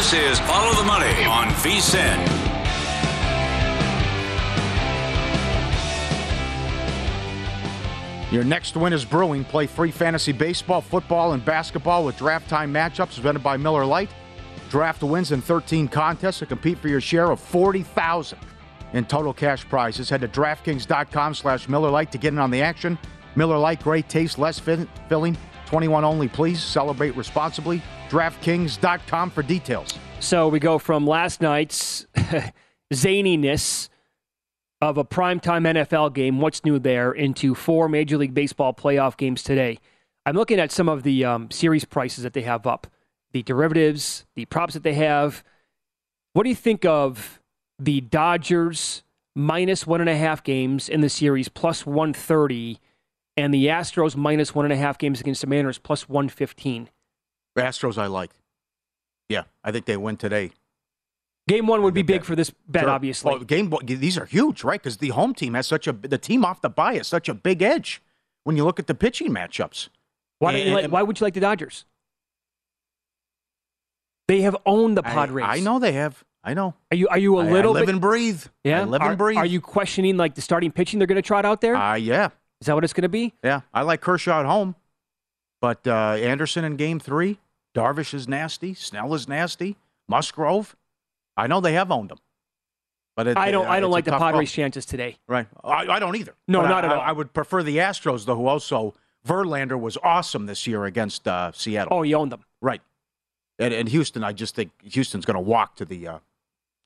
This 0.00 0.14
is 0.14 0.40
Follow 0.40 0.74
the 0.76 0.84
Money 0.84 1.24
on 1.26 1.48
VSIN. 1.60 2.16
Your 8.32 8.42
next 8.42 8.78
win 8.78 8.94
is 8.94 9.04
brewing. 9.04 9.44
Play 9.44 9.66
free 9.66 9.90
fantasy 9.90 10.32
baseball, 10.32 10.80
football, 10.80 11.34
and 11.34 11.44
basketball 11.44 12.06
with 12.06 12.16
draft 12.16 12.48
time 12.48 12.72
matchups 12.72 13.16
presented 13.16 13.42
by 13.42 13.58
Miller 13.58 13.84
Lite. 13.84 14.08
Draft 14.70 15.02
wins 15.02 15.32
in 15.32 15.42
13 15.42 15.86
contests 15.86 16.38
to 16.38 16.46
compete 16.46 16.78
for 16.78 16.88
your 16.88 17.02
share 17.02 17.30
of 17.30 17.38
40000 17.38 18.38
in 18.94 19.04
total 19.04 19.34
cash 19.34 19.68
prizes. 19.68 20.08
Head 20.08 20.22
to 20.22 20.28
DraftKings.com 20.28 21.34
slash 21.34 21.68
Miller 21.68 21.90
Lite 21.90 22.10
to 22.12 22.16
get 22.16 22.32
in 22.32 22.38
on 22.38 22.50
the 22.50 22.62
action. 22.62 22.98
Miller 23.36 23.58
Lite, 23.58 23.82
great 23.82 24.08
taste, 24.08 24.38
less 24.38 24.58
fi- 24.58 24.88
filling. 25.10 25.36
21 25.70 26.04
only, 26.04 26.28
please. 26.28 26.62
Celebrate 26.62 27.16
responsibly. 27.16 27.80
DraftKings.com 28.08 29.30
for 29.30 29.42
details. 29.42 29.94
So 30.18 30.48
we 30.48 30.58
go 30.58 30.78
from 30.78 31.06
last 31.06 31.40
night's 31.40 32.06
zaniness 32.92 33.88
of 34.82 34.98
a 34.98 35.04
primetime 35.04 35.66
NFL 35.66 36.12
game, 36.12 36.40
what's 36.40 36.64
new 36.64 36.78
there, 36.78 37.12
into 37.12 37.54
four 37.54 37.88
Major 37.88 38.18
League 38.18 38.34
Baseball 38.34 38.74
playoff 38.74 39.16
games 39.16 39.42
today. 39.42 39.78
I'm 40.26 40.34
looking 40.34 40.58
at 40.58 40.72
some 40.72 40.88
of 40.88 41.04
the 41.04 41.24
um, 41.24 41.50
series 41.50 41.84
prices 41.84 42.24
that 42.24 42.32
they 42.32 42.42
have 42.42 42.66
up, 42.66 42.88
the 43.32 43.42
derivatives, 43.42 44.26
the 44.34 44.46
props 44.46 44.74
that 44.74 44.82
they 44.82 44.94
have. 44.94 45.44
What 46.32 46.42
do 46.42 46.48
you 46.48 46.56
think 46.56 46.84
of 46.84 47.40
the 47.78 48.00
Dodgers 48.00 49.02
minus 49.36 49.86
one 49.86 50.00
and 50.00 50.10
a 50.10 50.16
half 50.16 50.42
games 50.42 50.88
in 50.88 51.00
the 51.00 51.08
series, 51.08 51.48
plus 51.48 51.86
130, 51.86 52.80
and 53.40 53.52
the 53.54 53.66
Astros 53.66 54.14
minus 54.16 54.54
one 54.54 54.64
and 54.66 54.72
a 54.72 54.76
half 54.76 54.98
games 54.98 55.20
against 55.20 55.40
the 55.40 55.46
Mariners, 55.46 55.78
plus 55.78 56.08
115? 56.08 56.88
Astros, 57.58 57.98
I 57.98 58.06
like. 58.06 58.30
Yeah, 59.28 59.44
I 59.64 59.72
think 59.72 59.86
they 59.86 59.96
win 59.96 60.16
today. 60.16 60.50
Game 61.48 61.66
one 61.66 61.82
would 61.82 61.94
be 61.94 62.02
big 62.02 62.24
for 62.24 62.36
this 62.36 62.50
bet, 62.68 62.82
Sure. 62.82 62.90
obviously. 62.90 63.30
Well, 63.30 63.40
game 63.40 63.72
these 63.84 64.16
are 64.18 64.26
huge, 64.26 64.62
right? 64.62 64.80
Because 64.80 64.98
the 64.98 65.08
home 65.08 65.34
team 65.34 65.54
has 65.54 65.66
such 65.66 65.86
a 65.88 65.92
the 65.92 66.18
team 66.18 66.44
off 66.44 66.60
the 66.60 66.68
bye 66.70 66.94
has 66.94 67.08
such 67.08 67.28
a 67.28 67.34
big 67.34 67.60
edge 67.62 68.02
when 68.44 68.56
you 68.56 68.64
look 68.64 68.78
at 68.78 68.86
the 68.86 68.94
pitching 68.94 69.30
matchups. 69.30 69.88
why, 70.38 70.52
don't 70.52 70.60
you 70.60 70.66
and- 70.68 70.82
like, 70.84 70.92
why 70.92 71.02
would 71.02 71.18
you 71.18 71.24
like 71.24 71.34
the 71.34 71.40
Dodgers? 71.40 71.84
They 74.28 74.42
have 74.42 74.56
owned 74.64 74.96
the 74.96 75.02
I- 75.04 75.10
Padres. 75.12 75.44
I, 75.48 75.60
know 75.60 75.78
they 75.78 75.92
have. 75.92 76.22
I 76.44 76.54
know. 76.54 76.74
Are 76.90 76.96
you 76.96 77.08
are 77.08 77.18
you 77.18 77.38
a 77.38 77.44
I- 77.46 77.50
little 77.50 77.72
I 77.72 77.80
live 77.80 77.86
bit? 77.86 77.92
and 77.92 78.00
breathe. 78.00 78.44
yeah. 78.64 78.82
I 78.82 78.84
live 78.84 79.02
are, 79.02 79.08
and 79.10 79.18
breathe. 79.18 79.38
Are 79.38 79.46
you 79.46 79.60
questioning 79.60 80.16
like 80.16 80.34
the 80.36 80.40
starting 80.42 80.70
pitching 80.70 80.98
they're 80.98 81.06
going 81.08 81.16
to 81.16 81.22
trot 81.22 81.44
out 81.44 81.60
there? 81.60 81.74
Is 81.74 81.80
Uh, 81.80 81.94
yeah, 82.00 82.28
that 82.66 82.74
what 82.74 82.84
it's 82.84 82.92
going 82.92 83.02
to 83.02 83.08
be? 83.08 83.34
yeah. 83.42 83.62
I 83.72 83.82
like 83.82 84.00
Kershaw 84.00 84.40
at 84.40 84.46
home, 84.46 84.74
but 85.60 85.86
uh, 85.86 86.14
Anderson 86.20 86.64
in 86.64 86.76
Game 86.76 87.00
Three. 87.00 87.38
Darvish 87.74 88.12
is 88.14 88.26
nasty. 88.26 88.74
Snell 88.74 89.14
is 89.14 89.28
nasty. 89.28 89.76
Musgrove. 90.08 90.74
I 91.36 91.46
know 91.46 91.60
they 91.60 91.74
have 91.74 91.90
owned 91.92 92.10
them, 92.10 92.18
but 93.16 93.28
it, 93.28 93.36
I 93.38 93.50
don't. 93.52 93.66
uh, 93.66 93.70
I 93.70 93.80
don't 93.80 93.92
like 93.92 94.04
the. 94.04 94.12
Padres' 94.18 94.50
chances 94.50 94.84
today. 94.84 95.16
Right. 95.28 95.46
I, 95.62 95.86
I 95.86 95.98
don't 96.00 96.16
either. 96.16 96.34
No, 96.48 96.62
But 96.62 96.68
not 96.68 96.84
I, 96.84 96.88
at 96.88 96.94
all. 96.94 97.00
I, 97.00 97.04
I 97.06 97.12
would 97.12 97.32
prefer 97.32 97.62
the 97.62 97.76
Astros, 97.78 98.24
though, 98.26 98.34
who 98.36 98.46
also 98.46 98.94
Verlander 99.26 99.78
was 99.78 99.96
awesome 100.02 100.46
this 100.46 100.66
year 100.66 100.84
against 100.84 101.28
uh, 101.28 101.52
Seattle. 101.52 101.96
Oh, 101.98 102.02
he 102.02 102.12
owned 102.14 102.32
them. 102.32 102.44
Right. 102.60 102.82
And, 103.58 103.72
and 103.72 103.88
Houston, 103.88 104.24
I 104.24 104.32
just 104.32 104.54
think 104.54 104.72
Houston's 104.82 105.24
going 105.24 105.34
to 105.36 105.40
walk 105.40 105.76
to 105.76 105.84
the 105.84 106.08
uh, 106.08 106.18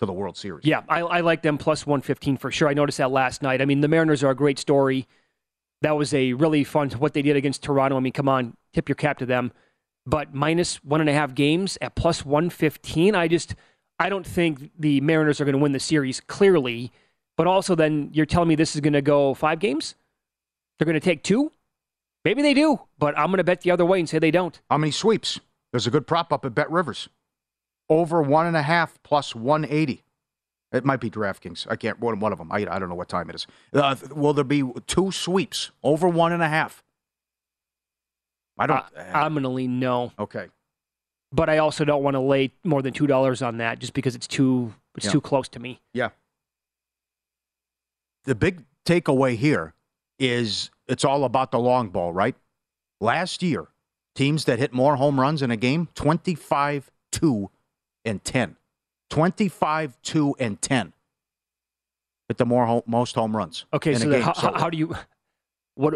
to 0.00 0.06
the 0.06 0.12
World 0.12 0.36
Series. 0.36 0.66
Yeah, 0.66 0.82
I, 0.88 1.00
I 1.00 1.20
like 1.20 1.42
them 1.42 1.56
plus 1.56 1.86
115 1.86 2.36
for 2.36 2.50
sure. 2.50 2.68
I 2.68 2.74
noticed 2.74 2.98
that 2.98 3.10
last 3.10 3.42
night. 3.42 3.62
I 3.62 3.64
mean, 3.64 3.80
the 3.80 3.88
Mariners 3.88 4.22
are 4.22 4.30
a 4.30 4.34
great 4.36 4.58
story. 4.58 5.06
That 5.82 5.96
was 5.96 6.14
a 6.14 6.32
really 6.32 6.64
fun, 6.64 6.90
what 6.90 7.14
they 7.14 7.22
did 7.22 7.36
against 7.36 7.62
Toronto. 7.62 7.96
I 7.96 8.00
mean, 8.00 8.12
come 8.12 8.28
on, 8.28 8.56
tip 8.72 8.88
your 8.88 8.96
cap 8.96 9.18
to 9.18 9.26
them. 9.26 9.52
But 10.06 10.34
minus 10.34 10.76
one 10.84 11.00
and 11.00 11.10
a 11.10 11.12
half 11.12 11.34
games 11.34 11.78
at 11.80 11.94
plus 11.94 12.24
115, 12.24 13.14
I 13.14 13.28
just, 13.28 13.54
I 13.98 14.08
don't 14.08 14.26
think 14.26 14.70
the 14.78 15.00
Mariners 15.00 15.40
are 15.40 15.44
going 15.44 15.54
to 15.54 15.58
win 15.58 15.72
the 15.72 15.80
series 15.80 16.20
clearly. 16.20 16.92
But 17.36 17.46
also, 17.46 17.74
then 17.74 18.10
you're 18.12 18.26
telling 18.26 18.48
me 18.48 18.54
this 18.54 18.74
is 18.74 18.80
going 18.80 18.92
to 18.92 19.02
go 19.02 19.34
five 19.34 19.58
games? 19.58 19.94
They're 20.78 20.86
going 20.86 20.94
to 20.94 21.00
take 21.00 21.22
two? 21.22 21.52
Maybe 22.24 22.42
they 22.42 22.54
do, 22.54 22.80
but 22.98 23.18
I'm 23.18 23.26
going 23.26 23.38
to 23.38 23.44
bet 23.44 23.62
the 23.62 23.70
other 23.70 23.84
way 23.84 23.98
and 23.98 24.08
say 24.08 24.18
they 24.18 24.30
don't. 24.30 24.58
How 24.70 24.78
many 24.78 24.92
sweeps? 24.92 25.40
There's 25.72 25.86
a 25.86 25.90
good 25.90 26.06
prop 26.06 26.32
up 26.32 26.44
at 26.44 26.54
Bet 26.54 26.70
Rivers. 26.70 27.08
Over 27.88 28.22
one 28.22 28.46
and 28.46 28.56
a 28.56 28.62
half 28.62 29.02
plus 29.02 29.34
180. 29.34 30.03
It 30.74 30.84
might 30.84 31.00
be 31.00 31.08
DraftKings. 31.08 31.66
I 31.70 31.76
can't, 31.76 32.00
one, 32.00 32.18
one 32.20 32.32
of 32.32 32.38
them. 32.38 32.50
I, 32.50 32.66
I 32.68 32.78
don't 32.78 32.88
know 32.88 32.94
what 32.94 33.08
time 33.08 33.30
it 33.30 33.36
is. 33.36 33.46
Uh, 33.72 33.94
will 34.14 34.34
there 34.34 34.44
be 34.44 34.62
two 34.86 35.12
sweeps? 35.12 35.70
Over 35.82 36.08
one 36.08 36.32
and 36.32 36.42
a 36.42 36.48
half? 36.48 36.82
I 38.58 38.66
don't. 38.66 38.84
I, 38.96 39.24
am 39.24 39.34
going 39.34 39.44
to 39.44 39.48
lean 39.48 39.80
no. 39.80 40.12
okay. 40.18 40.48
but 41.32 41.48
I 41.48 41.58
also 41.58 41.84
don't 41.84 42.02
want 42.02 42.14
to 42.14 42.20
lay 42.20 42.52
more 42.62 42.82
than 42.82 42.92
two 42.92 43.06
dollars 43.06 43.40
on 43.42 43.56
that 43.58 43.78
just 43.78 43.94
because 43.94 44.14
it's 44.14 44.26
too 44.28 44.74
it's 44.96 45.06
Yeah. 45.06 45.12
too 45.12 45.20
close 45.20 45.48
to 45.50 45.58
me. 45.60 45.80
Yeah. 45.92 46.10
The 48.24 48.34
big 48.34 48.64
takeaway 48.86 49.36
here 49.36 49.74
is 50.18 50.70
it's 50.86 51.04
all 51.04 51.24
about 51.24 51.50
the 51.50 51.58
long 51.58 51.88
ball, 51.88 52.12
right? 52.12 52.36
Last 53.00 53.42
year, 53.42 53.68
teams 54.14 54.44
that 54.44 54.58
hit 54.58 54.72
more 54.72 54.96
home 54.96 55.20
runs 55.20 55.42
in 55.42 55.50
a 55.50 55.56
game 55.56 55.88
25 55.94 56.90
2 57.12 57.50
and 58.04 58.24
10. 58.24 58.56
25 59.14 59.96
2 60.02 60.36
and 60.40 60.60
10. 60.60 60.92
Hit 62.28 62.36
the 62.38 62.44
more 62.46 62.82
most 62.86 63.14
home 63.14 63.36
runs. 63.36 63.64
Okay, 63.72 63.94
so, 63.94 64.20
how, 64.20 64.32
So- 64.32 64.52
how, 64.54 64.68
do 64.70 64.76
you 64.76 64.96
what 65.76 65.94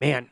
man? 0.00 0.30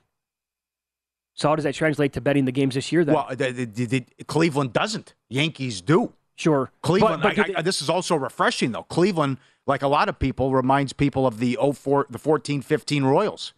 So 1.34 1.48
how 1.48 1.56
does 1.56 1.64
that 1.64 1.74
translate 1.74 2.12
to 2.14 2.20
betting 2.20 2.44
the 2.44 2.52
games 2.52 2.74
this 2.74 2.92
year? 2.92 3.04
Then 3.04 3.14
well, 3.16 3.26
the, 3.30 3.50
the, 3.50 4.04
Cleveland 4.26 4.72
doesn't. 4.72 5.14
Yankees 5.28 5.80
do. 5.80 6.12
sure, 6.36 6.70
Cleveland. 6.80 7.22
But, 7.22 7.36
but 7.36 7.50
I- 7.50 7.58
I- 7.58 7.62
this 7.62 7.82
is 7.82 7.90
also 7.90 8.14
refreshing, 8.14 8.72
though. 8.72 8.84
Cleveland, 8.84 9.38
like 9.66 9.82
a 9.82 9.88
lot 9.88 10.08
of 10.08 10.18
people, 10.18 10.52
reminds 10.54 10.92
people 10.92 11.26
of 11.26 11.40
the 11.40 11.58
04, 11.74 12.06
the 12.08 12.18
14 12.18 12.62
15 12.62 13.04
Royals. 13.04 13.52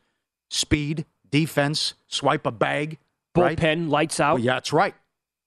Speed, 0.51 1.05
defense, 1.31 1.95
swipe 2.07 2.47
a 2.47 2.51
bag. 2.51 2.99
right? 3.37 3.59
bullpen 3.59 3.91
lights 3.91 4.19
out. 4.19 4.37
Well, 4.37 4.45
yeah, 4.45 4.55
that's 4.55 4.73
right. 4.73 4.95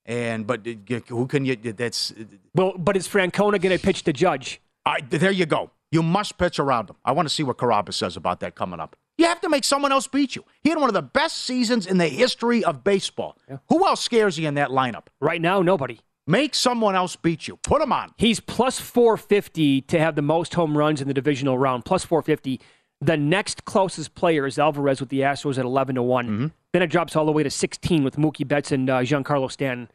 And 0.04 0.46
but 0.46 0.66
uh, 0.66 1.00
who 1.08 1.26
can 1.26 1.44
you? 1.44 1.56
That's 1.56 2.12
Well, 2.54 2.74
but 2.76 2.96
is 2.96 3.06
Francona 3.06 3.60
going 3.60 3.76
to 3.76 3.78
pitch 3.78 4.04
the 4.04 4.12
Judge? 4.12 4.60
I, 4.84 5.00
there. 5.00 5.30
You 5.30 5.46
go. 5.46 5.70
You 5.90 6.02
must 6.02 6.38
pitch 6.38 6.58
around 6.58 6.90
him. 6.90 6.96
I 7.04 7.12
want 7.12 7.28
to 7.28 7.34
see 7.34 7.42
what 7.42 7.58
Carabas 7.58 7.94
says 7.94 8.16
about 8.16 8.40
that 8.40 8.54
coming 8.54 8.80
up. 8.80 8.96
You 9.18 9.26
have 9.26 9.40
to 9.42 9.48
make 9.48 9.62
someone 9.62 9.92
else 9.92 10.06
beat 10.06 10.34
you. 10.34 10.44
He 10.62 10.70
had 10.70 10.78
one 10.78 10.88
of 10.88 10.94
the 10.94 11.02
best 11.02 11.44
seasons 11.44 11.86
in 11.86 11.98
the 11.98 12.08
history 12.08 12.64
of 12.64 12.82
baseball. 12.82 13.36
Who 13.68 13.86
else 13.86 14.00
scares 14.00 14.38
you 14.38 14.48
in 14.48 14.54
that 14.54 14.70
lineup? 14.70 15.06
Right 15.20 15.40
now, 15.40 15.60
nobody. 15.60 16.00
Make 16.26 16.54
someone 16.54 16.94
else 16.94 17.16
beat 17.16 17.46
you. 17.46 17.56
Put 17.56 17.82
him 17.82 17.92
on. 17.92 18.14
He's 18.16 18.40
plus 18.40 18.80
450 18.80 19.82
to 19.82 19.98
have 19.98 20.14
the 20.14 20.22
most 20.22 20.54
home 20.54 20.78
runs 20.78 21.00
in 21.00 21.08
the 21.08 21.14
divisional 21.14 21.58
round. 21.58 21.84
Plus 21.84 22.04
450. 22.04 22.60
The 23.02 23.16
next 23.16 23.64
closest 23.64 24.14
player 24.14 24.46
is 24.46 24.58
Alvarez 24.58 25.00
with 25.00 25.08
the 25.08 25.20
Astros 25.20 25.58
at 25.58 25.64
11 25.64 25.96
to 25.96 26.02
one. 26.02 26.24
Mm-hmm. 26.26 26.46
Then 26.72 26.82
it 26.82 26.86
drops 26.86 27.16
all 27.16 27.26
the 27.26 27.32
way 27.32 27.42
to 27.42 27.50
16 27.50 28.04
with 28.04 28.16
Mookie 28.16 28.46
Betts 28.46 28.70
and 28.70 28.88
uh, 28.88 29.00
Giancarlo 29.00 29.50
Stanton. 29.50 29.90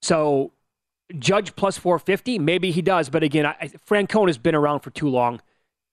So 0.00 0.52
Judge 1.18 1.56
plus 1.56 1.76
450, 1.76 2.38
maybe 2.38 2.70
he 2.70 2.80
does. 2.80 3.08
But 3.08 3.24
again, 3.24 3.44
I, 3.44 3.56
I- 3.60 3.70
Francona's 3.84 4.38
been 4.38 4.54
around 4.54 4.80
for 4.80 4.90
too 4.90 5.08
long. 5.08 5.40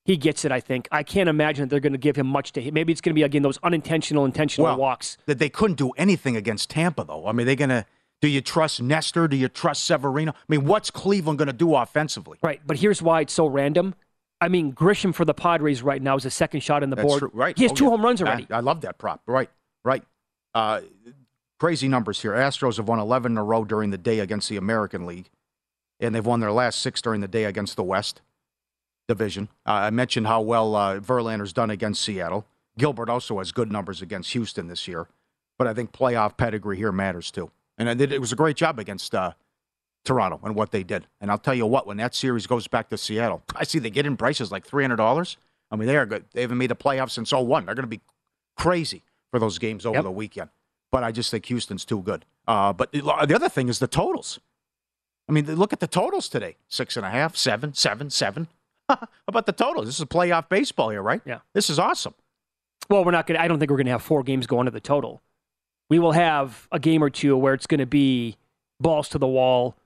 He 0.04 0.16
gets 0.16 0.44
it, 0.44 0.50
I 0.52 0.60
think. 0.60 0.88
I 0.90 1.02
can't 1.02 1.28
imagine 1.28 1.64
that 1.64 1.70
they're 1.70 1.80
going 1.80 1.92
to 1.92 1.98
give 1.98 2.16
him 2.16 2.26
much 2.26 2.52
to 2.52 2.60
hit. 2.60 2.74
Maybe 2.74 2.92
it's 2.92 3.00
going 3.00 3.12
to 3.12 3.14
be, 3.14 3.22
again, 3.22 3.42
those 3.42 3.58
unintentional, 3.62 4.24
intentional 4.24 4.64
Well, 4.70 4.76
walks. 4.78 5.16
That 5.26 5.38
they 5.38 5.48
couldn't 5.48 5.76
do 5.76 5.90
anything 5.90 6.36
against 6.36 6.70
Tampa, 6.70 7.04
though. 7.04 7.26
I 7.26 7.32
mean, 7.32 7.46
they're 7.46 7.54
gonna. 7.56 7.86
Do 8.20 8.28
you 8.28 8.40
trust 8.40 8.80
Nestor? 8.80 9.26
Do 9.26 9.36
you 9.36 9.48
trust 9.48 9.84
Severino? 9.84 10.30
I 10.32 10.34
mean, 10.48 10.64
what's 10.64 10.90
Cleveland 10.92 11.38
going 11.38 11.46
to 11.48 11.52
do 11.52 11.74
offensively? 11.74 12.38
Right. 12.42 12.60
But 12.64 12.78
here's 12.78 13.02
why 13.02 13.20
it's 13.22 13.32
so 13.32 13.46
random. 13.46 13.94
I 14.42 14.48
mean, 14.48 14.72
Grisham 14.72 15.14
for 15.14 15.24
the 15.24 15.34
Padres 15.34 15.82
right 15.82 16.02
now 16.02 16.16
is 16.16 16.24
a 16.24 16.30
second 16.30 16.60
shot 16.60 16.82
on 16.82 16.90
the 16.90 16.96
That's 16.96 17.06
board. 17.06 17.18
true. 17.20 17.30
Right. 17.32 17.56
He 17.56 17.62
has 17.64 17.72
Oh, 17.72 17.74
two 17.76 17.84
yeah. 17.84 17.90
home 17.90 18.04
runs 18.04 18.20
already. 18.20 18.46
I, 18.50 18.60
love 18.60 18.80
that 18.80 18.98
prop. 18.98 19.22
Right. 19.26 19.48
Right. 19.84 20.02
Uh, 20.54 20.80
crazy 21.60 21.86
numbers 21.88 22.20
here. 22.20 22.32
Astros 22.32 22.76
have 22.76 22.88
won 22.88 22.98
11 22.98 23.32
in 23.32 23.38
a 23.38 23.44
row 23.44 23.64
during 23.64 23.90
the 23.90 23.98
day 23.98 24.18
against 24.18 24.48
the 24.48 24.56
American 24.56 25.06
League, 25.06 25.30
and 26.00 26.14
they've 26.14 26.26
won 26.26 26.40
their 26.40 26.50
last 26.52 26.80
six 26.80 27.00
during 27.00 27.20
the 27.20 27.28
day 27.28 27.44
against 27.44 27.76
the 27.76 27.84
West 27.84 28.20
Division. 29.08 29.48
Uh, 29.66 29.72
I 29.72 29.90
mentioned 29.90 30.26
how 30.26 30.40
well 30.40 30.74
uh, 30.74 30.98
Verlander's 30.98 31.52
done 31.52 31.70
against 31.70 32.02
Seattle. 32.02 32.44
Gilbert 32.78 33.08
also 33.08 33.38
has 33.38 33.52
good 33.52 33.70
numbers 33.70 34.02
against 34.02 34.32
Houston 34.32 34.66
this 34.66 34.88
year, 34.88 35.06
but 35.58 35.66
I 35.66 35.74
think 35.74 35.92
playoff 35.92 36.36
pedigree 36.36 36.76
here 36.78 36.90
matters 36.92 37.30
too. 37.30 37.50
And 37.78 37.88
I 37.88 37.94
did, 37.94 38.12
it 38.12 38.20
was 38.20 38.32
a 38.32 38.36
great 38.36 38.56
job 38.56 38.78
against 38.78 39.14
uh, 39.14 39.32
Toronto 40.04 40.40
and 40.44 40.54
what 40.54 40.70
they 40.72 40.82
did. 40.82 41.06
And 41.20 41.30
I'll 41.30 41.38
tell 41.38 41.54
you 41.54 41.66
what, 41.66 41.86
when 41.86 41.96
that 41.98 42.14
series 42.14 42.46
goes 42.46 42.66
back 42.66 42.88
to 42.90 42.98
Seattle, 42.98 43.42
I 43.54 43.64
see 43.64 43.78
they 43.78 43.90
get 43.90 44.06
in 44.06 44.16
prices 44.16 44.50
like 44.50 44.66
three 44.66 44.82
hundred 44.84 44.96
dollars. 44.96 45.36
I 45.70 45.76
mean, 45.76 45.86
they 45.86 45.96
are 45.96 46.06
good. 46.06 46.24
They 46.32 46.42
haven't 46.42 46.58
made 46.58 46.70
the 46.70 46.76
playoffs 46.76 47.12
since 47.12 47.32
01. 47.32 47.64
They're 47.64 47.74
going 47.74 47.84
to 47.84 47.86
be 47.88 48.02
crazy 48.58 49.04
for 49.30 49.38
those 49.38 49.58
games 49.58 49.86
over 49.86 49.96
Yep. 49.96 50.04
the 50.04 50.10
weekend. 50.10 50.50
But 50.90 51.02
I 51.02 51.12
just 51.12 51.30
think 51.30 51.46
Houston's 51.46 51.86
too 51.86 52.02
good. 52.02 52.26
Uh, 52.46 52.72
but 52.74 52.92
the 52.92 53.00
the 53.00 53.34
other 53.34 53.48
thing 53.48 53.68
is 53.68 53.78
the 53.78 53.86
totals. 53.86 54.38
I 55.28 55.32
mean, 55.32 55.46
look 55.54 55.72
at 55.72 55.80
the 55.80 55.86
totals 55.86 56.28
today: 56.28 56.56
six 56.68 56.96
and 56.96 57.06
a 57.06 57.10
half, 57.10 57.36
seven, 57.36 57.72
seven, 57.74 58.10
seven. 58.10 58.48
How 58.88 58.98
about 59.28 59.46
the 59.46 59.52
totals? 59.52 59.86
This 59.86 59.98
is 60.00 60.04
playoff 60.06 60.48
baseball 60.48 60.90
here, 60.90 61.00
right? 61.02 61.22
Yeah. 61.24 61.38
This 61.54 61.70
is 61.70 61.78
awesome. 61.78 62.14
Well, 62.90 63.04
we're 63.04 63.12
not 63.12 63.26
going 63.26 63.38
to, 63.38 63.42
I 63.42 63.48
don't 63.48 63.58
think 63.60 63.70
we're 63.70 63.76
going 63.78 63.86
to 63.86 63.92
have 63.92 64.02
four 64.02 64.22
games 64.24 64.46
going 64.46 64.64
to 64.66 64.70
the 64.72 64.80
total. 64.80 65.22
We 65.88 65.98
will 66.00 66.12
have 66.12 66.66
a 66.72 66.78
game 66.80 67.02
or 67.02 67.08
two 67.08 67.36
where 67.36 67.54
it's 67.54 67.66
going 67.66 67.78
to 67.78 67.86
be 67.86 68.36
balls 68.80 69.08
to 69.10 69.18
the 69.18 69.26
wall. 69.26 69.76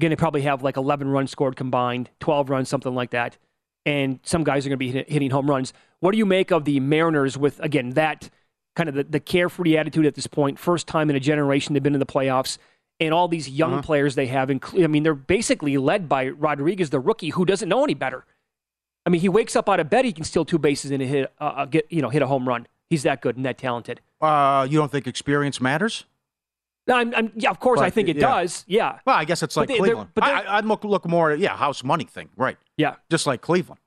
Going 0.00 0.10
to 0.10 0.16
probably 0.16 0.42
have 0.42 0.62
like 0.62 0.76
11 0.76 1.08
runs 1.08 1.30
scored 1.30 1.56
combined, 1.56 2.10
12 2.20 2.50
runs, 2.50 2.68
something 2.68 2.94
like 2.94 3.10
that. 3.10 3.36
And 3.86 4.18
some 4.24 4.42
guys 4.44 4.66
are 4.66 4.70
going 4.70 4.76
to 4.78 4.84
be 4.84 4.90
hit, 4.90 5.10
hitting 5.10 5.30
home 5.30 5.48
runs. 5.48 5.72
What 6.00 6.12
do 6.12 6.18
you 6.18 6.26
make 6.26 6.50
of 6.50 6.64
the 6.64 6.80
Mariners 6.80 7.38
with, 7.38 7.60
again, 7.60 7.90
that 7.90 8.28
kind 8.76 8.88
of 8.88 8.94
the, 8.94 9.04
the 9.04 9.20
carefree 9.20 9.76
attitude 9.76 10.06
at 10.06 10.14
this 10.14 10.26
point? 10.26 10.58
First 10.58 10.86
time 10.88 11.10
in 11.10 11.16
a 11.16 11.20
generation 11.20 11.74
they've 11.74 11.82
been 11.82 11.94
in 11.94 12.00
the 12.00 12.06
playoffs. 12.06 12.58
And 13.00 13.12
all 13.12 13.28
these 13.28 13.48
young 13.48 13.72
Uh-huh. 13.74 13.82
players 13.82 14.14
they 14.14 14.26
have, 14.26 14.50
I 14.50 14.86
mean, 14.86 15.02
they're 15.02 15.14
basically 15.14 15.76
led 15.78 16.08
by 16.08 16.28
Rodriguez, 16.28 16.90
the 16.90 17.00
rookie, 17.00 17.30
who 17.30 17.44
doesn't 17.44 17.68
know 17.68 17.82
any 17.84 17.94
better. 17.94 18.24
I 19.06 19.10
mean, 19.10 19.20
he 19.20 19.28
wakes 19.28 19.54
up 19.56 19.68
out 19.68 19.80
of 19.80 19.90
bed, 19.90 20.04
he 20.04 20.12
can 20.12 20.24
steal 20.24 20.44
two 20.44 20.58
bases 20.58 20.90
and 20.90 21.02
hit, 21.02 21.32
uh, 21.40 21.44
uh, 21.44 21.64
get, 21.66 21.86
you 21.90 22.00
know, 22.02 22.08
hit 22.08 22.22
a 22.22 22.26
home 22.26 22.48
run. 22.48 22.66
He's 22.88 23.02
that 23.02 23.20
good 23.20 23.36
and 23.36 23.44
that 23.44 23.58
talented. 23.58 24.00
Uh, 24.20 24.66
you 24.70 24.78
don't 24.78 24.90
think 24.90 25.06
experience 25.06 25.60
matters? 25.60 26.04
No, 26.86 26.96
I'm, 26.96 27.14
I'm, 27.14 27.32
yeah, 27.34 27.50
of 27.50 27.60
course, 27.60 27.80
I 27.80 27.88
think 27.90 28.08
it 28.08 28.16
yeah. 28.16 28.22
does. 28.28 28.64
Yeah, 28.66 28.98
Well, 29.06 29.16
I 29.16 29.24
guess 29.24 29.42
it's 29.42 29.54
But 29.54 29.62
like 29.62 29.68
they- 29.68 29.74
they're- 29.76 29.82
Cleveland. 29.84 30.10
but 30.14 30.24
I, 30.24 30.26
they're- 30.42 30.48
I- 30.50 30.58
I'd 30.58 30.64
look, 30.66 30.84
look 30.84 31.06
more, 31.06 31.32
yeah, 31.34 31.56
house 31.56 31.82
money 31.82 32.04
thing, 32.04 32.28
right? 32.36 32.58
yeah. 32.76 32.96
Just 33.10 33.26
like 33.26 33.40
Cleveland. 33.40 33.80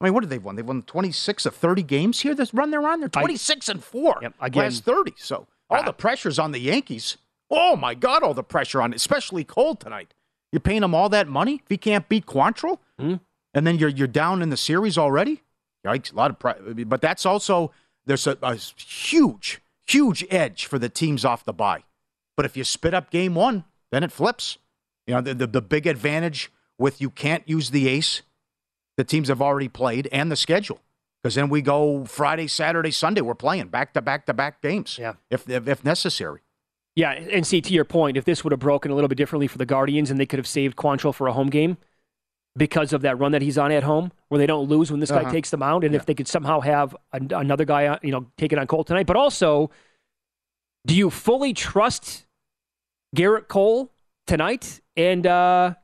I 0.00 0.04
mean, 0.04 0.14
what 0.14 0.20
did 0.20 0.30
they 0.30 0.38
won? 0.38 0.56
They've 0.56 0.66
won 0.66 0.82
26 0.82 1.46
of 1.46 1.54
30 1.56 1.82
games 1.82 2.20
here 2.20 2.34
this 2.34 2.52
run 2.54 2.70
they're 2.70 2.86
on. 2.86 3.00
They're 3.00 3.08
26 3.08 3.68
and 3.68 3.82
4 3.82 4.18
Yep, 4.22 4.34
again- 4.40 4.62
last 4.64 4.84
30. 4.84 5.14
So 5.16 5.46
all 5.70 5.82
the 5.82 5.92
pressure's 5.92 6.38
on 6.38 6.52
the 6.52 6.58
Yankees. 6.60 7.16
Oh, 7.50 7.74
my 7.76 7.94
God, 7.94 8.22
all 8.22 8.34
the 8.34 8.42
pressure 8.44 8.80
on, 8.82 8.92
especially 8.92 9.42
Cole 9.42 9.74
tonight. 9.74 10.12
You're 10.52 10.60
paying 10.60 10.82
them 10.82 10.94
all 10.94 11.08
that 11.08 11.26
money 11.28 11.60
if 11.64 11.68
he 11.68 11.76
can't 11.78 12.08
beat 12.08 12.26
Quantrill? 12.26 12.78
Mhm. 13.00 13.20
And 13.54 13.66
then 13.66 13.78
you're, 13.78 13.88
you're 13.88 14.06
down 14.06 14.42
in 14.42 14.50
the 14.50 14.56
series 14.56 14.96
already? 14.98 15.42
Yikes, 15.84 16.12
a 16.12 16.16
lot 16.16 16.30
of 16.30 16.38
pre- 16.38 16.84
But 16.84 17.00
that's 17.00 17.24
also, 17.24 17.72
there's 18.04 18.26
a, 18.26 18.36
a 18.42 18.54
huge, 18.54 19.60
huge 19.86 20.24
edge 20.30 20.66
for 20.66 20.78
the 20.78 20.88
teams 20.88 21.24
off 21.24 21.44
the 21.44 21.52
bye. 21.52 21.84
But 22.36 22.44
if 22.46 22.56
you 22.56 22.64
spit 22.64 22.94
up 22.94 23.10
game 23.10 23.34
one, 23.34 23.64
then 23.90 24.02
it 24.02 24.12
flips. 24.12 24.58
You 25.06 25.14
know, 25.14 25.20
the, 25.20 25.34
the, 25.34 25.46
the 25.46 25.62
big 25.62 25.86
advantage 25.86 26.50
with 26.78 27.00
you 27.00 27.10
can't 27.10 27.48
use 27.48 27.70
the 27.70 27.88
ace. 27.88 28.22
The 28.96 29.04
teams 29.04 29.28
have 29.28 29.40
already 29.42 29.68
played 29.68 30.08
and 30.12 30.30
the 30.30 30.36
schedule. 30.36 30.80
Because 31.22 31.34
then 31.34 31.48
we 31.48 31.62
go 31.62 32.04
Friday, 32.04 32.46
Saturday, 32.46 32.90
Sunday. 32.90 33.20
We're 33.20 33.34
playing 33.34 33.68
back 33.68 33.94
to 33.94 34.02
back 34.02 34.26
to 34.26 34.34
back 34.34 34.60
games. 34.62 34.98
Yeah. 35.00 35.14
If, 35.30 35.48
if 35.48 35.66
if 35.66 35.84
necessary. 35.84 36.40
Yeah, 36.94 37.10
and 37.12 37.46
see 37.46 37.60
to 37.60 37.72
your 37.74 37.84
point, 37.84 38.16
if 38.16 38.24
this 38.24 38.42
would 38.42 38.52
have 38.52 38.60
broken 38.60 38.90
a 38.90 38.94
little 38.94 39.08
bit 39.08 39.18
differently 39.18 39.46
for 39.48 39.58
the 39.58 39.66
Guardians 39.66 40.10
and 40.10 40.18
they 40.18 40.24
could 40.24 40.38
have 40.38 40.46
saved 40.46 40.76
Quantrill 40.76 41.14
for 41.14 41.26
a 41.26 41.32
home 41.32 41.50
game 41.50 41.76
because 42.56 42.92
of 42.94 43.02
that 43.02 43.18
run 43.18 43.32
that 43.32 43.42
he's 43.42 43.58
on 43.58 43.70
at 43.70 43.82
home, 43.82 44.12
where 44.28 44.38
they 44.38 44.46
don't 44.46 44.66
lose 44.68 44.90
when 44.90 45.00
this 45.00 45.10
guy 45.10 45.20
Uh-huh. 45.20 45.30
takes 45.30 45.50
them 45.50 45.62
out, 45.62 45.84
and 45.84 45.94
if 45.94 46.06
they 46.06 46.14
could 46.14 46.26
somehow 46.28 46.60
have 46.60 46.96
an 47.12 47.30
another 47.32 47.64
guy, 47.66 47.98
you 48.02 48.10
know, 48.12 48.26
take 48.38 48.52
it 48.52 48.58
on 48.58 48.66
Cole 48.66 48.82
tonight. 48.84 49.06
But 49.06 49.16
also, 49.16 49.70
do 50.86 50.94
you 50.96 51.10
fully 51.10 51.52
trust 51.52 52.24
Gerrit 53.14 53.48
Cole 53.48 53.92
tonight 54.26 54.80
and 54.96 55.26
uh, 55.26 55.74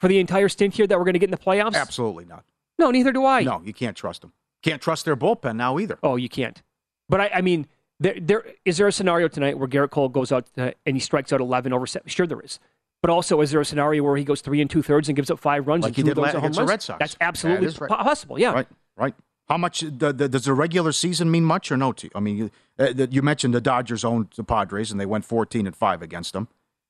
for 0.00 0.08
the 0.08 0.18
entire 0.18 0.48
stint 0.48 0.74
here 0.74 0.86
that 0.86 0.98
we're 0.98 1.04
going 1.04 1.14
to 1.14 1.18
get 1.18 1.26
in 1.28 1.30
the 1.30 1.36
playoffs? 1.38 1.74
Absolutely 1.74 2.24
not. 2.24 2.44
No, 2.78 2.90
neither 2.90 3.12
do 3.12 3.24
I. 3.24 3.42
No, 3.42 3.62
you 3.64 3.72
can't 3.72 3.96
trust 3.96 4.20
them. 4.22 4.32
Can't 4.62 4.82
trust 4.82 5.04
their 5.04 5.16
bullpen 5.16 5.56
now 5.56 5.78
either. 5.78 5.98
Oh, 6.02 6.16
you 6.16 6.28
can't. 6.28 6.62
But 7.08 7.20
I, 7.20 7.30
I 7.36 7.40
mean, 7.40 7.66
there, 8.00 8.16
there 8.20 8.44
is 8.64 8.76
there 8.76 8.86
a 8.88 8.92
scenario 8.92 9.28
tonight 9.28 9.58
where 9.58 9.68
Gerrit 9.68 9.90
Cole 9.90 10.08
goes 10.08 10.32
out 10.32 10.48
and 10.56 10.74
he 10.86 10.98
strikes 11.00 11.32
out 11.32 11.40
eleven 11.40 11.72
over 11.72 11.86
seven? 11.86 12.08
Sure, 12.08 12.26
there 12.26 12.40
is. 12.40 12.58
But 13.00 13.10
also, 13.10 13.40
is 13.40 13.50
there 13.50 13.60
a 13.60 13.64
scenario 13.64 14.02
where 14.02 14.16
he 14.16 14.24
goes 14.24 14.40
three 14.40 14.60
and 14.60 14.68
two 14.68 14.82
thirds 14.82 15.08
and 15.08 15.14
gives 15.16 15.30
up 15.30 15.38
five 15.38 15.66
runs 15.66 15.82
Like 15.84 15.90
and 15.90 15.96
he 15.96 16.02
two 16.02 16.08
did 16.14 16.18
la- 16.18 16.28
home 16.28 16.36
against 16.38 16.56
the 16.56 16.62
runs? 16.62 16.70
Red 16.70 16.82
Sox. 16.82 16.98
That's 16.98 17.16
absolutely 17.20 17.68
That 17.68 17.80
right. 17.80 17.90
possible. 17.90 18.38
Yeah. 18.38 18.52
Right, 18.52 18.68
right. 18.96 19.14
How 19.48 19.56
much 19.56 19.80
the, 19.80 20.12
the, 20.12 20.28
does 20.28 20.44
the 20.44 20.54
regular 20.54 20.92
season 20.92 21.30
mean 21.30 21.44
much 21.44 21.70
or 21.70 21.76
no 21.76 21.92
to 21.92 22.06
you? 22.06 22.10
I 22.14 22.20
mean, 22.20 22.36
you, 22.36 22.50
uh, 22.78 23.06
you 23.10 23.22
mentioned 23.22 23.54
the 23.54 23.60
Dodgers 23.60 24.04
owned 24.04 24.30
the 24.36 24.42
Padres 24.42 24.90
and 24.90 25.00
they 25.00 25.06
went 25.06 25.24
14 25.24 25.66
and 25.66 25.76
5 25.76 26.02
against 26.02 26.32
them. 26.32 26.48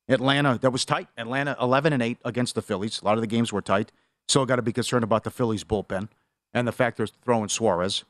Atlanta, 0.08 0.58
that 0.62 0.70
was 0.70 0.84
tight. 0.84 1.08
Atlanta 1.18 1.56
11 1.60 1.92
and 1.92 2.02
8 2.02 2.18
against 2.24 2.54
the 2.54 2.62
Phillies. 2.62 3.00
A 3.02 3.04
lot 3.04 3.14
of 3.14 3.20
the 3.20 3.26
games 3.26 3.52
were 3.52 3.60
tight. 3.60 3.92
Still 4.28 4.46
got 4.46 4.56
to 4.56 4.62
be 4.62 4.72
concerned 4.72 5.04
about 5.04 5.24
the 5.24 5.30
Phillies 5.30 5.64
bullpen 5.64 6.08
and 6.54 6.66
the 6.66 6.72
fact 6.72 6.96
they're 6.96 7.06
throwing 7.06 7.48
Suarez. 7.48 8.04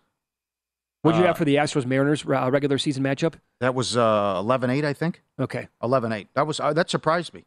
What 1.02 1.12
do 1.12 1.18
you 1.18 1.24
Uh, 1.24 1.28
have 1.28 1.38
for 1.38 1.44
the 1.44 1.56
Astros 1.56 1.86
Mariners 1.86 2.24
uh, 2.24 2.50
regular 2.50 2.78
season 2.78 3.02
matchup? 3.02 3.34
That 3.60 3.74
was 3.74 3.96
uh, 3.96 4.36
11 4.38 4.70
8, 4.70 4.84
I 4.84 4.92
think. 4.92 5.22
Okay. 5.40 5.68
11 5.82 6.12
8. 6.12 6.28
That, 6.34 6.46
was, 6.46 6.60
uh, 6.60 6.72
that 6.72 6.88
surprised 6.90 7.34
me. 7.34 7.44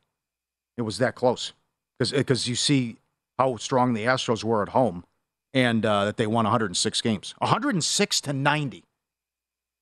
It 0.78 0.82
was 0.82 0.98
that 0.98 1.16
close 1.16 1.54
because 1.98 2.48
you 2.48 2.56
see 2.56 2.98
how 3.38 3.58
strong 3.58 3.94
the 3.94 4.06
Astros 4.06 4.44
were 4.44 4.62
at 4.62 4.70
home 4.70 5.04
and 5.54 5.86
uh, 5.86 6.06
that 6.06 6.18
they 6.18 6.28
won 6.28 6.46
106 6.46 7.02
games. 7.02 7.34
106 7.40 8.22
to 8.22 8.34
90. 8.34 8.86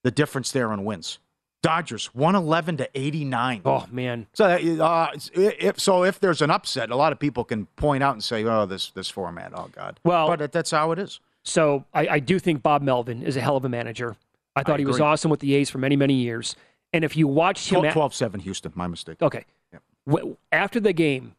The 0.03 0.11
difference 0.11 0.51
there 0.51 0.71
in 0.73 0.85
wins. 0.85 1.19
Dodgers 1.63 2.13
111 2.13 2.77
to 2.77 2.89
89. 2.93 3.61
Oh 3.65 3.85
man. 3.91 4.27
So, 4.33 4.45
uh, 4.45 5.11
if, 5.33 5.79
so 5.79 6.03
if 6.03 6.19
there's 6.19 6.41
an 6.41 6.51
upset, 6.51 6.91
a 6.91 6.95
lot 6.95 7.11
of 7.11 7.19
people 7.19 7.43
can 7.43 7.65
point 7.75 8.03
out 8.03 8.13
and 8.13 8.23
say, 8.23 8.43
"Oh, 8.45 8.65
this 8.65 8.91
this 8.91 9.09
format, 9.09 9.51
oh 9.55 9.67
God." 9.73 9.99
Well- 10.03 10.27
but 10.27 10.51
that's 10.51 10.71
how 10.71 10.91
it 10.91 10.99
is. 10.99 11.19
So 11.43 11.85
I, 11.93 12.07
I 12.07 12.19
do 12.19 12.39
think 12.39 12.61
Bob 12.61 12.81
Melvin 12.81 13.23
is 13.23 13.37
a 13.37 13.41
hell 13.41 13.55
of 13.57 13.65
a 13.65 13.69
manager. 13.69 14.15
I 14.55 14.63
thought 14.63 14.79
he 14.79 14.85
was 14.85 14.99
awesome 14.99 15.31
with 15.31 15.39
the 15.39 15.55
A's 15.55 15.69
for 15.69 15.77
many 15.79 15.95
many 15.95 16.13
years. 16.13 16.55
And 16.93 17.03
if 17.03 17.17
you 17.17 17.27
watched 17.27 17.69
him, 17.69 17.81
12, 17.81 18.11
at- 18.11 18.15
7 18.15 18.39
Houston, 18.41 18.71
my 18.75 18.87
mistake. 18.87 19.21
Okay. 19.21 19.43
Yep. 19.73 20.37
After 20.51 20.79
the 20.79 20.93
game 20.93 21.35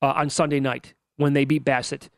uh, 0.00 0.12
on 0.16 0.30
Sunday 0.30 0.60
night 0.60 0.94
when 1.16 1.34
they 1.34 1.44
beat 1.44 1.64
Bassitt, 1.64 2.08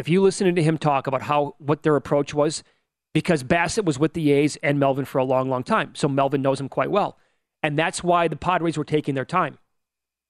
if 0.00 0.08
you 0.08 0.22
listen 0.22 0.52
to 0.54 0.62
him 0.62 0.78
talk 0.78 1.06
about 1.06 1.22
how 1.22 1.54
what 1.58 1.82
their 1.82 1.94
approach 1.94 2.32
was, 2.32 2.64
because 3.12 3.42
Bassitt 3.44 3.84
was 3.84 3.98
with 3.98 4.14
the 4.14 4.32
A's 4.32 4.56
and 4.62 4.80
Melvin 4.80 5.04
for 5.04 5.18
a 5.18 5.24
long, 5.24 5.50
long 5.50 5.62
time, 5.62 5.94
so 5.94 6.08
Melvin 6.08 6.42
knows 6.42 6.58
him 6.58 6.68
quite 6.68 6.90
well, 6.90 7.18
and 7.62 7.78
that's 7.78 8.02
why 8.02 8.26
the 8.26 8.36
Padres 8.36 8.78
were 8.78 8.84
taking 8.84 9.14
their 9.14 9.24
time, 9.24 9.58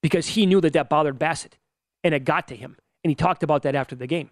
because 0.02 0.28
he 0.28 0.44
knew 0.44 0.60
that 0.60 0.72
that 0.72 0.88
bothered 0.88 1.18
Bassitt, 1.18 1.52
and 2.02 2.14
it 2.14 2.24
got 2.24 2.48
to 2.48 2.56
him, 2.56 2.76
and 3.04 3.10
he 3.10 3.14
talked 3.14 3.42
about 3.42 3.62
that 3.62 3.74
after 3.74 3.94
the 3.94 4.06
game. 4.06 4.30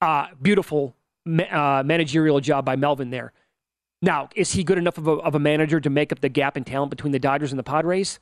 Uh, 0.00 0.26
beautiful 0.40 0.94
uh, 1.26 1.82
managerial 1.84 2.40
job 2.40 2.64
by 2.64 2.76
Melvin 2.76 3.08
there. 3.10 3.32
Now, 4.02 4.28
is 4.36 4.52
he 4.52 4.64
good 4.64 4.76
enough 4.76 4.98
of 4.98 5.08
a, 5.08 5.12
of 5.12 5.34
a 5.34 5.38
manager 5.38 5.80
to 5.80 5.88
make 5.88 6.12
up 6.12 6.20
the 6.20 6.28
gap 6.28 6.58
in 6.58 6.64
talent 6.64 6.90
between 6.90 7.12
the 7.12 7.18
Dodgers 7.18 7.52
and 7.52 7.58
the 7.58 7.64
Padres? 7.64 8.20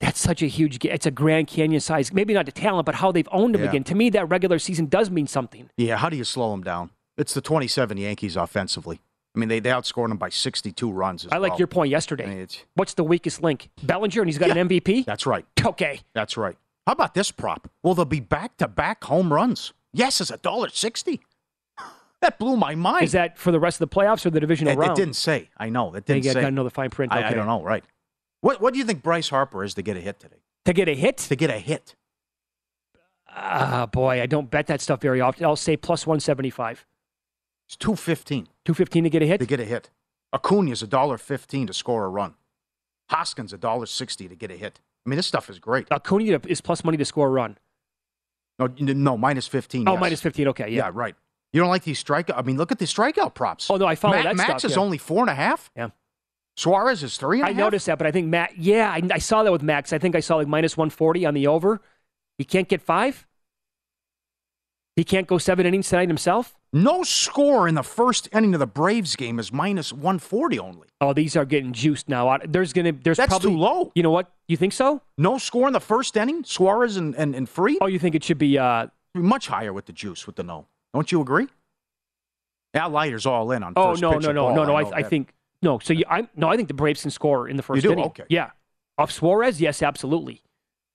That's 0.00 0.20
such 0.20 0.42
a 0.42 0.46
huge. 0.46 0.84
It's 0.84 1.06
a 1.06 1.10
Grand 1.10 1.46
Canyon 1.48 1.80
size. 1.80 2.12
Maybe 2.12 2.34
not 2.34 2.46
the 2.46 2.52
talent, 2.52 2.84
but 2.86 2.96
how 2.96 3.12
they've 3.12 3.28
owned 3.32 3.54
him 3.54 3.62
Yeah. 3.62 3.68
again. 3.70 3.84
To 3.84 3.94
me, 3.94 4.10
that 4.10 4.28
regular 4.28 4.58
season 4.58 4.86
does 4.86 5.10
mean 5.10 5.26
something. 5.26 5.70
Yeah, 5.76 5.96
how 5.96 6.08
do 6.10 6.16
you 6.16 6.24
slow 6.24 6.50
them 6.50 6.62
down? 6.62 6.90
It's 7.16 7.32
the 7.32 7.40
27 7.40 7.96
Yankees 7.96 8.36
offensively. 8.36 9.00
I 9.34 9.38
mean, 9.38 9.48
they, 9.48 9.60
they 9.60 9.70
outscored 9.70 10.08
them 10.08 10.18
by 10.18 10.28
62 10.28 10.90
runs. 10.90 11.24
As 11.26 11.32
I 11.32 11.38
like 11.38 11.52
well. 11.52 11.58
your 11.60 11.66
point 11.68 11.88
I 11.88 11.92
yesterday. 11.92 12.26
mean, 12.26 12.46
What's 12.74 12.94
the 12.94 13.04
weakest 13.04 13.42
link? 13.42 13.68
Bellinger, 13.82 14.20
and 14.22 14.28
he's 14.28 14.38
got 14.38 14.48
Yeah. 14.48 14.56
an 14.56 14.68
MVP. 14.68 15.04
That's 15.04 15.26
right. 15.26 15.44
Okay. 15.64 16.00
That's 16.14 16.36
right. 16.36 16.56
How 16.86 16.92
about 16.92 17.14
this 17.14 17.30
prop? 17.32 17.68
Well, 17.82 17.94
they'll 17.94 18.04
be 18.04 18.20
back 18.20 18.56
to 18.58 18.68
back 18.68 19.04
home 19.04 19.32
runs. 19.32 19.72
Yes, 19.92 20.20
it's 20.20 20.30
a 20.30 20.36
dollar 20.38 20.68
sixty. 20.68 21.20
That 22.22 22.38
blew 22.38 22.56
my 22.56 22.74
mind. 22.74 23.04
Is 23.04 23.12
that 23.12 23.36
for 23.36 23.52
the 23.52 23.60
rest 23.60 23.78
of 23.80 23.90
the 23.90 23.94
playoffs 23.94 24.24
or 24.24 24.30
the 24.30 24.40
divisional 24.40 24.72
it, 24.72 24.78
round? 24.78 24.92
it 24.92 24.96
didn't 25.02 25.16
say. 25.16 25.50
I 25.58 25.68
know 25.68 25.94
it 25.94 26.06
didn't 26.06 26.24
got 26.24 26.32
say. 26.32 26.40
to 26.40 26.50
know 26.50 26.64
the 26.64 26.70
fine 26.70 26.88
print. 26.88 27.12
I, 27.12 27.28
I 27.28 27.32
don't 27.34 27.46
know. 27.46 27.62
Right. 27.62 27.84
What 28.46 28.60
What 28.60 28.72
do 28.72 28.78
you 28.78 28.84
think 28.84 29.02
Bryce 29.02 29.30
Harper 29.30 29.64
is 29.64 29.74
to 29.74 29.82
get 29.82 29.96
a 29.96 30.00
hit 30.00 30.20
today? 30.20 30.36
To 30.66 30.72
get 30.72 30.88
a 30.88 30.94
hit? 30.94 31.16
To 31.16 31.34
get 31.34 31.50
a 31.50 31.58
hit. 31.58 31.96
Ah, 33.28 33.86
boy, 33.86 34.22
I 34.22 34.26
don't 34.26 34.48
bet 34.48 34.68
that 34.68 34.80
stuff 34.80 35.00
very 35.00 35.20
often. 35.20 35.44
I'll 35.44 35.56
say 35.56 35.76
plus 35.76 36.06
175. 36.06 36.86
It's 37.66 37.76
two 37.76 37.96
fifteen 37.96 38.46
215 38.64 39.02
to 39.02 39.10
get 39.10 39.22
a 39.22 39.26
hit? 39.26 39.40
to 39.40 39.46
get 39.46 39.58
a 39.58 39.64
hit. 39.64 39.90
Acuna's 40.32 40.80
a 40.80 40.86
dollar 40.86 41.18
fifteen 41.18 41.66
to 41.66 41.72
score 41.72 42.04
a 42.04 42.08
run. 42.08 42.34
Hoskins 43.10 43.52
a 43.52 43.58
dollar 43.58 43.86
sixty 43.86 44.28
to 44.28 44.36
get 44.36 44.52
a 44.52 44.56
hit. 44.56 44.80
I 45.04 45.10
mean, 45.10 45.16
this 45.16 45.26
stuff 45.26 45.50
is 45.50 45.58
great. 45.58 45.88
Acuna 45.90 46.40
is 46.46 46.60
plus 46.60 46.84
money 46.84 46.96
to 46.98 47.04
score 47.04 47.26
a 47.26 47.30
run. 47.30 47.58
No, 48.60 48.68
no, 48.78 49.18
minus 49.18 49.48
fifteen. 49.48 49.88
Oh, 49.88 49.94
yes. 49.94 50.00
minus 50.00 50.20
15. 50.20 50.48
Okay, 50.48 50.68
yeah. 50.68 50.84
Yeah, 50.86 50.90
right. 50.94 51.16
You 51.52 51.60
don't 51.60 51.68
like 51.68 51.82
these 51.82 52.02
strikeout? 52.02 52.34
I 52.36 52.42
mean, 52.42 52.56
look 52.58 52.70
at 52.70 52.78
the 52.78 52.84
strikeout 52.84 53.34
props. 53.34 53.68
Oh, 53.70 53.76
no, 53.76 53.86
I 53.86 53.96
follow 53.96 54.16
Ma- 54.16 54.22
that 54.22 54.36
Max 54.36 54.50
stuff, 54.50 54.64
is 54.70 54.76
yeah. 54.76 54.82
only 54.82 54.98
four 54.98 55.22
and 55.22 55.30
a 55.30 55.34
half. 55.34 55.70
Yeah. 55.76 55.88
Suarez 56.56 57.02
is 57.02 57.16
three 57.18 57.40
and 57.40 57.48
a 57.48 57.50
I 57.50 57.52
half? 57.52 57.58
noticed 57.58 57.86
that, 57.86 57.98
but 57.98 58.06
I 58.06 58.10
think 58.12 58.28
Matt, 58.28 58.56
yeah, 58.56 58.90
I, 58.90 59.02
I 59.12 59.18
saw 59.18 59.42
that 59.42 59.52
with 59.52 59.62
Max. 59.62 59.92
I 59.92 59.98
think 59.98 60.16
I 60.16 60.20
saw 60.20 60.36
like 60.36 60.48
minus 60.48 60.76
140 60.76 61.26
on 61.26 61.34
the 61.34 61.46
over. 61.46 61.80
He 62.38 62.44
can't 62.44 62.68
get 62.68 62.80
five? 62.80 63.26
He 64.96 65.04
can't 65.04 65.26
go 65.26 65.36
seven 65.36 65.66
innings 65.66 65.90
tonight 65.90 66.08
himself? 66.08 66.54
No 66.72 67.02
score 67.02 67.68
in 67.68 67.74
the 67.74 67.82
first 67.82 68.28
inning 68.32 68.54
of 68.54 68.60
the 68.60 68.66
Braves 68.66 69.14
game 69.14 69.38
is 69.38 69.52
minus 69.52 69.92
140 69.92 70.58
only. 70.58 70.88
Oh, 71.02 71.12
these 71.12 71.36
are 71.36 71.44
getting 71.44 71.72
juiced 71.74 72.08
now. 72.08 72.38
There's 72.46 72.72
gonna, 72.72 72.92
there's 72.92 73.18
That's 73.18 73.28
probably 73.28 73.50
too 73.50 73.58
low. 73.58 73.92
You 73.94 74.02
know 74.02 74.10
what? 74.10 74.32
You 74.48 74.56
think 74.56 74.72
so? 74.72 75.02
No 75.18 75.36
score 75.36 75.66
in 75.66 75.74
the 75.74 75.80
first 75.80 76.16
inning, 76.16 76.44
Suarez 76.44 76.96
and, 76.96 77.14
and, 77.16 77.34
and 77.34 77.46
Fried? 77.48 77.76
Oh, 77.82 77.86
you 77.86 77.98
think 77.98 78.14
it 78.14 78.24
should 78.24 78.38
be? 78.38 78.58
uh 78.58 78.86
Much 79.14 79.48
higher 79.48 79.72
with 79.72 79.84
the 79.86 79.92
juice, 79.92 80.26
with 80.26 80.36
the 80.36 80.42
no. 80.42 80.66
Don't 80.94 81.12
you 81.12 81.20
agree? 81.20 81.48
Al 82.72 82.90
Leiter's 82.90 83.26
all 83.26 83.52
in 83.52 83.62
on 83.62 83.74
Oh 83.76 83.90
first 83.92 84.02
no, 84.02 84.12
no, 84.12 84.32
no, 84.32 84.54
no, 84.54 84.64
no. 84.64 84.74
I, 84.76 84.98
I 84.98 85.02
think 85.02 85.32
no. 85.62 85.78
So 85.78 85.92
you, 85.92 86.04
I 86.08 86.28
no, 86.36 86.48
I 86.48 86.56
think 86.56 86.68
the 86.68 86.74
Braves 86.74 87.02
can 87.02 87.10
score 87.10 87.48
in 87.48 87.56
the 87.56 87.62
first 87.62 87.76
you 87.82 87.88
do? 87.88 87.92
inning. 87.92 88.04
Okay. 88.06 88.24
Yeah, 88.28 88.50
off 88.98 89.10
Suarez, 89.12 89.60
yes, 89.60 89.82
absolutely. 89.82 90.42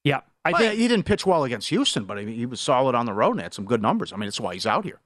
Yeah, 0.03 0.22
I 0.43 0.51
Well, 0.51 0.62
think 0.62 0.80
he 0.80 0.88
didn't 0.88 1.05
pitch 1.05 1.26
well 1.26 1.43
against 1.43 1.70
Houston, 1.70 2.05
but 2.05 2.18
I 2.18 2.26
mean, 2.26 2.36
he 2.36 2.45
was 2.45 2.59
solid 2.62 2.95
on 2.95 3.05
the 3.05 3.14
road 3.14 3.32
and 3.34 3.41
had 3.41 3.53
some 3.53 3.66
good 3.66 3.82
numbers. 3.82 4.12
I 4.12 4.16
mean, 4.16 4.28
that's 4.28 4.39
why 4.39 4.53
he's 4.53 4.66
out 4.66 4.84
here. 4.86 4.99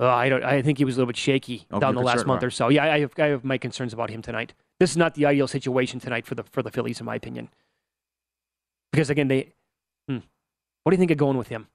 Uh, 0.00 0.06
I 0.08 0.28
don't. 0.28 0.44
I 0.44 0.62
think 0.62 0.78
he 0.78 0.84
was 0.84 0.96
a 0.96 0.98
little 1.00 1.08
bit 1.08 1.16
shaky 1.16 1.66
Oh, 1.72 1.80
down 1.80 1.96
the 1.96 2.00
last 2.00 2.24
month 2.26 2.44
or 2.44 2.50
so. 2.50 2.68
Yeah, 2.68 2.84
I 2.84 3.00
have, 3.00 3.12
I 3.18 3.26
have 3.26 3.42
my 3.44 3.58
concerns 3.58 3.92
about 3.92 4.10
him 4.10 4.22
tonight. 4.22 4.54
This 4.78 4.90
is 4.92 4.96
not 4.96 5.14
the 5.14 5.26
ideal 5.26 5.48
situation 5.48 5.98
tonight 5.98 6.24
for 6.24 6.36
the 6.36 6.44
for 6.44 6.62
the 6.62 6.70
Phillies, 6.70 7.00
in 7.00 7.06
my 7.06 7.16
opinion. 7.16 7.48
Because 8.92 9.10
again, 9.10 9.26
they. 9.26 9.54
Hmm. 10.08 10.18
What 10.84 10.90
do 10.90 10.94
you 10.94 10.98
think 10.98 11.10
of 11.10 11.18
going 11.18 11.36
with 11.36 11.48
him? 11.48 11.66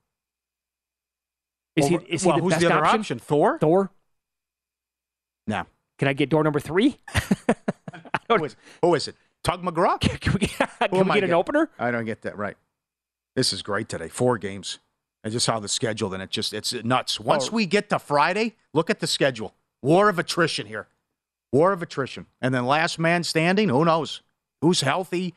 Is 1.76 1.90
Well, 1.90 2.00
he 2.00 2.14
is 2.14 2.24
he 2.24 2.32
the 2.32 2.38
who's 2.38 2.52
best 2.54 2.62
the 2.62 2.68
other 2.74 2.86
option? 2.86 3.00
option? 3.02 3.20
Thor? 3.20 3.60
Thor. 3.60 3.92
No. 5.48 5.66
Can 6.04 6.10
I 6.10 6.14
get 6.14 6.28
door 6.28 6.44
number 6.44 6.60
three? 6.60 6.98
Who 8.28 8.44
is, 8.44 8.58
who 8.82 8.94
is 8.94 9.08
it? 9.08 9.16
Tug 9.42 9.64
McGraw? 9.64 9.98
Can 10.02 10.34
we, 10.34 10.48
Who 10.48 10.48
can 10.48 10.90
we 10.90 10.90
get 10.90 11.06
an 11.06 11.14
getting? 11.14 11.34
opener? 11.34 11.70
I 11.80 11.92
don't 11.92 12.04
get 12.04 12.24
that 12.24 12.38
right. 12.38 12.58
This 13.38 13.54
is 13.54 13.62
great 13.62 13.88
today. 13.88 14.10
Four 14.10 14.38
games. 14.38 14.80
And 15.24 15.32
just 15.32 15.48
how 15.48 15.62
the 15.62 15.70
schedule, 15.70 16.14
and 16.14 16.22
it 16.22 16.30
just 16.30 16.52
it's 16.52 16.74
nuts. 16.74 17.22
Once 17.22 17.48
Oh. 17.48 17.52
we 17.54 17.66
get 17.66 17.90
to 17.92 18.00
Friday, 18.00 18.56
look 18.74 18.90
at 18.90 19.00
the 19.00 19.08
schedule. 19.08 19.54
War 19.82 20.10
of 20.10 20.20
attrition 20.20 20.68
here. 20.68 20.88
War 21.54 21.72
of 21.72 21.82
attrition. 21.82 22.26
And 22.42 22.54
then 22.54 22.66
last 22.66 23.00
man 23.00 23.24
standing, 23.24 23.70
who 23.70 23.86
knows? 23.86 24.24
Who's 24.62 24.82
healthy? 24.82 25.34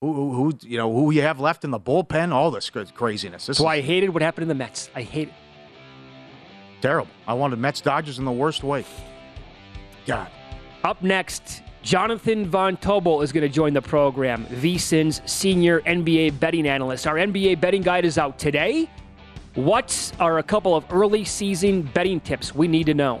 Who, 0.00 0.14
who, 0.14 0.32
who 0.32 0.52
you 0.62 0.78
know, 0.78 0.90
who 0.90 1.10
you 1.10 1.20
have 1.20 1.38
left 1.38 1.64
in 1.64 1.70
the 1.70 1.80
bullpen, 1.80 2.32
all 2.32 2.50
this 2.50 2.70
cra- 2.70 2.86
craziness. 2.86 3.44
This 3.46 3.58
That's 3.58 3.64
why 3.64 3.74
I 3.76 3.80
hated 3.82 4.08
what 4.08 4.22
happened 4.22 4.44
in 4.44 4.48
the 4.48 4.54
Mets. 4.54 4.88
I 4.94 5.02
hate 5.02 5.28
it. 5.28 5.34
terrible. 6.80 7.10
I 7.26 7.34
wanted 7.34 7.58
Mets 7.58 7.82
Dodgers 7.82 8.18
in 8.18 8.24
the 8.24 8.32
worst 8.32 8.62
way. 8.64 8.86
God. 10.08 10.28
Up 10.82 11.02
next, 11.02 11.62
Jonathan 11.82 12.46
Von 12.46 12.78
Tobel 12.78 13.22
is 13.22 13.30
going 13.30 13.42
to 13.42 13.48
join 13.48 13.74
the 13.74 13.82
program. 13.82 14.46
VSIN's 14.46 15.20
senior 15.30 15.82
NBA 15.82 16.40
betting 16.40 16.66
analyst. 16.66 17.06
Our 17.06 17.16
NBA 17.16 17.60
betting 17.60 17.82
guide 17.82 18.04
is 18.04 18.16
out 18.16 18.38
today. 18.38 18.90
What 19.54 20.12
are 20.18 20.38
a 20.38 20.42
couple 20.42 20.74
of 20.74 20.84
early 20.90 21.24
season 21.24 21.82
betting 21.82 22.20
tips 22.20 22.54
we 22.54 22.68
need 22.68 22.86
to 22.86 22.94
know? 22.94 23.20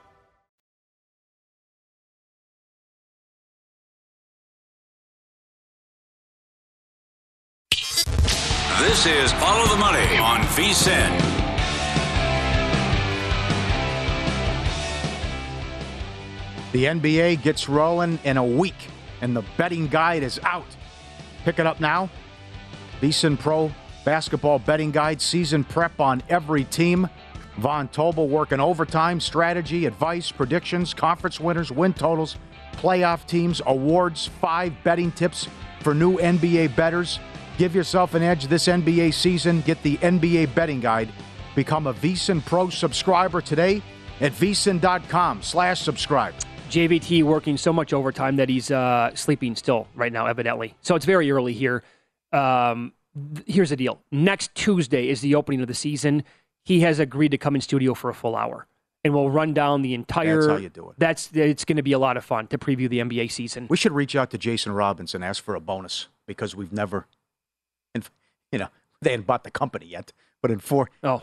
This 9.03 9.31
is 9.31 9.33
Follow 9.39 9.65
the 9.67 9.77
Money 9.77 10.17
on 10.19 10.41
VSIN. 10.41 11.09
The 16.71 16.83
NBA 16.85 17.41
gets 17.41 17.67
rolling 17.67 18.19
in 18.23 18.37
a 18.37 18.45
week, 18.45 18.75
and 19.21 19.35
the 19.35 19.43
betting 19.57 19.87
guide 19.87 20.21
is 20.21 20.39
out. 20.43 20.67
Pick 21.45 21.57
it 21.57 21.65
up 21.65 21.79
now. 21.79 22.11
VSIN 23.01 23.39
Pro 23.39 23.71
Basketball 24.05 24.59
Betting 24.59 24.91
Guide, 24.91 25.19
season 25.19 25.63
prep 25.63 25.99
on 25.99 26.21
every 26.29 26.65
team. 26.65 27.09
Von 27.57 27.87
Tobel 27.87 28.27
working 28.27 28.59
overtime, 28.59 29.19
strategy, 29.19 29.87
advice, 29.87 30.31
predictions, 30.31 30.93
conference 30.93 31.39
winners, 31.39 31.71
win 31.71 31.93
totals, 31.93 32.35
playoff 32.73 33.25
teams, 33.25 33.63
awards, 33.65 34.27
five 34.27 34.75
betting 34.83 35.11
tips 35.11 35.47
for 35.79 35.95
new 35.95 36.19
NBA 36.19 36.75
bettors. 36.75 37.17
Give 37.61 37.75
yourself 37.75 38.15
an 38.15 38.23
edge 38.23 38.47
this 38.47 38.67
NBA 38.67 39.13
season. 39.13 39.61
Get 39.61 39.83
the 39.83 39.97
NBA 39.97 40.55
betting 40.55 40.79
guide. 40.79 41.13
Become 41.53 41.85
a 41.85 41.93
VSIN 41.93 42.43
Pro 42.43 42.69
subscriber 42.69 43.39
today 43.39 43.83
at 44.19 44.31
VSIN.com 44.31 45.43
slash 45.43 45.79
subscribe. 45.79 46.33
JVT 46.71 47.21
working 47.21 47.57
so 47.57 47.71
much 47.71 47.93
overtime 47.93 48.37
that 48.37 48.49
he's 48.49 48.71
uh, 48.71 49.13
sleeping 49.13 49.55
still 49.55 49.87
right 49.93 50.11
now, 50.11 50.25
evidently. 50.25 50.73
So 50.81 50.95
it's 50.95 51.05
very 51.05 51.29
early 51.29 51.53
here. 51.53 51.83
Um, 52.33 52.93
th- 53.35 53.45
here's 53.45 53.69
the 53.69 53.75
deal. 53.75 54.01
Next 54.11 54.55
Tuesday 54.55 55.07
is 55.07 55.21
the 55.21 55.35
opening 55.35 55.61
of 55.61 55.67
the 55.67 55.75
season. 55.75 56.23
He 56.65 56.79
has 56.79 56.97
agreed 56.97 57.29
to 57.29 57.37
come 57.37 57.53
in 57.53 57.61
studio 57.61 57.93
for 57.93 58.09
a 58.09 58.13
full 58.15 58.35
hour, 58.35 58.65
and 59.03 59.13
we'll 59.13 59.29
run 59.29 59.53
down 59.53 59.83
the 59.83 59.93
entire. 59.93 60.37
That's 60.37 60.47
how 60.47 60.57
you 60.57 60.69
do 60.69 60.89
it. 60.89 60.95
That's 60.97 61.29
it's 61.31 61.63
going 61.65 61.77
to 61.77 61.83
be 61.83 61.91
a 61.91 61.99
lot 61.99 62.17
of 62.17 62.25
fun 62.25 62.47
to 62.47 62.57
preview 62.57 62.89
the 62.89 63.01
NBA 63.01 63.31
season. 63.31 63.67
We 63.69 63.77
should 63.77 63.91
reach 63.91 64.15
out 64.15 64.31
to 64.31 64.39
Jason 64.39 64.71
Robins 64.71 65.13
and 65.13 65.23
ask 65.23 65.43
for 65.43 65.53
a 65.53 65.59
bonus 65.59 66.07
because 66.25 66.55
we've 66.55 66.73
never, 66.73 67.05
you 68.51 68.59
know, 68.59 68.67
they 69.01 69.11
hadn't 69.11 69.27
bought 69.27 69.43
the 69.43 69.51
company 69.51 69.85
yet, 69.87 70.11
but 70.41 70.51
in 70.51 70.59
four 70.59 70.89
Oh, 71.03 71.21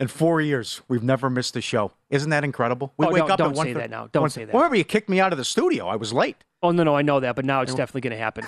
in 0.00 0.08
four 0.08 0.40
years 0.40 0.82
we've 0.88 1.02
never 1.02 1.30
missed 1.30 1.56
a 1.56 1.60
show. 1.60 1.92
Isn't 2.10 2.30
that 2.30 2.44
incredible? 2.44 2.92
We 2.96 3.06
Oh, 3.06 3.10
wake 3.10 3.20
don't- 3.22 3.30
up 3.32 3.38
don't 3.38 3.54
say 3.56 3.72
1:30 3.72 3.74
that 3.74 3.90
now. 3.90 4.08
Don't 4.12 4.22
one- 4.22 4.30
say 4.30 4.44
that. 4.44 4.54
Remember, 4.54 4.76
you 4.76 4.84
kicked 4.84 5.08
me 5.08 5.20
out 5.20 5.32
of 5.32 5.38
the 5.38 5.44
studio. 5.44 5.86
I 5.88 5.96
was 5.96 6.12
late. 6.12 6.36
oh 6.62 6.70
no, 6.70 6.82
no, 6.82 6.96
I 6.96 7.02
know 7.02 7.20
that, 7.20 7.36
but 7.36 7.44
now 7.44 7.60
it's 7.60 7.74
definitely 7.74 8.00
going 8.02 8.12
to 8.16 8.22
happen. 8.22 8.44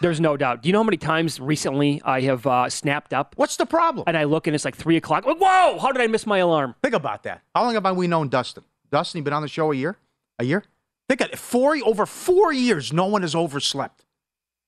There's 0.00 0.20
no 0.20 0.36
doubt. 0.36 0.62
Do 0.62 0.68
you 0.68 0.72
know 0.72 0.80
how 0.80 0.84
many 0.84 0.96
times 0.96 1.38
recently 1.38 2.02
I 2.04 2.22
have 2.22 2.44
uh, 2.46 2.68
snapped 2.68 3.12
up 3.14 3.34
What's 3.36 3.56
the 3.56 3.66
problem? 3.66 4.04
and 4.08 4.16
I 4.16 4.24
look 4.24 4.46
and 4.48 4.54
it's 4.56 4.64
like 4.64 4.74
three 4.76 4.96
o'clock? 4.96 5.24
Whoa! 5.24 5.78
How 5.78 5.92
did 5.92 6.00
I 6.02 6.06
miss 6.08 6.26
my 6.26 6.38
alarm? 6.38 6.74
Think 6.82 6.94
about 6.94 7.22
that. 7.22 7.42
How 7.54 7.62
long 7.62 7.74
have 7.74 7.86
I 7.86 7.92
we 7.92 8.08
known 8.08 8.28
Dustin? 8.28 8.64
Dustin, 8.90 9.18
you 9.18 9.22
been 9.24 9.32
on 9.32 9.42
the 9.42 9.48
show 9.48 9.70
a 9.70 9.74
year? 9.76 9.96
A 10.40 10.44
year? 10.44 10.64
Think 11.08 11.20
of 11.20 11.28
it. 11.30 11.38
Four 11.38 11.76
over 11.84 12.04
four 12.06 12.52
years, 12.52 12.92
no 12.92 13.06
one 13.06 13.22
has 13.22 13.34
overslept. 13.34 14.04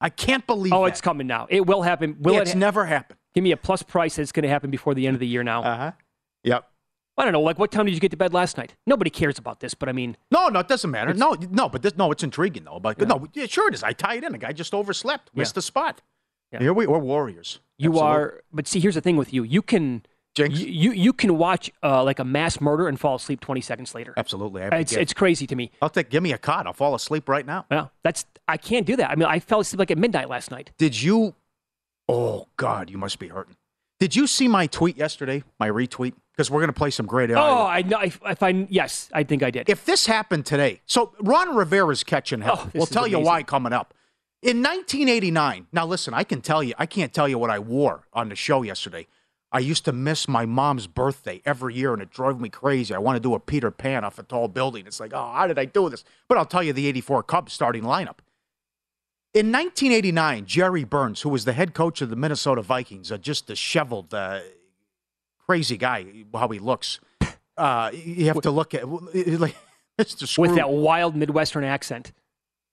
I 0.00 0.10
can't 0.10 0.46
believe. 0.46 0.72
Oh, 0.72 0.82
that. 0.84 0.90
it's 0.92 1.00
coming 1.00 1.26
now. 1.26 1.46
It 1.48 1.66
will 1.66 1.82
happen. 1.82 2.16
Will 2.20 2.34
Yeah, 2.34 2.38
it 2.40 2.42
it's 2.42 2.52
ha- 2.52 2.58
never 2.58 2.84
happened. 2.84 3.18
Give 3.34 3.42
me 3.44 3.52
a 3.52 3.56
plus 3.56 3.82
price. 3.82 4.18
It's 4.18 4.32
going 4.32 4.42
to 4.42 4.48
happen 4.48 4.70
before 4.70 4.94
the 4.94 5.06
end 5.06 5.14
of 5.14 5.20
the 5.20 5.26
year 5.26 5.42
now. 5.42 5.62
Uh 5.62 5.76
huh. 5.76 5.92
Yep. 6.44 6.68
I 7.16 7.22
don't 7.24 7.32
know. 7.32 7.40
Like, 7.40 7.58
what 7.60 7.70
time 7.70 7.86
did 7.86 7.94
you 7.94 8.00
get 8.00 8.10
to 8.10 8.16
bed 8.16 8.34
last 8.34 8.56
night? 8.58 8.74
Nobody 8.86 9.08
cares 9.08 9.38
about 9.38 9.60
this, 9.60 9.72
but 9.72 9.88
I 9.88 9.92
mean, 9.92 10.16
No, 10.32 10.48
no, 10.48 10.58
it 10.60 10.66
doesn't 10.68 10.90
matter. 10.90 11.14
no, 11.14 11.36
no, 11.50 11.68
but 11.68 11.82
this, 11.82 11.96
no, 11.96 12.10
it's 12.10 12.24
intriguing 12.24 12.64
though. 12.64 12.80
But 12.80 12.98
no, 13.06 13.26
yeah, 13.34 13.46
sure 13.46 13.68
it 13.68 13.74
is. 13.74 13.82
I 13.84 13.92
tie 13.92 14.16
it 14.16 14.24
in. 14.24 14.32
The 14.32 14.38
guy 14.38 14.52
just 14.52 14.74
overslept, 14.74 15.30
missed 15.34 15.54
the 15.54 15.62
spot. 15.62 16.02
Yeah. 16.52 16.58
Here 16.58 16.72
we 16.72 16.86
we're 16.88 16.98
warriors. 16.98 17.60
you 17.78 17.90
Absolutely. 17.90 18.08
are. 18.16 18.42
But 18.52 18.66
see, 18.68 18.80
here's 18.80 18.94
the 18.96 19.00
thing 19.00 19.16
with 19.16 19.32
you. 19.32 19.42
You 19.44 19.62
can. 19.62 20.04
Jinx. 20.34 20.58
You, 20.58 20.92
you 20.92 21.12
can 21.12 21.38
watch 21.38 21.70
uh, 21.82 22.02
like 22.02 22.18
a 22.18 22.24
mass 22.24 22.60
murder 22.60 22.88
and 22.88 22.98
fall 22.98 23.14
asleep 23.14 23.40
20 23.40 23.60
seconds 23.60 23.94
later. 23.94 24.14
Absolutely. 24.16 24.62
To 24.62 24.76
It's 24.78 24.92
get- 24.92 25.00
it's 25.02 25.12
crazy 25.12 25.46
to 25.46 25.54
me. 25.54 25.70
I'll 25.80 25.88
take. 25.90 26.10
Give 26.10 26.22
me 26.22 26.32
a 26.32 26.38
cot. 26.38 26.66
I'll 26.66 26.72
fall 26.72 26.94
asleep 26.94 27.28
right 27.28 27.46
now. 27.46 27.66
Well, 27.70 27.92
that's 28.02 28.26
I 28.48 28.56
can't 28.56 28.84
do 28.86 28.96
that. 28.96 29.10
I 29.10 29.14
mean, 29.14 29.28
I 29.28 29.38
fell 29.38 29.60
asleep 29.60 29.78
like 29.78 29.90
at 29.90 29.98
midnight 29.98 30.28
last 30.28 30.50
night. 30.50 30.72
Did 30.76 31.00
you? 31.00 31.34
Oh 32.08 32.48
God, 32.56 32.90
you 32.90 32.98
must 32.98 33.18
be 33.18 33.28
hurting. 33.28 33.56
Did 34.00 34.16
you 34.16 34.26
see 34.26 34.48
my 34.48 34.66
tweet 34.66 34.96
yesterday? 34.96 35.44
My 35.60 35.68
retweet 35.70 36.14
because 36.32 36.50
we're 36.50 36.60
gonna 36.60 36.72
play 36.72 36.90
some 36.90 37.06
great. 37.06 37.30
Oh, 37.30 37.64
I 37.66 37.82
know. 37.82 38.00
If, 38.00 38.20
if 38.26 38.42
I 38.42 38.66
yes, 38.68 39.08
I 39.12 39.22
think 39.22 39.42
I 39.44 39.50
did. 39.50 39.68
if 39.68 39.84
this 39.86 40.04
happened 40.06 40.46
today, 40.46 40.80
so 40.84 41.12
Ron 41.20 41.54
Rivera's 41.54 42.02
catching 42.02 42.40
hell. 42.40 42.60
Oh, 42.64 42.70
we'll 42.74 42.86
tell 42.86 43.06
you 43.06 43.20
why 43.20 43.44
coming 43.44 43.72
up. 43.72 43.94
In 44.42 44.58
1989, 44.58 45.68
now 45.72 45.86
listen, 45.86 46.12
I 46.12 46.24
can 46.24 46.42
tell 46.42 46.62
you, 46.62 46.74
I 46.76 46.84
can't 46.84 47.14
tell 47.14 47.26
you 47.28 47.38
what 47.38 47.48
I 47.50 47.58
wore 47.60 48.02
on 48.12 48.28
the 48.28 48.34
show 48.36 48.62
yesterday. 48.62 49.06
I 49.54 49.60
used 49.60 49.84
to 49.84 49.92
miss 49.92 50.26
my 50.26 50.46
mom's 50.46 50.88
birthday 50.88 51.40
every 51.46 51.76
year, 51.76 51.92
and 51.92 52.02
it 52.02 52.10
drove 52.10 52.40
me 52.40 52.48
crazy. 52.48 52.92
I 52.92 52.98
want 52.98 53.14
to 53.14 53.20
do 53.20 53.34
a 53.34 53.40
Peter 53.40 53.70
Pan 53.70 54.04
off 54.04 54.18
a 54.18 54.24
tall 54.24 54.48
building. 54.48 54.84
It's 54.84 54.98
like, 54.98 55.12
oh, 55.14 55.30
how 55.32 55.46
did 55.46 55.60
I 55.60 55.64
do 55.64 55.88
this? 55.88 56.02
But 56.26 56.38
I'll 56.38 56.44
tell 56.44 56.64
you 56.64 56.72
the 56.72 56.88
84 56.88 57.22
Cubs 57.22 57.52
starting 57.52 57.84
lineup. 57.84 58.18
In 59.32 59.52
1989, 59.52 60.46
Jerry 60.46 60.82
Burns, 60.82 61.20
who 61.20 61.28
was 61.28 61.44
the 61.44 61.52
head 61.52 61.72
coach 61.72 62.00
of 62.00 62.10
the 62.10 62.16
Minnesota 62.16 62.62
Vikings, 62.62 63.12
a 63.12 63.16
just 63.16 63.46
disheveled, 63.46 64.12
uh, 64.12 64.40
crazy 65.46 65.76
guy, 65.76 66.24
how 66.34 66.48
he 66.48 66.58
looks. 66.58 66.98
Uh, 67.56 67.92
you 67.94 68.26
have 68.26 68.40
to 68.40 68.50
look 68.50 68.74
at 68.74 68.88
like 69.14 69.54
Mr. 70.00 70.26
Screw. 70.26 70.42
With 70.42 70.56
that 70.56 70.68
wild 70.68 71.14
Midwestern 71.14 71.62
accent. 71.62 72.12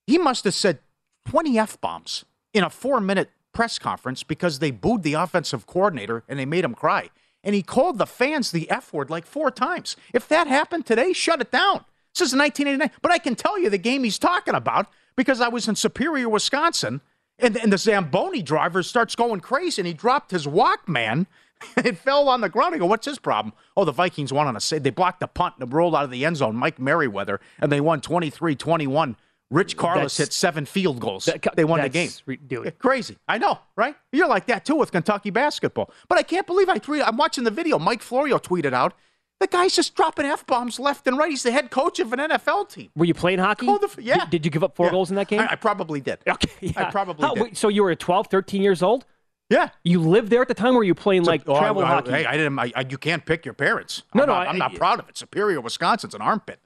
He 0.08 0.18
must 0.18 0.42
have 0.42 0.54
said 0.54 0.80
20 1.28 1.60
F 1.60 1.80
bombs 1.80 2.24
in 2.52 2.64
a 2.64 2.70
four 2.70 3.00
minute 3.00 3.30
press 3.52 3.78
conference 3.78 4.22
because 4.22 4.58
they 4.58 4.70
booed 4.70 5.02
the 5.02 5.14
offensive 5.14 5.66
coordinator 5.66 6.24
and 6.28 6.38
they 6.38 6.46
made 6.46 6.64
him 6.64 6.74
cry. 6.74 7.10
And 7.44 7.54
he 7.54 7.62
called 7.62 7.98
the 7.98 8.06
fans 8.06 8.50
the 8.50 8.70
F 8.70 8.92
word 8.92 9.10
like 9.10 9.26
four 9.26 9.50
times. 9.50 9.96
If 10.12 10.28
that 10.28 10.46
happened 10.46 10.86
today, 10.86 11.12
shut 11.12 11.40
it 11.40 11.50
down. 11.50 11.84
This 12.14 12.28
is 12.28 12.36
1989. 12.36 12.90
But 13.00 13.10
I 13.10 13.18
can 13.18 13.34
tell 13.34 13.58
you 13.58 13.70
the 13.70 13.78
game 13.78 14.04
he's 14.04 14.18
talking 14.18 14.54
about 14.54 14.86
because 15.16 15.40
I 15.40 15.48
was 15.48 15.68
in 15.68 15.76
Superior, 15.76 16.28
Wisconsin, 16.28 17.00
and, 17.38 17.56
and 17.56 17.72
the 17.72 17.78
Zamboni 17.78 18.42
driver 18.42 18.82
starts 18.82 19.16
going 19.16 19.40
crazy 19.40 19.82
and 19.82 19.86
he 19.86 19.94
dropped 19.94 20.30
his 20.30 20.46
Walkman. 20.46 21.26
It 21.76 21.96
fell 21.96 22.28
on 22.28 22.40
the 22.40 22.48
ground. 22.48 22.74
I 22.74 22.78
go, 22.78 22.86
what's 22.86 23.06
his 23.06 23.20
problem? 23.20 23.52
Oh, 23.76 23.84
the 23.84 23.92
Vikings 23.92 24.32
won 24.32 24.48
on 24.48 24.56
a 24.56 24.60
save. 24.60 24.82
They 24.82 24.90
blocked 24.90 25.20
the 25.20 25.28
punt 25.28 25.54
and 25.60 25.72
rolled 25.72 25.94
out 25.94 26.02
of 26.02 26.10
the 26.10 26.24
end 26.24 26.38
zone. 26.38 26.56
Mike 26.56 26.80
Merriweather, 26.80 27.40
and 27.60 27.70
they 27.70 27.80
won 27.80 28.00
23 28.00 28.56
21 28.56 29.16
Rich 29.52 29.76
Karlis 29.76 29.94
That's- 29.94 30.16
hit 30.16 30.32
seven 30.32 30.64
field 30.66 30.98
goals. 30.98 31.26
That- 31.26 31.46
they 31.56 31.64
won 31.64 31.80
the 31.82 31.88
game. 31.88 32.10
dude. 32.46 32.78
Crazy. 32.78 33.16
I 33.28 33.38
know, 33.38 33.58
right? 33.76 33.94
You're 34.10 34.26
like 34.28 34.46
that 34.46 34.64
too 34.64 34.76
with 34.76 34.90
Kentucky 34.92 35.30
basketball. 35.30 35.90
But 36.08 36.18
I 36.18 36.22
can't 36.22 36.46
believe 36.46 36.68
I 36.68 36.78
tweeted. 36.78 37.04
I'm 37.06 37.16
watching 37.16 37.44
the 37.44 37.50
video. 37.50 37.78
Mike 37.78 38.02
Florio 38.02 38.38
tweeted 38.38 38.72
out. 38.72 38.94
The 39.40 39.46
guy's 39.48 39.74
just 39.74 39.96
dropping 39.96 40.24
f 40.24 40.46
bombs 40.46 40.78
left 40.78 41.06
and 41.08 41.18
right. 41.18 41.28
He's 41.28 41.42
the 41.42 41.50
head 41.50 41.70
coach 41.70 41.98
of 41.98 42.12
an 42.12 42.20
NFL 42.20 42.68
team. 42.70 42.90
Were 42.94 43.04
you 43.04 43.12
playing 43.14 43.40
hockey? 43.40 43.66
The 43.66 43.96
yeah. 44.00 44.18
Did, 44.20 44.30
did 44.30 44.44
you 44.44 44.50
give 44.52 44.62
up 44.64 44.76
four 44.76 44.86
Yeah. 44.86 44.92
goals 44.92 45.10
in 45.10 45.16
that 45.16 45.26
game? 45.28 45.40
I, 45.40 45.48
I 45.52 45.54
probably 45.56 46.00
did. 46.00 46.18
okay. 46.28 46.72
I 46.76 46.84
probably 46.84 47.26
How- 47.26 47.34
did. 47.34 47.42
wait, 47.42 47.56
so 47.56 47.68
you 47.68 47.82
were 47.82 47.94
12, 47.94 48.28
13 48.28 48.62
years 48.62 48.82
old? 48.82 49.04
Yeah. 49.50 49.68
You 49.84 50.00
lived 50.00 50.30
there 50.30 50.40
at 50.42 50.48
the 50.48 50.54
time, 50.54 50.74
or 50.74 50.78
were 50.78 50.84
you 50.84 50.94
playing 50.94 51.24
like 51.24 51.42
Oh, 51.48 51.58
travel 51.58 51.82
I, 51.84 51.88
hockey? 51.88 52.10
Hey, 52.12 52.24
I 52.24 52.36
didn't. 52.38 52.58
I, 52.58 52.72
I, 52.76 52.86
you 52.88 52.96
can't 52.96 53.26
pick 53.26 53.44
your 53.44 53.52
parents. 53.54 54.04
No, 54.14 54.22
I'm 54.22 54.28
no, 54.28 54.32
Not, 54.34 54.46
I- 54.46 54.50
I'm 54.50 54.58
not 54.58 54.74
proud 54.76 55.00
of 55.00 55.08
it. 55.08 55.18
Superior, 55.18 55.60
Wisconsin's 55.60 56.14
an 56.14 56.22
armpit. 56.22 56.60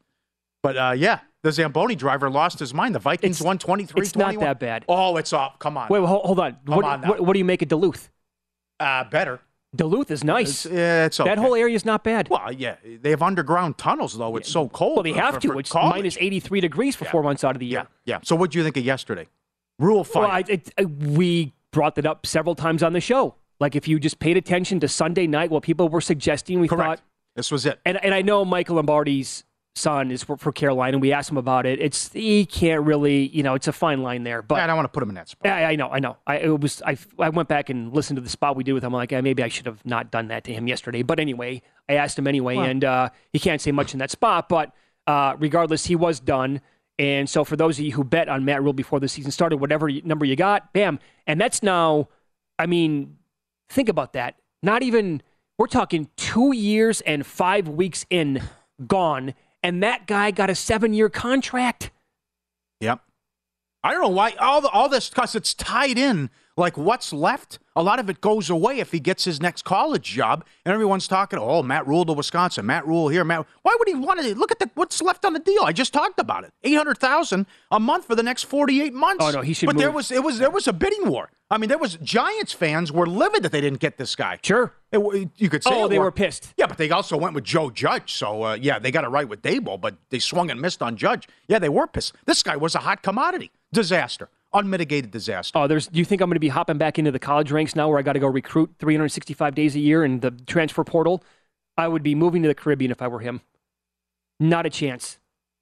But 0.63 0.77
uh, 0.77 0.95
yeah, 0.97 1.21
the 1.47 1.53
Zamboni 1.53 1.95
driver 1.95 2.29
lost 2.29 2.59
his 2.59 2.75
mind. 2.75 2.95
The 2.95 2.99
Vikings 2.99 3.37
It's- 3.37 3.47
won 3.47 3.57
23 3.59 4.03
it's 4.03 4.17
not 4.17 4.39
that 4.41 4.59
bad. 4.59 4.85
Oh, 4.89 5.17
it's 5.17 5.33
off. 5.33 5.59
Come 5.61 5.77
on. 5.77 5.89
Wait, 5.89 6.01
well, 6.01 6.09
hold, 6.21 6.41
on. 6.41 6.57
Come 6.67 6.75
What, 6.77 6.85
on 6.85 7.01
now. 7.03 7.09
what, 7.11 7.21
what 7.21 7.33
do 7.35 7.39
you 7.39 7.45
make 7.45 7.63
of 7.63 7.69
Duluth? 7.69 8.11
Uh, 8.81 9.05
better. 9.05 9.41
Duluth 9.75 10.11
is 10.11 10.25
nice. 10.25 10.65
It's, 10.67 10.75
yeah, 10.75 11.05
it's 11.07 11.21
okay. 11.21 11.31
That 11.31 11.39
whole 11.39 11.55
area 11.55 11.77
is 11.77 11.85
not 11.85 12.03
bad. 12.03 12.29
Well, 12.29 12.51
yeah, 12.51 12.77
they 13.01 13.11
have 13.11 13.23
underground 13.23 13.79
tunnels 13.79 14.17
though. 14.19 14.37
It's 14.37 14.51
so 14.51 14.69
cold. 14.69 14.97
Well, 14.97 15.03
they 15.05 15.13
have 15.13 15.35
for- 15.35 15.41
to. 15.41 15.49
for 15.53 15.61
It's 15.61 15.71
college. 15.71 15.95
minus 15.95 16.17
83 16.19 16.61
degrees 16.61 16.97
for 16.97 17.05
four 17.05 17.23
months 17.23 17.45
out 17.45 17.55
of 17.55 17.61
the 17.61 17.67
year. 17.67 17.87
Yeah, 18.05 18.17
yeah. 18.17 18.19
So, 18.25 18.35
what 18.37 18.51
do 18.51 18.59
you 18.59 18.65
think 18.65 18.77
of 18.77 18.85
yesterday? 18.85 19.29
Rule 19.79 20.03
five. 20.03 20.23
Well, 20.23 20.31
I, 20.31 20.45
it, 20.49 20.71
I, 20.79 20.85
we 20.85 21.53
brought 21.73 21.95
that 21.95 22.07
up 22.07 22.27
several 22.27 22.55
times 22.55 22.83
on 22.83 22.93
the 22.93 23.01
show. 23.01 23.35
Like, 23.61 23.77
if 23.77 23.87
you 23.87 23.99
just 24.01 24.19
paid 24.19 24.37
attention 24.37 24.81
to 24.81 24.89
Sunday 24.89 25.27
night, 25.27 25.51
what 25.51 25.63
people 25.63 25.89
were 25.89 26.01
suggesting, 26.01 26.59
we 26.61 26.69
Correct. 26.69 27.01
thought. 27.01 27.07
This 27.37 27.51
was 27.51 27.67
it. 27.67 27.79
And, 27.85 28.03
and 28.03 28.15
I 28.15 28.23
know 28.23 28.45
Michael 28.45 28.77
Lombardi's 28.77 29.45
son 29.77 30.11
is 30.11 30.23
for, 30.25 30.37
for 30.37 30.53
Carolina, 30.53 30.95
and 30.95 31.03
we 31.03 31.13
asked 31.13 31.31
him 31.31 31.37
about 31.37 31.67
it. 31.67 31.81
It's 31.81 32.13
he 32.13 32.47
can't 32.47 32.83
really, 32.85 33.29
you 33.29 33.43
know, 33.43 33.55
it's 33.55 33.69
a 33.69 33.73
fine 33.73 34.03
line 34.03 34.25
there. 34.25 34.43
But 34.43 34.61
I 34.61 34.67
don't 34.67 34.77
want 34.77 34.87
to 34.87 34.93
put 34.93 35.03
him 35.03 35.11
in 35.11 35.15
that 35.17 35.29
spot. 35.29 35.53
I, 35.53 35.73
I 35.73 35.77
know, 35.77 35.89
I 35.91 35.99
know. 35.99 36.17
I 36.27 36.37
it 36.39 36.61
was 36.61 36.83
I, 36.83 36.97
I 37.19 37.29
went 37.29 37.49
back 37.49 37.69
and 37.69 37.93
listened 37.93 38.17
to 38.17 38.21
the 38.23 38.29
spot 38.29 38.57
we 38.57 38.65
did 38.65 38.73
with 38.73 38.83
him. 38.83 38.89
I'm 38.89 38.99
like, 38.99 39.13
eh, 39.13 39.21
maybe 39.21 39.43
I 39.43 39.49
should 39.49 39.67
have 39.67 39.85
not 39.85 40.11
done 40.11 40.29
that 40.29 40.45
to 40.45 40.53
him 40.53 40.67
yesterday. 40.67 41.03
But 41.03 41.21
anyway, 41.21 41.63
I 41.89 41.95
asked 41.95 42.19
him 42.19 42.27
anyway, 42.27 42.57
and 42.57 42.85
uh, 42.85 43.11
he 43.33 43.39
can't 43.39 43.61
say 43.61 43.73
much 43.73 43.93
in 43.93 43.99
that 43.99 44.11
spot. 44.11 44.49
But 44.49 44.73
uh, 45.07 45.37
regardless, 45.39 45.87
he 45.87 45.97
was 45.97 46.21
done. 46.21 46.61
And 46.99 47.29
so 47.29 47.45
for 47.45 47.57
those 47.57 47.79
of 47.79 47.85
you 47.85 47.93
who 47.93 48.05
bet 48.05 48.29
on 48.29 48.45
Matt 48.45 48.63
Rhule 48.63 48.73
before 48.73 49.01
the 49.01 49.09
season 49.09 49.31
started, 49.31 49.59
whatever 49.59 49.91
number 50.05 50.25
you 50.25 50.35
got, 50.35 50.73
bam. 50.73 50.99
And 51.27 51.39
that's 51.39 51.63
now, 51.63 52.09
I 52.59 52.65
mean, 52.65 53.19
think 53.69 53.91
about 53.91 54.15
that. 54.15 54.37
Not 54.63 54.83
even 54.83 55.23
we're 55.59 55.67
talking 55.67 56.09
two 56.17 56.55
years 56.55 57.03
and 57.03 57.27
five 57.27 57.69
weeks 57.69 58.07
in, 58.09 58.43
gone, 58.87 59.35
and 59.67 59.83
that 59.83 60.07
guy 60.07 60.31
got 60.31 60.49
a 60.49 60.55
seven-year 60.55 61.09
contract. 61.09 61.91
Yep. 62.81 63.01
I 63.83 63.91
don't 63.91 64.01
know 64.01 64.09
why 64.11 64.31
all 64.39 64.61
the, 64.61 64.69
all 64.69 64.89
this 64.89 65.09
because 65.09 65.35
it's 65.35 65.55
tied 65.55 65.99
in. 65.99 66.31
Like 66.59 66.79
what's 66.79 67.13
left, 67.13 67.59
a 67.77 67.83
lot 67.83 67.99
of 67.99 68.09
it 68.09 68.23
goes 68.23 68.49
away 68.49 68.79
if 68.79 68.91
he 68.91 68.99
gets 68.99 69.25
his 69.25 69.43
next 69.43 69.63
college 69.67 70.05
job, 70.05 70.43
and 70.65 70.73
everyone's 70.73 71.07
talking. 71.07 71.39
Oh, 71.39 71.63
Matt 71.63 71.87
Rhule 71.87 72.07
to 72.07 72.15
Wisconsin, 72.15 72.65
Matt 72.65 72.87
Rhule 72.87 73.09
here, 73.09 73.25
Matt. 73.25 73.47
Why 73.61 73.77
would 73.79 73.87
he 73.87 73.95
want 73.95 74.21
to 74.23 74.35
look 74.35 74.51
at 74.51 74.59
the, 74.59 74.71
what's 74.75 75.03
left 75.03 75.27
on 75.27 75.35
the 75.35 75.39
deal? 75.39 75.65
I 75.65 75.73
just 75.73 75.93
talked 75.93 76.19
about 76.19 76.45
it. 76.45 76.55
Eight 76.65 76.73
hundred 76.75 76.97
thousand 76.97 77.45
a 77.71 77.79
month 77.79 78.07
for 78.07 78.15
the 78.15 78.23
next 78.23 78.45
forty-eight 78.45 78.95
months. 78.95 79.23
Oh, 79.23 79.31
no, 79.33 79.43
he 79.43 79.53
should 79.53 79.67
But 79.67 79.77
there 79.77 79.91
was 79.91 80.11
it 80.11 80.23
was 80.25 80.39
there 80.39 80.51
was 80.51 80.67
a 80.67 80.73
bidding 80.73 81.09
war. 81.11 81.31
I 81.51 81.59
mean, 81.59 81.69
there 81.69 81.79
was 81.79 81.97
Giants 81.97 82.55
fans 82.55 82.91
were 82.91 83.07
livid 83.07 83.43
that 83.43 83.53
they 83.53 83.61
didn't 83.61 83.79
get 83.81 83.99
this 83.99 84.17
guy. 84.17 84.39
Sure. 84.43 84.73
It 84.93 85.29
you 85.37 85.51
could 85.51 85.63
say 85.63 85.71
Oh, 85.73 85.89
they 85.89 85.99
were 85.99 86.07
worked. 86.07 86.17
pissed. 86.17 86.55
Yeah, 86.57 86.67
but 86.67 86.79
they 86.79 86.91
also 86.91 87.19
went 87.19 87.35
with 87.35 87.45
Joe 87.45 87.69
Judge. 87.69 88.15
So 88.15 88.43
uh, 88.45 88.55
yeah, 88.59 88.79
they 88.79 88.91
got 88.91 89.05
it 89.05 89.09
right 89.09 89.29
with 89.29 89.43
Daboll, 89.43 89.79
but 89.79 89.97
they 90.09 90.19
swung 90.21 90.51
and 90.51 90.59
missed 90.59 90.81
on 90.83 90.97
Judge. 90.97 91.29
Yeah, 91.49 91.59
they 91.59 91.69
were 91.69 91.87
pissed. 91.87 92.15
This 92.25 92.43
guy 92.43 92.57
was 92.57 92.75
a 92.75 92.79
hot 92.79 93.03
commodity. 93.03 93.51
Disaster, 93.73 94.31
unmitigated 94.53 95.11
disaster. 95.11 95.59
Oh, 95.59 95.67
there's. 95.67 95.87
Do 95.89 95.99
you 95.99 96.05
think 96.05 96.21
I'm 96.21 96.29
going 96.29 96.37
to 96.37 96.41
be 96.41 96.49
hopping 96.49 96.79
back 96.79 96.99
into 96.99 97.11
the 97.11 97.19
college 97.19 97.51
ranks 97.53 97.75
now, 97.77 97.89
where 97.89 97.99
I 97.99 98.03
got 98.03 98.15
to 98.15 98.19
go 98.21 98.27
recruit 98.27 98.75
365 98.79 99.55
days 99.55 99.75
a 99.77 99.81
year 99.81 100.05
in 100.05 100.21
the 100.21 100.31
transfer 100.31 100.85
portal? 100.85 101.23
I 101.77 101.89
would 101.89 102.03
be 102.03 102.15
moving 102.15 102.43
to 102.43 102.49
the 102.49 102.55
Caribbean 102.55 102.91
if 102.91 103.03
I 103.03 103.09
were 103.09 103.21
him. 103.21 103.43
Not 104.41 104.67
a 104.67 104.71
chance. 104.71 105.19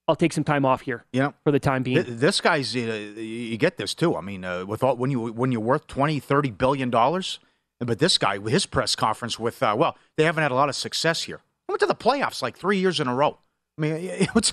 I'll 0.07 0.17
take 0.17 0.33
some 0.35 0.45
time 0.45 0.67
off 0.67 0.83
here 0.83 1.05
You 1.15 1.21
know, 1.23 1.35
for 1.45 1.51
the 1.51 1.59
time 1.59 1.83
being. 1.83 2.05
th- 2.05 2.19
this 2.19 2.41
guy's 2.43 2.77
uh, 2.77 2.79
you 2.79 3.57
get 3.57 3.79
this 3.79 3.95
too. 3.95 4.17
I 4.17 4.21
mean, 4.21 4.45
uh, 4.45 4.67
with 4.67 4.83
all 4.83 4.97
when 4.97 5.11
you 5.11 5.33
when 5.33 5.51
you're 5.51 5.63
worth 5.63 5.87
20, 5.87 6.21
30 6.21 6.51
billion 6.51 6.91
dollars, 6.91 7.39
but 7.81 7.99
this 8.01 8.19
guy 8.19 8.39
his 8.39 8.67
press 8.67 8.95
conference 8.95 9.39
with 9.39 9.63
uh, 9.63 9.75
well, 9.79 9.97
they 10.17 10.25
haven't 10.25 10.43
had 10.43 10.53
a 10.53 10.55
lot 10.55 10.69
of 10.69 10.77
success 10.77 11.23
here. 11.23 11.41
I 11.69 11.73
went 11.73 11.81
to 11.81 11.87
the 11.87 11.95
playoffs 11.95 12.43
like 12.43 12.57
three 12.59 12.79
years 12.79 13.01
in 13.01 13.09
a 13.09 13.15
row. 13.15 13.39
I 13.79 13.81
mean, 13.81 13.93
it 13.97 14.35
was 14.35 14.53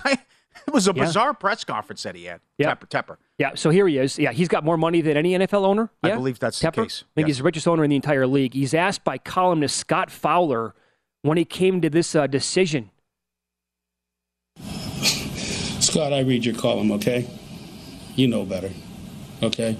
it 0.66 0.72
was 0.72 0.88
a 0.88 0.92
Yeah. 0.94 1.04
bizarre 1.04 1.34
press 1.34 1.64
conference 1.64 2.02
that 2.04 2.14
he 2.14 2.24
had. 2.24 2.40
Yeah. 2.58 2.74
Tepper, 2.74 2.88
Tepper. 2.88 3.16
yeah. 3.38 3.52
So 3.54 3.70
here 3.70 3.86
he 3.88 3.98
is. 3.98 4.18
Yeah, 4.18 4.32
he's 4.32 4.48
got 4.48 4.64
more 4.64 4.76
money 4.76 5.00
than 5.00 5.16
any 5.16 5.32
NFL 5.32 5.64
owner. 5.64 5.90
I 6.02 6.10
believe 6.12 6.38
that's 6.38 6.58
the 6.60 6.70
case. 6.70 7.04
I 7.04 7.14
think 7.14 7.26
Yes. 7.26 7.26
he's 7.26 7.38
the 7.38 7.44
richest 7.44 7.68
owner 7.68 7.84
in 7.84 7.90
the 7.90 7.96
entire 7.96 8.26
league. 8.26 8.54
He's 8.54 8.74
asked 8.74 9.04
by 9.04 9.18
columnist 9.18 9.76
Scott 9.76 10.10
Fowler 10.10 10.74
when 11.22 11.38
he 11.38 11.44
came 11.44 11.80
to 11.80 11.90
this 11.90 12.14
uh, 12.14 12.26
decision. 12.26 12.90
Scott, 15.80 16.12
I 16.12 16.20
read 16.20 16.44
your 16.44 16.54
column, 16.54 16.92
okay? 16.92 17.28
You 18.14 18.28
know 18.28 18.44
better, 18.44 18.70
okay? 19.42 19.76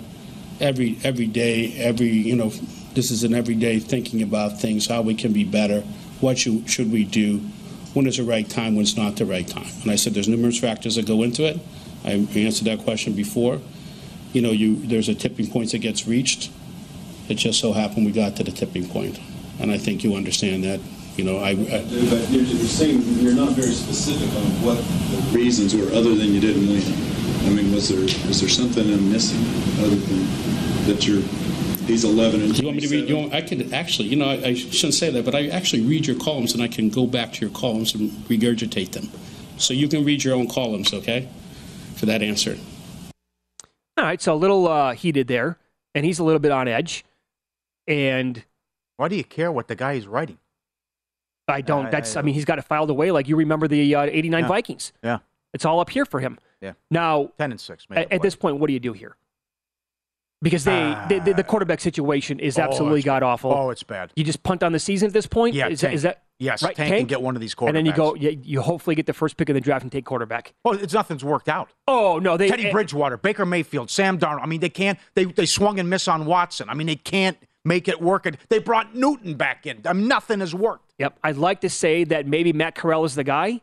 Every 0.61 0.99
every 1.05 1.27
day, 1.27 1.73
every 1.79 2.09
you 2.09 2.37
know, 2.37 2.49
this 2.95 3.11
is 3.11 3.25
an 3.25 3.35
everyday 3.35 3.79
thinking 3.79 4.23
about 4.23 4.61
things, 4.61 4.87
how 4.87 5.03
we 5.03 5.15
can 5.15 5.33
be 5.33 5.45
better, 5.45 5.81
what 6.21 6.39
should 6.39 6.69
should 6.69 6.91
we 6.93 7.05
do, 7.05 7.41
when 7.95 8.07
is 8.07 8.17
the 8.17 8.25
right 8.25 8.49
time, 8.49 8.75
when 8.75 8.83
it's 8.83 8.97
not 8.97 9.17
the 9.17 9.27
right 9.27 9.47
time. 9.47 9.67
And 9.83 9.91
I 9.91 9.97
said 9.97 10.15
there's 10.15 10.29
numerous 10.29 10.59
factors 10.59 10.97
that 10.97 11.07
go 11.07 11.23
into 11.23 11.45
it. 11.45 11.59
I 12.05 12.27
answered 12.35 12.67
that 12.67 12.81
question 12.81 13.13
before. 13.13 13.61
You 14.33 14.43
know, 14.43 14.51
you 14.51 14.77
there's 14.87 15.09
a 15.09 15.15
tipping 15.15 15.47
point 15.47 15.73
that 15.73 15.79
gets 15.79 16.07
reached. 16.07 16.51
It 17.29 17.35
just 17.35 17.61
so 17.61 17.73
happened 17.73 18.07
we 18.07 18.13
got 18.13 18.37
to 18.37 18.45
the 18.45 18.51
tipping 18.51 18.89
point, 18.89 19.21
and 19.61 19.71
I 19.71 19.79
think 19.79 20.03
you 20.05 20.15
understand 20.15 20.65
that. 20.65 20.81
You 21.17 21.25
know, 21.25 21.37
I, 21.37 21.51
I 21.51 21.55
But 21.55 22.31
you're, 22.31 22.43
you're 22.43 22.65
saying 22.65 23.03
you're 23.21 23.35
not 23.35 23.53
very 23.53 23.73
specific 23.73 24.29
on 24.35 24.47
what 24.65 24.79
the 24.79 25.39
reasons 25.39 25.77
were, 25.77 25.93
other 25.93 26.15
than 26.15 26.33
you 26.33 26.41
didn't 26.41 26.67
win. 26.67 26.83
I 27.47 27.51
mean, 27.51 27.73
was 27.73 27.91
there 27.91 28.03
is 28.03 28.41
there 28.41 28.49
something 28.49 28.83
I'm 28.91 29.13
missing 29.13 29.45
other 29.85 29.95
than 29.95 30.27
that 30.87 31.07
you're 31.07 31.23
he's 31.87 32.05
11 32.05 32.41
and 32.43 32.55
Do 32.55 32.61
you 32.61 32.67
want 32.67 32.77
me 32.77 32.83
to 32.87 32.89
read? 32.89 33.09
You 33.09 33.17
want, 33.17 33.35
I 33.35 33.43
could 33.43 33.73
actually, 33.73 34.09
you 34.09 34.17
know, 34.17 34.27
I, 34.27 34.35
I 34.49 34.55
shouldn't 34.55 34.95
say 34.95 35.11
that, 35.11 35.25
but 35.25 35.35
I 35.35 35.49
actually 35.49 35.83
read 35.83 36.07
your 36.07 36.19
columns 36.19 36.55
and 36.55 36.63
I 36.63 36.69
can 36.69 36.89
go 36.89 37.07
back 37.07 37.33
to 37.35 37.41
your 37.41 37.51
columns 37.51 37.95
and 37.95 38.11
regurgitate 38.29 38.93
them. 38.93 39.09
So 39.59 39.75
you 39.75 39.89
can 39.89 40.05
read 40.05 40.25
your 40.25 40.35
own 40.35 40.49
columns, 40.49 40.93
okay? 40.93 41.29
For 41.97 42.07
that 42.07 42.23
answer. 42.23 42.57
All 43.99 44.05
right, 44.05 44.21
so 44.21 44.33
a 44.33 44.37
little 44.37 44.67
uh, 44.67 44.95
heated 44.95 45.29
there, 45.29 45.59
and 45.95 46.05
he's 46.07 46.19
a 46.19 46.25
little 46.25 46.41
bit 46.41 46.51
on 46.51 46.67
edge. 46.67 47.05
And 47.87 48.43
Why 48.97 49.09
do 49.09 49.17
you 49.17 49.25
care 49.25 49.53
what 49.53 49.69
the 49.69 49.75
guy 49.75 49.93
is 49.95 50.07
writing? 50.07 50.39
I 51.49 51.61
don't. 51.61 51.87
I- 51.87 51.91
that's. 51.91 52.17
I- 52.17 52.21
I, 52.21 52.23
mean, 52.23 52.35
he's 52.35 52.45
got 52.47 52.59
it 52.59 52.63
filed 52.63 52.89
away. 52.91 53.11
Like 53.11 53.29
you 53.29 53.37
remember 53.37 53.69
the 53.69 53.95
uh, 53.95 54.03
'89 54.05 54.43
Yeah. 54.43 54.49
Vikings. 54.49 54.93
Yeah, 55.03 55.19
It's 55.53 55.65
all 55.65 55.81
up 55.81 55.91
here 55.91 56.07
for 56.07 56.21
him. 56.21 56.39
yeah. 56.61 56.73
Now, 56.91 57.31
Ten 57.39 57.51
and 57.51 57.61
six. 57.61 57.89
made 57.91 57.99
at, 57.99 58.13
at 58.13 58.23
this 58.23 58.35
point, 58.35 58.57
what 58.57 58.69
do 58.69 58.73
you 58.73 58.81
do 58.81 58.93
here? 58.95 59.17
Because 60.43 60.65
they, 60.65 60.97
the, 61.09 61.21
the, 61.21 61.35
the 61.35 61.45
quarterback 61.45 61.81
situation 61.81 62.41
is 62.41 62.59
absolutely 62.59 62.99
it's 62.99 63.07
god 63.07 63.23
awful. 63.23 63.53
Oh, 63.53 63.71
it's 63.71 63.85
bad. 63.85 64.11
You 64.17 64.25
just 64.25 64.43
punt 64.43 64.63
on 64.65 64.73
the 64.73 64.81
season 64.81 65.07
at 65.07 65.13
this 65.13 65.27
point. 65.27 65.55
Yeah, 65.55 65.69
is, 65.69 65.81
that, 65.81 65.87
tank. 65.87 65.95
is 65.95 66.03
that 66.03 66.23
Yes, 66.39 66.61
Right, 66.65 66.75
tank, 66.75 66.89
tank, 66.89 67.01
and 67.03 67.09
get 67.09 67.23
one 67.23 67.37
of 67.37 67.41
these 67.41 67.55
quarterbacks. 67.55 67.69
and 67.69 67.77
then 67.77 67.87
you 67.87 67.93
go, 67.93 68.17
you, 68.17 68.41
you 68.43 68.61
hopefully 68.63 68.97
get 68.97 69.07
the 69.07 69.13
first 69.13 69.37
pick 69.37 69.49
in 69.49 69.55
the 69.55 69.61
draft 69.61 69.85
and 69.85 69.93
take 69.93 70.05
quarterback. 70.05 70.55
Well, 70.65 70.75
it's 70.75 70.93
nothing's 70.93 71.23
worked 71.23 71.49
out. 71.49 71.71
Oh 71.87 72.19
no, 72.19 72.37
they 72.37 72.49
Teddy 72.49 72.67
eh, 72.67 72.73
Bridgewater, 72.73 73.17
Baker 73.17 73.47
Mayfield, 73.47 73.89
Sam 73.91 74.19
Darnold. 74.19 74.43
I 74.43 74.47
mean, 74.47 74.59
they 74.59 74.69
can't. 74.69 74.99
They 75.15 75.25
they 75.27 75.47
swung 75.47 75.79
and 75.79 75.89
miss 75.89 76.09
on 76.09 76.27
Watson. 76.27 76.69
I 76.69 76.75
mean, 76.75 76.89
they 76.89 76.97
can't 76.97 77.39
make 77.65 77.87
it 77.87 78.03
work. 78.03 78.27
And 78.27 78.37
They 78.49 78.59
brought 78.59 78.97
Newton 78.97 79.35
back 79.35 79.67
in. 79.67 79.83
I 79.87 79.93
mean, 79.93 80.09
nothing 80.09 80.41
has 80.41 80.53
worked. 80.53 80.93
Yep, 80.99 81.17
I'd 81.23 81.37
like 81.37 81.61
to 81.61 81.71
say 81.71 82.03
that 82.03 82.27
maybe 82.27 82.53
Matt 82.53 82.75
Corral 82.75 83.05
is 83.05 83.15
the 83.15 83.23
guy. 83.23 83.61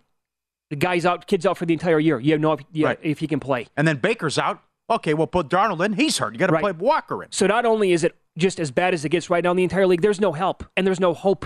The 0.70 0.78
guy's 0.78 1.06
out, 1.06 1.28
kid's 1.28 1.46
out 1.46 1.58
for 1.58 1.66
the 1.66 1.74
entire 1.74 2.00
year. 2.00 2.18
You 2.20 2.32
have 2.32 2.40
no 2.42 2.54
idea 2.54 2.86
Right. 2.86 3.00
if 3.02 3.20
he 3.20 3.28
can 3.28 3.40
play. 3.42 3.68
And 3.76 3.86
then 3.88 3.98
Baker's 3.98 4.38
out. 4.38 4.62
Okay, 4.90 5.14
well, 5.14 5.28
put 5.28 5.50
Darnold 5.50 5.86
in. 5.86 5.94
He's 5.94 6.18
hurt. 6.18 6.34
You 6.34 6.40
got 6.40 6.48
to 6.48 6.54
Right. 6.54 6.62
play 6.62 6.72
Walker 6.72 7.24
in. 7.24 7.32
So 7.32 7.46
not 7.48 7.66
only 7.66 7.92
is 7.92 8.04
it 8.04 8.16
just 8.38 8.60
as 8.60 8.72
bad 8.72 8.94
as 8.94 9.06
it 9.06 9.10
gets 9.10 9.30
right 9.30 9.44
now 9.44 9.52
in 9.52 9.58
the 9.58 9.64
entire 9.64 9.86
league, 9.88 10.02
there's 10.02 10.20
no 10.20 10.32
help 10.34 10.64
and 10.76 10.88
there's 10.88 11.00
no 11.00 11.14
hope. 11.14 11.46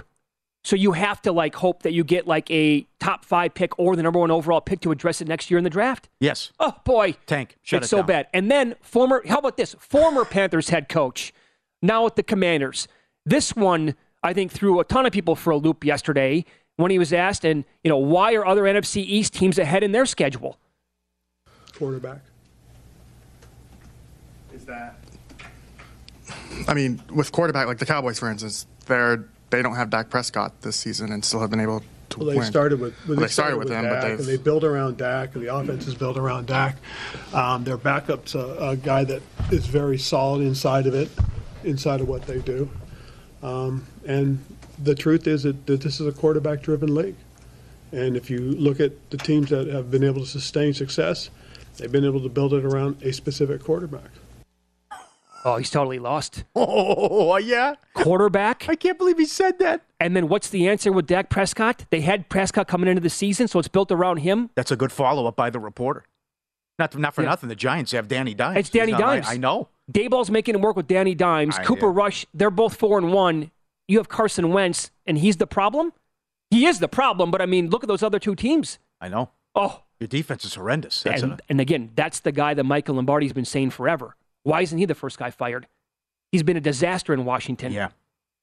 So 0.64 0.78
you 0.78 0.94
have 0.94 1.22
to 1.24 1.34
like 1.34 1.56
hope 1.56 1.84
that 1.84 1.92
you 1.92 2.06
get 2.06 2.26
like 2.26 2.50
a 2.50 2.88
top 3.02 3.26
five 3.26 3.54
pick 3.54 3.78
or 3.78 3.98
the 3.98 4.04
number 4.04 4.20
one 4.20 4.32
overall 4.32 4.62
pick 4.62 4.80
to 4.82 4.92
address 4.92 5.20
it 5.20 5.28
next 5.28 5.52
year 5.52 5.58
in 5.58 5.66
the 5.66 5.70
draft. 5.70 6.08
Yes, 6.22 6.54
Oh 6.58 6.76
boy, 6.86 7.16
tank. 7.26 7.58
Shut 7.62 7.80
it's 7.80 7.88
it 7.88 7.90
so 7.90 7.98
down. 7.98 8.06
bad. 8.06 8.28
And 8.34 8.50
then 8.50 8.76
former, 8.82 9.22
how 9.28 9.40
about 9.40 9.58
this? 9.58 9.76
Former 9.78 10.24
Panthers 10.24 10.70
head 10.70 10.88
coach, 10.88 11.34
now 11.82 12.06
with 12.06 12.16
the 12.16 12.24
Commanders. 12.24 12.88
This 13.26 13.58
one, 13.58 13.96
I 14.24 14.32
think, 14.32 14.54
threw 14.54 14.80
a 14.80 14.86
ton 14.86 15.06
of 15.06 15.12
people 15.12 15.36
for 15.36 15.52
a 15.52 15.58
loop 15.58 15.84
yesterday 15.84 16.46
when 16.78 16.92
he 16.92 16.98
was 16.98 17.12
asked, 17.12 17.44
and 17.44 17.66
you 17.84 17.90
know, 17.90 17.98
why 17.98 18.34
are 18.34 18.46
other 18.46 18.64
NFC 18.64 18.98
East 19.04 19.34
teams 19.34 19.60
ahead 19.60 19.84
in 19.84 19.92
their 19.92 20.06
schedule? 20.06 20.58
quarterback. 21.76 22.22
Is 24.64 24.68
that? 24.68 24.96
I 26.70 26.74
mean, 26.74 27.02
with 27.14 27.34
quarterback 27.34 27.68
like 27.68 27.80
the 27.80 27.86
Cowboys, 27.86 28.18
for 28.18 28.32
instance, 28.32 28.66
they're 28.86 29.26
they 29.50 29.62
don't 29.62 29.76
have 29.76 29.90
Dak 29.90 30.10
Prescott 30.10 30.62
this 30.62 30.78
season 30.78 31.12
and 31.12 31.24
still 31.24 31.42
have 31.42 31.50
been 31.50 31.60
able 31.60 31.84
to 32.12 32.20
Well, 32.20 32.30
they 32.30 32.38
win. 32.38 32.46
started 32.46 32.80
with 32.80 32.96
Well, 33.06 33.18
they 33.18 33.28
started 33.28 33.58
with 33.58 33.70
him, 33.70 33.84
but 33.84 34.00
Dak, 34.02 34.12
and 34.12 34.20
they've 34.20 34.26
they 34.26 34.38
build 34.38 34.64
around 34.64 34.98
Dak, 34.98 35.36
and 35.36 35.44
the 35.44 35.54
offense 35.54 35.86
is 35.86 35.96
built 35.96 36.16
around 36.18 36.48
Dak. 36.48 36.78
Um, 37.34 37.66
their 37.66 37.76
backup's 37.76 38.36
a, 38.36 38.56
a 38.58 38.78
guy 38.78 39.04
that 39.04 39.22
is 39.52 39.66
very 39.68 39.98
solid 39.98 40.42
inside 40.42 40.88
of 40.88 40.94
it, 40.94 41.10
inside 41.66 42.00
of 42.00 42.08
what 42.08 42.22
they 42.22 42.40
do. 42.40 42.70
Um, 43.42 43.86
and 44.08 44.44
the 44.82 44.96
truth 44.96 45.28
is 45.28 45.44
that, 45.44 45.66
that 45.66 45.82
this 45.82 46.00
is 46.00 46.08
a 46.08 46.14
quarterback-driven 46.14 46.96
league. 46.96 47.18
And 47.92 48.16
if 48.16 48.30
you 48.30 48.40
look 48.40 48.80
at 48.80 49.10
the 49.10 49.18
teams 49.18 49.50
that 49.50 49.68
have 49.68 49.92
been 49.92 50.06
able 50.06 50.22
to 50.22 50.26
sustain 50.26 50.74
success, 50.74 51.30
they've 51.78 51.92
been 51.92 52.06
able 52.06 52.22
to 52.22 52.30
build 52.30 52.54
it 52.54 52.64
around 52.64 53.04
a 53.04 53.12
specific 53.12 53.62
quarterback. 53.62 54.10
Oh, 55.46 55.58
he's 55.58 55.70
totally 55.70 56.00
lost. 56.00 56.44
Oh, 56.56 57.38
yeah. 57.38 57.76
Quarterback. 57.94 58.66
I 58.70 58.76
can't 58.76 58.98
believe 58.98 59.18
he 59.18 59.26
said 59.26 59.60
that. 59.60 59.82
And 60.00 60.16
then 60.16 60.28
what's 60.30 60.50
the 60.50 60.68
answer 60.68 60.92
with 60.92 61.08
Dak 61.08 61.30
Prescott? 61.30 61.86
They 61.90 62.02
had 62.02 62.30
Prescott 62.30 62.68
coming 62.68 62.88
into 62.90 63.02
the 63.02 63.10
season, 63.10 63.48
so 63.48 63.60
it's 63.60 63.68
built 63.68 63.92
around 63.92 64.18
him. 64.18 64.50
That's 64.56 64.72
a 64.72 64.76
good 64.76 64.92
follow 64.92 65.26
up 65.28 65.36
by 65.36 65.50
the 65.50 65.60
reporter. 65.60 66.06
Not, 66.80 66.98
not 66.98 67.14
for 67.14 67.22
Yeah. 67.24 67.30
nothing. 67.30 67.50
The 67.50 67.56
Giants 67.56 67.92
have 67.92 68.08
Danny 68.08 68.34
Dimes. 68.34 68.58
It's 68.58 68.70
Danny 68.70 68.92
He's 68.92 69.00
not- 69.00 69.10
I- 69.10 69.16
Dimes. 69.16 69.28
I, 69.30 69.38
know. 69.38 69.70
Daboll's 69.92 70.32
making 70.32 70.56
him 70.56 70.62
work 70.62 70.76
with 70.76 70.88
Danny 70.88 71.16
Dimes. 71.16 71.58
I- 71.58 71.64
Cooper 71.64 71.88
yeah. 71.88 71.94
Rush, 71.96 72.26
they're 72.34 72.50
both 72.52 72.76
four 72.76 72.98
and 72.98 73.12
one. 73.14 73.52
You 73.88 73.98
have 73.98 74.10
Carson 74.10 74.52
Wentz, 74.54 74.92
and 75.06 75.18
he's 75.18 75.38
the 75.38 75.48
problem? 75.48 75.92
He 76.50 76.66
is 76.66 76.80
the 76.80 76.88
problem, 76.88 77.32
but 77.32 77.42
I 77.42 77.46
mean, 77.46 77.70
look 77.70 77.84
at 77.84 77.88
those 77.88 78.04
other 78.04 78.20
two 78.20 78.36
teams. 78.36 78.80
I 79.02 79.10
know. 79.10 79.30
Oh, 79.56 79.82
Your 80.00 80.08
defense 80.08 80.46
is 80.46 80.56
horrendous. 80.56 81.06
And, 81.06 81.24
a, 81.34 81.38
and 81.50 81.60
again, 81.62 81.92
that's 81.96 82.20
the 82.22 82.32
guy 82.32 82.54
that 82.54 82.64
Michael 82.64 82.96
Lombardi's 82.96 83.34
been 83.34 83.46
saying 83.46 83.70
forever. 83.72 84.16
Why 84.44 84.62
isn't 84.62 84.78
he 84.78 84.86
the 84.86 84.96
first 84.96 85.18
guy 85.18 85.30
fired? 85.32 85.68
He's 86.32 86.44
been 86.44 86.58
a 86.58 86.62
disaster 86.62 87.14
in 87.14 87.26
Washington. 87.26 87.72
yeah. 87.72 87.90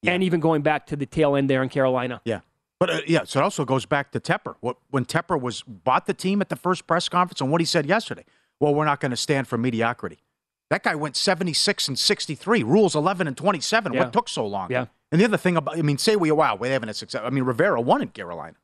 And 0.03 0.23
even 0.23 0.41
going 0.41 0.63
back 0.63 0.87
to 0.87 0.97
the 0.97 1.05
tail 1.07 1.37
end 1.37 1.51
there 1.51 1.63
in 1.63 1.69
Carolina. 1.69 2.23
Yeah. 2.25 2.41
But 2.79 2.89
uh, 2.91 3.01
yeah, 3.07 3.25
so 3.25 3.41
it 3.41 3.43
also 3.43 3.67
goes 3.67 3.85
back 3.85 4.13
to 4.13 4.21
Tepper. 4.21 4.55
What 4.61 4.79
when 4.89 5.05
Tepper 5.05 5.39
was 5.39 5.63
bought 5.63 6.07
the 6.07 6.15
team 6.15 6.41
at 6.41 6.49
the 6.49 6.57
first 6.57 6.87
press 6.87 7.09
conference 7.11 7.43
and 7.43 7.51
what 7.53 7.61
he 7.61 7.67
said 7.67 7.85
yesterday. 7.85 8.25
Well, 8.59 8.75
we're 8.75 8.87
not 8.87 9.01
going 9.01 9.11
to 9.11 9.17
stand 9.17 9.47
for 9.49 9.59
mediocrity. 9.59 10.21
That 10.71 10.83
guy 10.85 10.95
went 10.95 11.17
76 11.17 11.89
and 11.89 11.99
63, 11.99 12.63
Rhule's 12.63 12.95
11 12.95 13.27
and 13.27 13.37
27. 13.37 13.93
Yeah. 13.93 14.01
What 14.05 14.13
took 14.13 14.29
so 14.29 14.47
long? 14.47 14.71
Yeah. 14.71 14.87
And 15.13 15.21
the 15.21 15.25
other 15.27 15.37
thing 15.37 15.57
about, 15.57 15.77
I 15.77 15.83
mean, 15.83 15.99
say 15.99 16.17
we 16.17 16.31
wow, 16.31 16.57
we're 16.57 16.71
having 16.71 16.89
a 16.89 16.95
success. 16.95 17.23
I 17.25 17.29
mean, 17.31 17.45
Rivera 17.45 17.81
won 17.81 18.01
in 18.01 18.09
Carolina. 18.09 18.57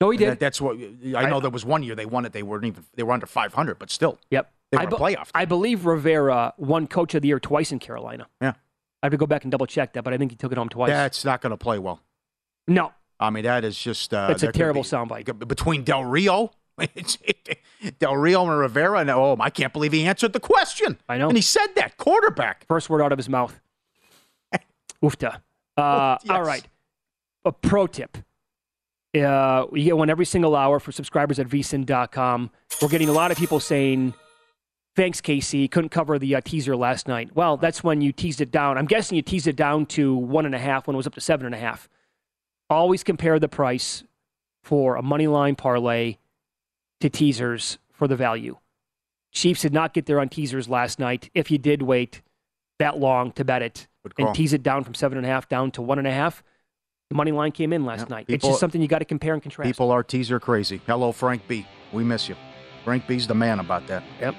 No, 0.00 0.10
he 0.10 0.14
And 0.16 0.20
did. 0.20 0.30
That, 0.30 0.40
that's 0.40 0.60
what 0.60 0.76
I 1.14 1.28
know. 1.28 1.40
there 1.40 1.50
was 1.50 1.64
one 1.64 1.82
year 1.82 1.94
they 1.94 2.06
won 2.06 2.24
it. 2.24 2.32
They 2.32 2.42
weren't 2.42 2.64
even 2.64 2.84
they 2.94 3.02
were 3.02 3.12
under 3.12 3.26
500, 3.26 3.78
but 3.78 3.90
still, 3.90 4.18
Yep. 4.30 4.50
They 4.72 4.78
I, 4.78 4.86
be- 4.86 4.96
playoff. 4.96 5.28
I 5.34 5.44
believe 5.44 5.86
Rivera 5.86 6.54
won 6.58 6.86
Coach 6.86 7.14
of 7.14 7.22
the 7.22 7.28
Year 7.28 7.38
twice 7.40 7.72
in 7.72 7.78
Carolina. 7.78 8.26
Yeah. 8.40 8.54
I 9.02 9.06
have 9.06 9.10
to 9.12 9.16
go 9.16 9.26
back 9.26 9.44
and 9.44 9.50
double 9.52 9.66
check 9.66 9.92
that, 9.92 10.02
but 10.04 10.12
I 10.12 10.18
think 10.18 10.32
he 10.32 10.36
took 10.36 10.50
it 10.52 10.58
home 10.58 10.68
twice. 10.68 10.90
That's 10.90 11.24
not 11.24 11.40
going 11.40 11.50
to 11.50 11.56
play 11.56 11.78
well. 11.78 12.00
no, 12.66 12.92
I 13.20 13.30
mean, 13.30 13.44
that 13.44 13.64
is 13.64 13.78
just 13.78 14.12
uh, 14.12 14.26
That's 14.28 14.42
a 14.42 14.52
terrible 14.52 14.82
be- 14.82 14.88
soundbite. 14.88 15.46
between 15.48 15.84
Del 15.84 16.04
Rio, 16.04 16.50
Del 17.98 18.16
Rio 18.16 18.42
and 18.42 18.58
Rivera, 18.58 18.98
and 19.00 19.10
oh, 19.10 19.36
I 19.40 19.48
can't 19.50 19.72
believe 19.72 19.92
he 19.92 20.04
answered 20.06 20.32
the 20.32 20.40
question. 20.40 20.98
I 21.08 21.16
know. 21.18 21.28
and 21.28 21.36
he 21.38 21.42
said 21.42 21.68
that 21.76 21.96
quarterback. 21.98 22.66
first 22.66 22.90
word 22.90 23.00
out 23.02 23.12
of 23.12 23.18
his 23.18 23.28
mouth. 23.28 23.58
Oofta. 25.02 25.40
Uh, 25.76 26.16
Yes. 26.22 26.30
All 26.30 26.42
right. 26.42 26.66
A 27.44 27.52
pro 27.52 27.86
tip. 27.86 28.18
Uh, 29.16 29.66
you 29.72 29.84
get 29.84 29.96
one 29.96 30.10
every 30.10 30.26
single 30.26 30.54
hour 30.56 30.78
for 30.80 30.92
subscribers 30.92 31.38
at 31.38 31.46
vsin.com. 31.48 32.50
We're 32.82 32.88
getting 32.88 33.08
a 33.08 33.12
lot 33.12 33.30
of 33.30 33.38
people 33.38 33.60
saying, 33.60 34.12
thanks, 34.96 35.20
Casey. 35.20 35.68
Couldn't 35.68 35.90
cover 35.90 36.18
the 36.18 36.34
uh, 36.34 36.40
teaser 36.40 36.74
last 36.74 37.06
night. 37.06 37.30
Well, 37.34 37.56
that's 37.56 37.84
when 37.84 38.00
you 38.00 38.12
teased 38.12 38.40
it 38.40 38.50
down. 38.50 38.76
I'm 38.78 38.86
guessing 38.86 39.16
you 39.16 39.22
teased 39.22 39.46
it 39.46 39.56
down 39.56 39.86
to 39.86 40.14
one 40.14 40.46
and 40.46 40.54
a 40.54 40.58
half 40.58 40.86
when 40.86 40.94
it 40.94 40.96
was 40.96 41.06
up 41.06 41.14
to 41.14 41.20
seven 41.20 41.46
and 41.46 41.54
a 41.54 41.58
half. 41.58 41.88
Always 42.68 43.04
compare 43.04 43.38
the 43.38 43.48
price 43.48 44.02
for 44.64 44.96
a 44.96 45.02
money 45.02 45.28
line 45.28 45.54
parlay 45.54 46.16
to 47.00 47.08
teasers 47.08 47.78
for 47.92 48.08
the 48.08 48.16
value. 48.16 48.56
Chiefs 49.30 49.62
did 49.62 49.72
not 49.72 49.92
get 49.92 50.06
there 50.06 50.18
on 50.18 50.28
teasers 50.28 50.68
last 50.68 50.98
night. 50.98 51.30
If 51.34 51.50
you 51.50 51.58
did 51.58 51.82
wait 51.82 52.22
that 52.78 52.98
long 52.98 53.32
to 53.32 53.44
bet 53.44 53.62
it 53.62 53.86
and 54.18 54.34
tease 54.34 54.52
it 54.52 54.62
down 54.62 54.82
from 54.82 54.94
seven 54.94 55.18
and 55.18 55.26
a 55.26 55.30
half 55.30 55.48
down 55.48 55.70
to 55.72 55.82
one 55.82 55.98
and 55.98 56.06
a 56.08 56.12
half, 56.12 56.42
the 57.10 57.14
money 57.14 57.32
line 57.32 57.52
came 57.52 57.72
in 57.72 57.84
last 57.84 58.00
Yep. 58.00 58.08
night. 58.10 58.26
it's 58.28 58.44
just 58.44 58.58
something 58.58 58.80
you 58.82 58.88
got 58.88 58.98
to 58.98 59.04
compare 59.04 59.34
and 59.34 59.42
contrast. 59.42 59.66
People 59.68 59.90
are 59.90 60.02
teaser 60.02 60.40
crazy. 60.40 60.80
Hello, 60.86 61.12
Frank 61.12 61.46
B. 61.46 61.66
We 61.92 62.02
miss 62.02 62.28
you. 62.28 62.34
Frank 62.84 63.06
B's 63.06 63.26
the 63.26 63.34
man 63.34 63.60
about 63.60 63.86
that. 63.86 64.02
Yep. 64.20 64.34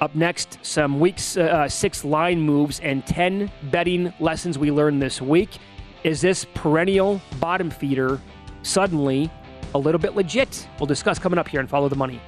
Up 0.00 0.14
next, 0.14 0.58
some 0.62 1.00
weeks 1.00 1.38
uh, 1.38 1.66
six 1.68 2.04
line 2.04 2.38
moves 2.40 2.80
and 2.80 3.06
10 3.06 3.50
betting 3.70 4.12
lessons 4.20 4.58
we 4.58 4.70
learned 4.70 5.00
this 5.00 5.22
week. 5.22 5.56
Is 6.04 6.20
this 6.20 6.44
perennial 6.52 7.20
bottom 7.40 7.70
feeder 7.70 8.20
suddenly 8.62 9.30
a 9.74 9.78
little 9.78 9.98
bit 9.98 10.14
legit? 10.14 10.68
We'll 10.78 10.86
discuss 10.86 11.18
coming 11.18 11.38
up 11.38 11.48
here 11.48 11.60
and 11.60 11.70
follow 11.70 11.88
the 11.88 11.96
money. 11.96 12.20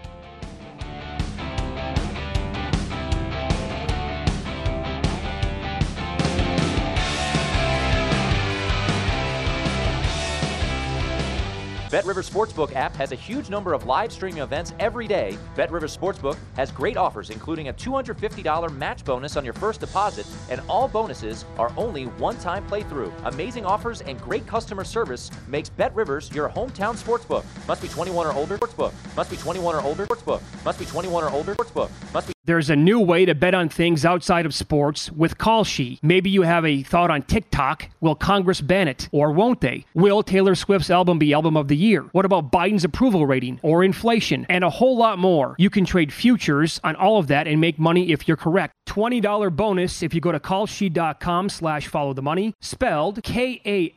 BetRivers 11.88 12.30
Sportsbook 12.30 12.76
app 12.76 12.94
has 12.96 13.12
a 13.12 13.14
huge 13.14 13.48
number 13.48 13.72
of 13.72 13.86
live 13.86 14.12
streaming 14.12 14.42
events 14.42 14.74
every 14.78 15.08
day. 15.08 15.38
BetRivers 15.56 15.96
Sportsbook 15.96 16.36
has 16.54 16.70
great 16.70 16.98
offers, 16.98 17.30
including 17.30 17.68
a 17.68 17.72
$250 17.72 18.76
match 18.76 19.06
bonus 19.06 19.38
on 19.38 19.44
your 19.44 19.54
first 19.54 19.80
deposit, 19.80 20.26
and 20.50 20.60
all 20.68 20.86
bonuses 20.86 21.46
are 21.56 21.72
only 21.78 22.04
one-time 22.18 22.68
playthrough. 22.68 23.10
Amazing 23.24 23.64
offers 23.64 24.02
and 24.02 24.20
great 24.20 24.46
customer 24.46 24.84
service 24.84 25.30
makes 25.48 25.70
BetRivers 25.70 26.34
your 26.34 26.50
hometown 26.50 27.02
sportsbook. 27.02 27.46
Must 27.66 27.80
be 27.80 27.88
21 27.88 28.26
or 28.26 28.34
older. 28.34 28.58
Sportsbook. 28.58 28.92
Must 29.16 29.30
be 29.30 29.36
21 29.38 29.74
or 29.74 29.80
older. 29.80 30.06
Sportsbook. 30.06 30.42
Must 30.66 30.78
be 30.78 30.84
21 30.84 31.24
or 31.24 31.30
older. 31.30 31.54
Sportsbook. 31.54 32.12
Must 32.12 32.26
be 32.26 32.34
There's 32.44 32.68
a 32.68 32.76
new 32.76 33.00
way 33.00 33.24
to 33.24 33.34
bet 33.34 33.54
on 33.54 33.70
things 33.70 34.04
outside 34.04 34.44
of 34.44 34.52
sports 34.54 35.10
with 35.10 35.38
Kalshi. 35.38 35.98
Maybe 36.02 36.28
you 36.28 36.42
have 36.42 36.66
a 36.66 36.82
thought 36.82 37.10
on 37.10 37.22
TikTok. 37.22 37.88
Will 38.00 38.14
Congress 38.14 38.60
ban 38.60 38.88
it 38.88 39.08
or 39.10 39.32
won't 39.32 39.62
they? 39.62 39.86
Will 39.94 40.22
Taylor 40.22 40.54
Swift's 40.54 40.90
album 40.90 41.18
be 41.18 41.32
album 41.32 41.56
of 41.56 41.68
the 41.68 41.77
year? 41.78 42.02
What 42.12 42.24
about 42.24 42.52
Biden's 42.52 42.84
approval 42.84 43.26
rating 43.26 43.60
or 43.62 43.82
inflation? 43.84 44.44
And 44.48 44.64
a 44.64 44.70
whole 44.70 44.96
lot 44.96 45.18
more. 45.18 45.54
You 45.58 45.70
can 45.70 45.84
trade 45.84 46.12
futures 46.12 46.80
on 46.84 46.96
all 46.96 47.18
of 47.18 47.28
that 47.28 47.46
and 47.46 47.60
make 47.60 47.78
money 47.78 48.12
if 48.12 48.28
you're 48.28 48.36
correct. 48.36 48.74
$20 48.88 49.54
bonus 49.54 50.02
if 50.02 50.12
you 50.14 50.20
go 50.20 50.32
to 50.32 50.40
kalshi.com 50.40 51.48
slash 51.48 51.86
follow 51.86 52.12
the 52.12 52.22
money, 52.22 52.54
spelled 52.60 53.22
K-A-L-S-H-I, 53.22 53.94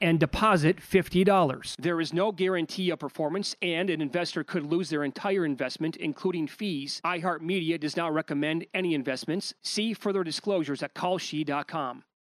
and 0.00 0.20
deposit 0.20 0.76
$50. 0.76 1.74
There 1.78 2.00
is 2.00 2.12
no 2.12 2.32
guarantee 2.32 2.90
of 2.90 2.98
performance, 2.98 3.56
and 3.62 3.90
an 3.90 4.00
investor 4.00 4.44
could 4.44 4.66
lose 4.66 4.90
their 4.90 5.04
entire 5.04 5.44
investment, 5.44 5.96
including 5.96 6.46
fees. 6.46 7.00
iHeartMedia 7.04 7.80
does 7.80 7.96
not 7.96 8.12
recommend 8.14 8.66
any 8.72 8.94
investments. 8.94 9.54
See 9.62 9.94
further 9.94 10.22
disclosures 10.22 10.82
at 10.82 10.94
kalshi.com. 10.94 12.04